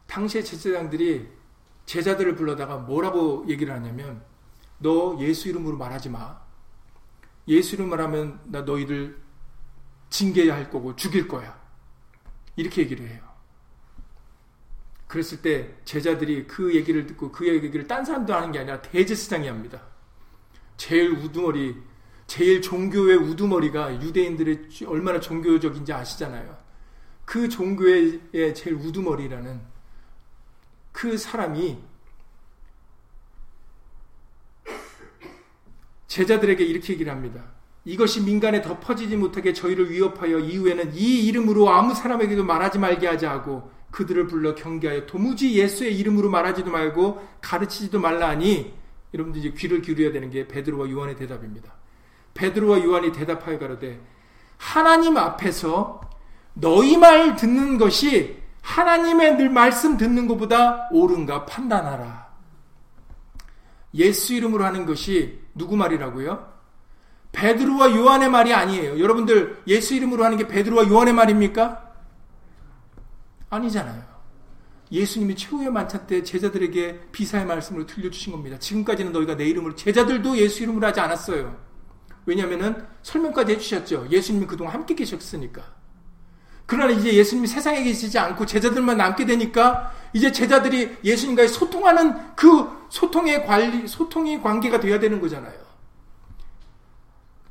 당시의 0.07 0.45
제사장들이 0.45 1.29
제자들을 1.87 2.35
불러다가 2.37 2.79
뭐라고 2.79 3.45
얘기를 3.49 3.75
하냐면 3.75 4.23
너 4.79 5.17
예수 5.21 5.49
이름으로 5.49 5.77
말하지 5.77 6.09
마. 6.11 6.41
예수 7.49 7.75
이름 7.75 7.91
말하면 7.91 8.41
나 8.45 8.63
너희들 8.63 9.22
징계해야 10.13 10.55
할 10.55 10.71
거고 10.71 10.95
죽일 10.95 11.27
거야. 11.27 11.59
이렇게 12.55 12.83
얘기를 12.83 13.09
해요. 13.09 13.23
그랬을 15.09 15.43
때 15.43 15.75
제자들이 15.85 16.47
그 16.47 16.75
얘기를 16.75 17.07
듣고 17.07 17.33
그 17.33 17.49
얘기를 17.49 17.87
딴 17.87 18.05
사람도 18.05 18.33
하는 18.33 18.53
게 18.53 18.61
아니라 18.61 18.81
대제사장이 18.83 19.49
합니다. 19.49 19.83
제일 20.77 21.11
우두머리, 21.11 21.77
제일 22.27 22.63
종교의 22.63 23.17
우두머리가 23.17 24.03
유대인들의 24.03 24.69
얼마나 24.87 25.19
종교적인지 25.19 25.93
아시잖아요. 25.93 26.57
그 27.25 27.49
종교의 27.49 28.55
제일 28.55 28.77
우두머리라는 28.77 29.61
그 30.93 31.17
사람이 31.17 31.79
제자들에게 36.07 36.65
이렇게 36.65 36.93
얘기를 36.93 37.11
합니다. 37.11 37.51
이것이 37.85 38.23
민간에 38.23 38.63
더 38.63 38.79
퍼지지 38.79 39.17
못하게 39.17 39.53
저희를 39.53 39.91
위협하여 39.91 40.39
이후에는 40.39 40.95
이 40.95 41.27
이름으로 41.27 41.69
아무 41.71 41.95
사람에게도 41.95 42.45
말하지 42.45 42.79
말게 42.79 43.07
하자 43.09 43.31
하고 43.31 43.71
그들을 43.91 44.27
불러 44.29 44.55
경계하여 44.55 45.07
도무지 45.07 45.55
예수의 45.55 45.99
이름으로 45.99 46.31
말하지도 46.31 46.71
말고 46.71 47.27
가르치지도 47.41 48.01
말라 48.01 48.29
하니 48.29 48.73
여러분들 49.13 49.41
이제 49.41 49.53
귀를 49.57 49.83
기울여야 49.83 50.13
되는 50.13 50.31
게 50.31 50.47
베드로와 50.49 50.89
요한의 50.91 51.17
대답입니다. 51.17 51.73
베드로와 52.35 52.83
요한이 52.83 53.13
대답하여 53.13 53.59
가로되 53.59 54.01
하나님 54.57 55.17
앞에서 55.17 56.01
너희 56.55 56.97
말 56.97 57.37
듣는 57.37 57.79
것이 57.79 58.41
하나님의 58.63 59.37
늘 59.37 59.51
말씀 59.51 59.97
듣는 59.97 60.29
것보다 60.29 60.89
옳은가 60.93 61.47
판단하라. 61.47 62.33
예수 63.95 64.35
이름으로 64.35 64.65
하는 64.65 64.87
것이 64.87 65.41
누구 65.55 65.77
말이라고요? 65.77 66.52
베드로와 67.33 67.95
요한의 67.97 68.31
말이 68.31 68.53
아니에요. 68.53 69.01
여러분들 69.01 69.63
예수 69.67 69.95
이름으로 69.95 70.25
하는 70.25 70.37
게 70.37 70.47
베드로와 70.47 70.89
요한의 70.89 71.15
말입니까? 71.15 71.93
아니잖아요. 73.51 74.13
예수님이 74.91 75.35
최후의 75.35 75.71
만찬 75.71 76.07
때 76.07 76.23
제자들에게 76.23 77.09
비사의 77.13 77.47
말씀으로 77.47 77.87
들려주신 77.87 78.33
겁니다. 78.33 78.59
지금까지는 78.59 79.13
너희가 79.13 79.37
내 79.37 79.47
이름으로 79.47 79.75
제자들도 79.75 80.37
예수 80.37 80.63
이름으로 80.63 80.87
하지 80.87 81.01
않았어요. 81.01 81.57
왜냐하면 82.27 82.87
설명까지 83.03 83.53
해주셨죠. 83.53 84.09
예수님이 84.11 84.47
그동안 84.47 84.75
함께 84.75 84.95
계셨으니까. 84.95 85.63
그러나 86.67 86.93
이제 86.93 87.13
예수님이 87.13 87.49
세상에 87.49 87.83
계시지 87.83 88.19
않고 88.19 88.47
제자들만 88.47 88.97
남게 88.97 89.27
되니까 89.27 89.93
이제 90.13 90.31
제자들이 90.31 90.99
예수님과의 91.03 91.49
소통하는 91.49 92.35
그 92.37 92.69
소통의 92.91 93.47
관리, 93.47 93.89
소통의 93.89 94.43
관계가 94.43 94.79
되어야 94.79 95.01
되는 95.01 95.21
거잖아요. 95.21 95.72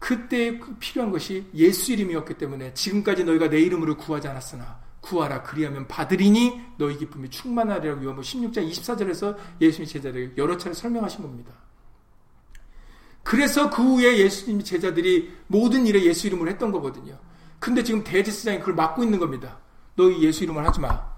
그때 0.01 0.59
필요한 0.79 1.11
것이 1.11 1.45
예수 1.53 1.93
이름이었기 1.93 2.33
때문에 2.33 2.73
지금까지 2.73 3.23
너희가 3.23 3.51
내 3.51 3.59
이름으로 3.59 3.97
구하지 3.97 4.27
않았으나 4.29 4.79
구하라 4.99 5.43
그리하면 5.43 5.87
받으리니 5.87 6.59
너희 6.79 6.97
기쁨이 6.97 7.29
충만하리라고 7.29 8.03
요한복 8.03 8.25
16장 8.25 8.67
24절에서 8.67 9.37
예수님 9.61 9.87
제자들 9.87 10.33
여러 10.37 10.57
차례 10.57 10.73
설명하신 10.73 11.21
겁니다. 11.21 11.53
그래서 13.21 13.69
그 13.69 13.83
후에 13.83 14.17
예수님 14.17 14.63
제자들이 14.63 15.31
모든 15.45 15.85
일에 15.85 16.03
예수 16.03 16.25
이름을 16.25 16.49
했던 16.49 16.71
거거든요. 16.71 17.19
근데 17.59 17.83
지금 17.83 18.03
대제사장이 18.03 18.57
그걸 18.57 18.73
막고 18.73 19.03
있는 19.03 19.19
겁니다. 19.19 19.59
너 19.95 20.11
예수 20.13 20.43
이름을 20.43 20.65
하지 20.65 20.79
마. 20.79 21.11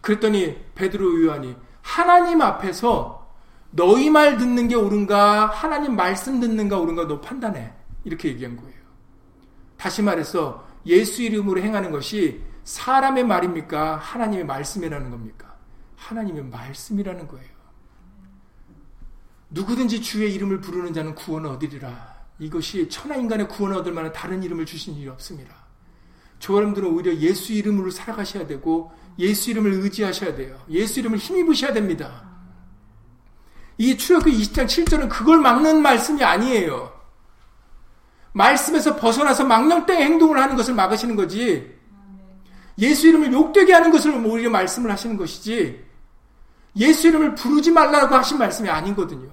그랬더니 0.00 0.56
베드로 0.74 1.24
요한이 1.24 1.54
하나님 1.82 2.40
앞에서 2.40 3.27
너희 3.70 4.10
말 4.10 4.38
듣는 4.38 4.68
게 4.68 4.74
옳은가 4.74 5.46
하나님 5.46 5.94
말씀 5.94 6.40
듣는가 6.40 6.78
옳은가 6.78 7.06
너 7.06 7.20
판단해. 7.20 7.72
이렇게 8.04 8.28
얘기한 8.28 8.56
거예요. 8.56 8.78
다시 9.76 10.02
말해서 10.02 10.66
예수 10.86 11.22
이름으로 11.22 11.60
행하는 11.60 11.90
것이 11.90 12.42
사람의 12.64 13.24
말입니까? 13.24 13.96
하나님의 13.96 14.46
말씀이라는 14.46 15.10
겁니까? 15.10 15.56
하나님의 15.96 16.44
말씀이라는 16.44 17.28
거예요. 17.28 17.58
누구든지 19.50 20.02
주의 20.02 20.34
이름을 20.34 20.60
부르는 20.60 20.92
자는 20.92 21.14
구원을 21.14 21.50
얻으리라. 21.50 22.18
이것이 22.38 22.88
천하인간의 22.88 23.48
구원을 23.48 23.78
얻을 23.78 23.92
만한 23.92 24.12
다른 24.12 24.42
이름을 24.42 24.66
주신 24.66 24.94
일이 24.94 25.08
없습니다. 25.08 25.54
저 26.38 26.54
여러분들은 26.54 26.88
오히려 26.90 27.14
예수 27.16 27.52
이름으로 27.52 27.90
살아가셔야 27.90 28.46
되고 28.46 28.92
예수 29.18 29.50
이름을 29.50 29.72
의지하셔야 29.72 30.36
돼요. 30.36 30.58
예수 30.70 31.00
이름을 31.00 31.18
힘입으셔야 31.18 31.72
됩니다. 31.72 32.27
이 33.78 33.96
출애굽기 33.96 34.36
20장 34.42 34.66
7절은 34.66 35.08
그걸 35.08 35.38
막는 35.38 35.80
말씀이 35.80 36.22
아니에요. 36.22 36.92
말씀에서 38.32 38.96
벗어나서 38.96 39.44
망령된 39.44 40.02
행동을 40.02 40.40
하는 40.40 40.56
것을 40.56 40.74
막으시는 40.74 41.16
거지. 41.16 41.78
예수 42.78 43.08
이름을 43.08 43.32
욕되게 43.32 43.72
하는 43.72 43.90
것을 43.90 44.14
오히려 44.24 44.50
말씀을 44.50 44.90
하시는 44.90 45.16
것이지. 45.16 45.84
예수 46.76 47.08
이름을 47.08 47.34
부르지 47.34 47.70
말라고 47.70 48.14
하신 48.14 48.38
말씀이 48.38 48.68
아니거든요. 48.68 49.28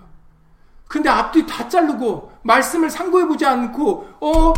근데 0.87 1.09
앞뒤 1.09 1.45
다 1.45 1.67
자르고 1.67 2.31
말씀을 2.43 2.89
상고해 2.89 3.25
보지 3.25 3.45
않고 3.45 4.07
어 4.21 4.53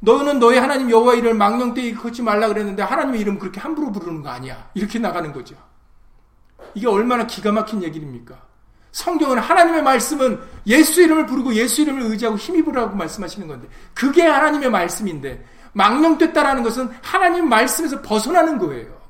너는 0.00 0.38
너의 0.38 0.60
하나님 0.60 0.90
여호와 0.90 1.14
이름을 1.14 1.34
망령되이 1.34 1.94
걷지 1.94 2.22
말라 2.22 2.48
그랬는데 2.48 2.82
하나님의 2.82 3.20
이름 3.20 3.38
그렇게 3.38 3.60
함부로 3.60 3.90
부르는 3.90 4.22
거 4.22 4.28
아니야. 4.30 4.70
이렇게 4.74 4.98
나가는 4.98 5.32
거죠. 5.32 5.56
이게 6.74 6.86
얼마나 6.86 7.26
기가 7.26 7.52
막힌 7.52 7.82
얘기입니까? 7.82 8.49
성경은 8.92 9.38
하나님의 9.38 9.82
말씀은 9.82 10.40
예수 10.66 11.02
이름을 11.02 11.26
부르고 11.26 11.54
예수 11.54 11.82
이름을 11.82 12.02
의지하고 12.02 12.36
힘입으라고 12.36 12.96
말씀하시는 12.96 13.46
건데 13.46 13.68
그게 13.94 14.22
하나님의 14.22 14.70
말씀인데 14.70 15.44
망령됐다라는 15.72 16.62
것은 16.62 16.90
하나님 17.02 17.48
말씀에서 17.48 18.02
벗어나는 18.02 18.58
거예요. 18.58 19.00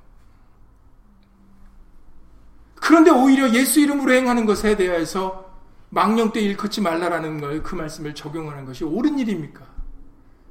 그런데 2.75 3.11
오히려 3.11 3.49
예수 3.51 3.81
이름으로 3.81 4.13
행하는 4.13 4.47
것에 4.47 4.77
대해서 4.77 5.51
망령되 5.91 6.41
일컫지 6.41 6.81
말라라는 6.81 7.41
걸 7.41 7.63
그 7.63 7.75
말씀을 7.75 8.15
적용하는 8.15 8.65
것이 8.65 8.85
옳은 8.85 9.19
일입니까? 9.19 9.65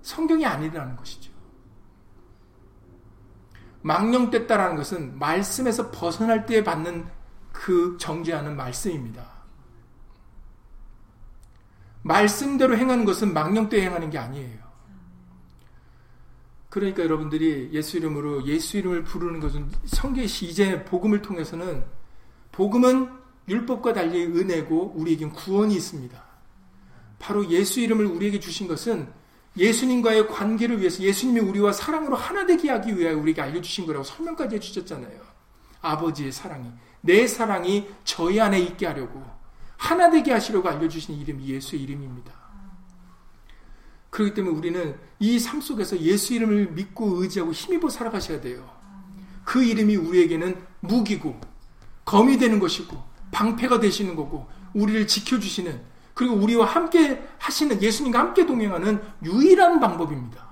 성경이 0.02 0.46
아니라는 0.46 0.96
것이죠. 0.96 1.32
망령됐다라는 3.82 4.76
것은 4.76 5.18
말씀에서 5.18 5.92
벗어날 5.92 6.46
때 6.46 6.64
받는 6.64 7.06
그 7.60 7.98
정죄하는 8.00 8.56
말씀입니다. 8.56 9.28
말씀대로 12.04 12.78
행하는 12.78 13.04
것은 13.04 13.34
망령 13.34 13.68
때 13.68 13.82
행하는 13.82 14.10
게 14.10 14.18
아니에요. 14.18 14.58
그러니까 16.70 17.04
여러분들이 17.04 17.70
예수 17.74 17.98
이름으로 17.98 18.46
예수 18.46 18.78
이름을 18.78 19.04
부르는 19.04 19.42
것은 19.42 19.70
성계시 19.86 20.46
이제 20.46 20.86
복음을 20.86 21.22
통해서는 21.22 21.84
복음은 22.54 23.12
율법과 23.50 23.92
달리 23.92 24.24
은혜고 24.24 24.94
우리에겐 24.96 25.32
구원이 25.32 25.76
있습니다. 25.76 26.24
바로 27.20 27.46
예수 27.50 27.82
이름을 27.82 28.06
우리에게 28.06 28.40
주신 28.40 28.70
것은 28.70 29.12
예수님과의 29.58 30.28
관계를 30.30 30.80
위해서 30.80 31.04
예수님이 31.04 31.42
우리와 31.42 31.74
사랑으로 31.74 32.16
하나 32.16 32.46
되게 32.46 32.70
하기 32.70 32.98
위하여 32.98 33.18
우리에게 33.18 33.42
알려주신 33.42 33.86
거라고 33.86 34.06
설명까지 34.06 34.56
해주셨잖아요. 34.56 35.20
아버지의 35.82 36.32
사랑이. 36.32 36.72
내 37.02 37.28
사랑이 37.28 37.88
저희 38.04 38.40
안에 38.40 38.60
있게 38.60 38.86
하려고 38.88 39.24
하나 39.78 40.10
되게 40.10 40.32
하시려고 40.34 40.68
알려주신 40.70 41.16
이름이 41.16 41.48
예수의 41.48 41.82
이름입니다. 41.84 42.34
그렇기 44.10 44.34
때문에 44.34 44.56
우리는 44.58 45.00
이 45.20 45.40
삶 45.40 45.62
속에서 45.62 45.98
예수 46.00 46.34
이름을 46.34 46.72
믿고 46.72 47.22
의지하고 47.22 47.52
힘입어 47.54 47.90
살아가셔야 47.90 48.42
돼요. 48.42 48.70
그 49.46 49.64
이름이 49.64 49.96
우리에게는 49.96 50.62
무기고 50.82 51.40
검이 52.06 52.38
되는 52.38 52.60
것이고 52.60 53.02
방패가 53.32 53.80
되시는 53.80 54.16
거고 54.16 54.48
우리를 54.74 55.08
지켜주시는 55.08 55.82
그리고 56.14 56.36
우리와 56.36 56.66
함께 56.66 57.26
하시는 57.38 57.82
예수님과 57.82 58.20
함께 58.20 58.46
동행하는 58.46 59.02
유일한 59.24 59.80
방법입니다. 59.80 60.50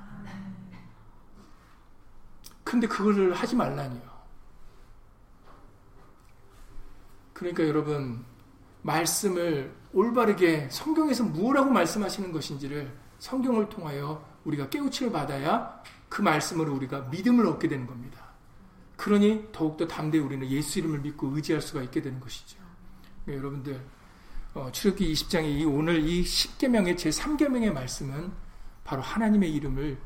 근데 2.64 2.88
그거를 2.88 3.34
하지 3.34 3.56
말라니요. 3.56 4.07
그러니까 7.38 7.68
여러분 7.68 8.26
말씀을 8.82 9.72
올바르게 9.94 10.70
성경에서 10.72 11.24
무엇라고 11.26 11.70
말씀하시는 11.70 12.32
것인지를 12.32 12.92
성경을 13.20 13.70
통하여 13.70 14.26
우리가 14.44 14.70
깨우침을 14.70 15.12
받아야 15.12 15.84
그 16.10 16.24
말씀으로 16.24 16.74
우리가 16.74 17.02
믿음을 17.12 17.46
얻게 17.46 17.68
되는 17.68 17.86
겁니다. 17.86 18.26
그러니 18.96 19.50
더욱더 19.52 19.88
담대히 19.88 20.24
우리는 20.24 20.50
예수 20.50 20.80
이름을 20.80 21.02
믿고 21.02 21.28
의지할 21.36 21.62
수가 21.62 21.84
있게 21.84 22.02
되는 22.02 22.20
것이죠. 22.20 22.58
네, 23.26 23.36
여러분들 23.36 23.86
어, 24.56 24.72
출애굽기 24.72 25.14
20장의 25.14 25.60
이 25.60 25.66
오늘 25.66 26.00
이 26.00 26.24
10계명의 26.24 26.98
제 26.98 27.12
3계명의 27.12 27.72
말씀은 27.72 28.32
바로 28.84 29.04
하나님의 29.04 29.54
이름을 29.54 30.00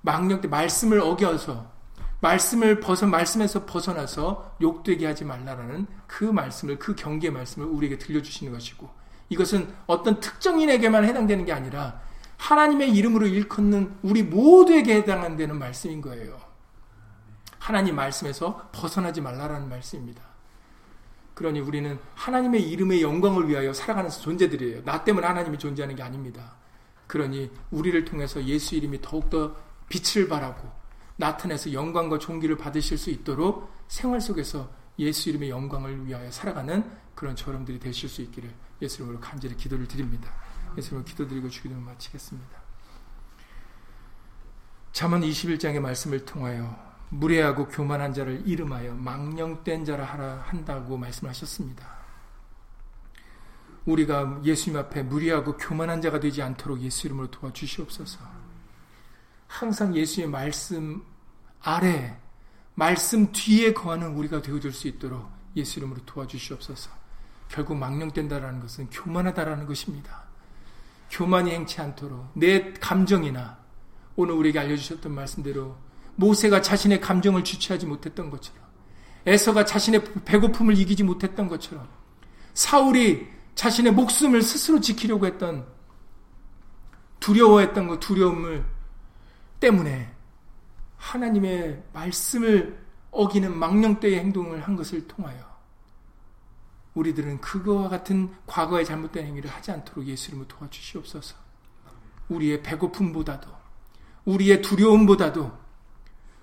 망령 0.00 0.40
때 0.40 0.48
말씀을 0.48 0.98
어겨서 0.98 1.75
말씀을 2.20 2.80
벗어 2.80 3.06
말씀에서 3.06 3.66
벗어나서 3.66 4.56
욕되게 4.60 5.06
하지 5.06 5.24
말라라는 5.24 5.86
그 6.06 6.24
말씀을 6.24 6.78
그 6.78 6.94
경계 6.94 7.30
말씀을 7.30 7.66
우리에게 7.66 7.98
들려주시는 7.98 8.52
것이고 8.52 8.88
이것은 9.28 9.68
어떤 9.86 10.20
특정인에게만 10.20 11.04
해당되는 11.04 11.44
게 11.44 11.52
아니라 11.52 12.00
하나님의 12.38 12.92
이름으로 12.92 13.26
일컫는 13.26 13.96
우리 14.02 14.22
모두에게 14.22 14.96
해당되는 14.96 15.58
말씀인 15.58 16.00
거예요. 16.00 16.38
하나님 17.58 17.96
말씀에서 17.96 18.68
벗어나지 18.72 19.20
말라라는 19.20 19.68
말씀입니다. 19.68 20.22
그러니 21.34 21.60
우리는 21.60 21.98
하나님의 22.14 22.62
이름의 22.70 23.02
영광을 23.02 23.48
위하여 23.48 23.72
살아가는 23.72 24.08
존재들이에요. 24.08 24.84
나 24.84 25.04
때문에 25.04 25.26
하나님이 25.26 25.58
존재하는 25.58 25.94
게 25.96 26.02
아닙니다. 26.02 26.52
그러니 27.06 27.50
우리를 27.70 28.04
통해서 28.04 28.42
예수 28.44 28.74
이름이 28.74 29.00
더욱더 29.02 29.54
빛을 29.88 30.28
발하고 30.28 30.68
나타내서 31.16 31.72
영광과 31.72 32.18
존귀를 32.18 32.56
받으실 32.56 32.98
수 32.98 33.10
있도록 33.10 33.72
생활 33.88 34.20
속에서 34.20 34.70
예수 34.98 35.28
이름의 35.30 35.50
영광을 35.50 36.06
위하여 36.06 36.30
살아가는 36.30 36.90
그런 37.14 37.34
저럼들이 37.34 37.78
되실 37.78 38.08
수 38.08 38.22
있기를 38.22 38.52
예수 38.82 39.02
이름으로 39.02 39.20
간절히 39.20 39.56
기도를 39.56 39.88
드립니다. 39.88 40.32
예수 40.76 40.88
이름으로 40.88 41.04
기도드리고 41.04 41.48
주기도를 41.48 41.82
마치겠습니다. 41.82 42.66
잠언 44.92 45.22
21장의 45.22 45.80
말씀을 45.80 46.24
통하여 46.24 46.74
무례하고 47.10 47.68
교만한 47.68 48.12
자를 48.12 48.42
이름하여 48.46 48.94
망령된 48.94 49.84
자라 49.84 50.04
하라 50.04 50.44
한다고 50.46 50.96
말씀하셨습니다. 50.96 51.96
우리가 53.84 54.40
예수님 54.42 54.78
앞에 54.78 55.02
무례하고 55.04 55.56
교만한 55.56 56.02
자가 56.02 56.18
되지 56.18 56.42
않도록 56.42 56.80
예수 56.80 57.06
이름으로 57.06 57.30
도와주시옵소서. 57.30 58.35
항상 59.46 59.94
예수의 59.96 60.26
말씀 60.28 61.02
아래, 61.60 62.18
말씀 62.74 63.32
뒤에 63.32 63.72
거하는 63.72 64.14
우리가 64.14 64.42
되어줄 64.42 64.72
수 64.72 64.88
있도록 64.88 65.28
예수 65.56 65.78
이름으로 65.78 66.00
도와주시옵소서. 66.04 66.90
결국 67.48 67.76
망령된다라는 67.76 68.60
것은 68.60 68.90
교만하다라는 68.90 69.66
것입니다. 69.66 70.24
교만이 71.10 71.50
행치 71.50 71.80
않도록 71.80 72.30
내 72.34 72.72
감정이나 72.74 73.58
오늘 74.16 74.34
우리에게 74.34 74.58
알려주셨던 74.58 75.14
말씀대로 75.14 75.76
모세가 76.16 76.60
자신의 76.62 77.00
감정을 77.00 77.44
주체하지 77.44 77.86
못했던 77.86 78.30
것처럼 78.30 78.64
에서가 79.26 79.64
자신의 79.64 80.04
배고픔을 80.24 80.78
이기지 80.78 81.02
못했던 81.02 81.48
것처럼 81.48 81.88
사울이 82.54 83.28
자신의 83.54 83.92
목숨을 83.92 84.42
스스로 84.42 84.80
지키려고 84.80 85.26
했던 85.26 85.66
두려워했던 87.20 87.88
그 87.88 88.00
두려움을 88.00 88.64
때문에 89.60 90.14
하나님의 90.96 91.82
말씀을 91.92 92.84
어기는 93.10 93.56
망령되의 93.56 94.18
행동을 94.18 94.62
한 94.62 94.76
것을 94.76 95.06
통하여 95.06 95.44
우리들은 96.94 97.40
그거와 97.40 97.88
같은 97.88 98.34
과거의 98.46 98.84
잘못된 98.84 99.26
행위를 99.26 99.50
하지 99.50 99.70
않도록 99.70 100.06
예수 100.06 100.30
이름을 100.30 100.48
도와주시옵소서. 100.48 101.36
우리의 102.28 102.62
배고픔보다도 102.62 103.50
우리의 104.24 104.62
두려움보다도 104.62 105.52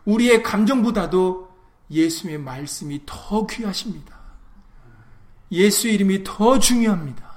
우리의 0.06 0.44
감정보다도 0.44 1.54
예수의 1.90 2.38
말씀이 2.38 3.02
더 3.06 3.46
귀하십니다. 3.48 4.18
예수 5.52 5.88
이름이 5.88 6.24
더 6.24 6.60
중요합니다. 6.60 7.34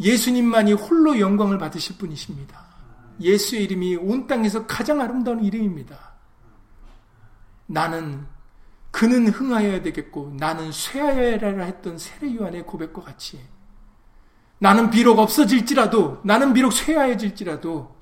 예수님만이 0.00 0.72
홀로 0.72 1.18
영광을 1.18 1.58
받으실 1.58 1.96
분이십니다. 1.98 2.63
예수의 3.20 3.64
이름이 3.64 3.96
온 3.96 4.26
땅에서 4.26 4.66
가장 4.66 5.00
아름다운 5.00 5.44
이름입니다. 5.44 6.14
나는 7.66 8.26
그는 8.90 9.28
흥하여야 9.28 9.82
되겠고 9.82 10.34
나는 10.38 10.70
쇠하여야라 10.70 11.64
했던 11.64 11.98
세례 11.98 12.34
요한의 12.36 12.64
고백과 12.64 13.02
같이 13.02 13.40
나는 14.58 14.90
비록 14.90 15.18
없어질지라도 15.18 16.20
나는 16.24 16.52
비록 16.52 16.70
쇠하여질지라도 16.70 17.94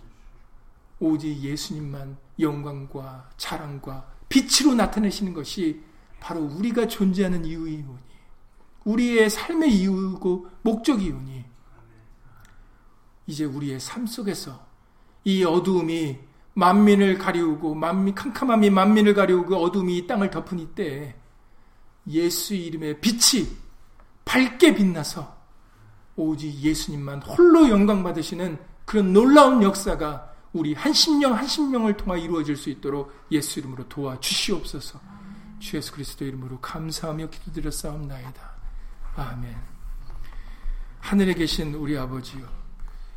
오직 1.00 1.40
예수님만 1.40 2.16
영광과 2.38 3.30
자랑과 3.36 4.06
빛으로 4.28 4.74
나타내시는 4.74 5.32
것이 5.32 5.82
바로 6.20 6.40
우리가 6.42 6.86
존재하는 6.86 7.44
이유이오니 7.44 8.12
우리의 8.84 9.30
삶의 9.30 9.72
이유고 9.74 10.48
목적이오니 10.62 11.44
이제 13.26 13.44
우리의 13.44 13.80
삶 13.80 14.06
속에서 14.06 14.71
이 15.24 15.44
어두움이 15.44 16.18
만민을 16.54 17.18
가리우고 17.18 17.74
만민 17.74 18.14
캄캄함이 18.14 18.70
만민을 18.70 19.14
가리우고 19.14 19.56
어둠이 19.56 19.98
이 19.98 20.06
땅을 20.06 20.30
덮은 20.30 20.58
이때 20.58 21.14
예수 22.08 22.54
이름의 22.54 23.00
빛이 23.00 23.48
밝게 24.24 24.74
빛나서 24.74 25.36
오직 26.16 26.52
예수님만 26.54 27.22
홀로 27.22 27.68
영광 27.68 28.02
받으시는 28.02 28.58
그런 28.84 29.12
놀라운 29.12 29.62
역사가 29.62 30.32
우리 30.52 30.74
한 30.74 30.92
심령 30.92 31.34
한 31.34 31.46
심령을 31.46 31.96
통하 31.96 32.16
이루어질 32.16 32.56
수 32.56 32.68
있도록 32.68 33.12
예수 33.30 33.60
이름으로 33.60 33.88
도와 33.88 34.20
주시옵소서. 34.20 35.00
주 35.58 35.76
예수 35.76 35.92
그리스도 35.92 36.24
이름으로 36.24 36.60
감사하며 36.60 37.30
기도드렸사옵나이다. 37.30 38.52
아멘. 39.16 39.56
하늘에 41.00 41.34
계신 41.34 41.74
우리 41.74 41.96
아버지요 41.96 42.61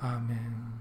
아멘. 0.00 0.76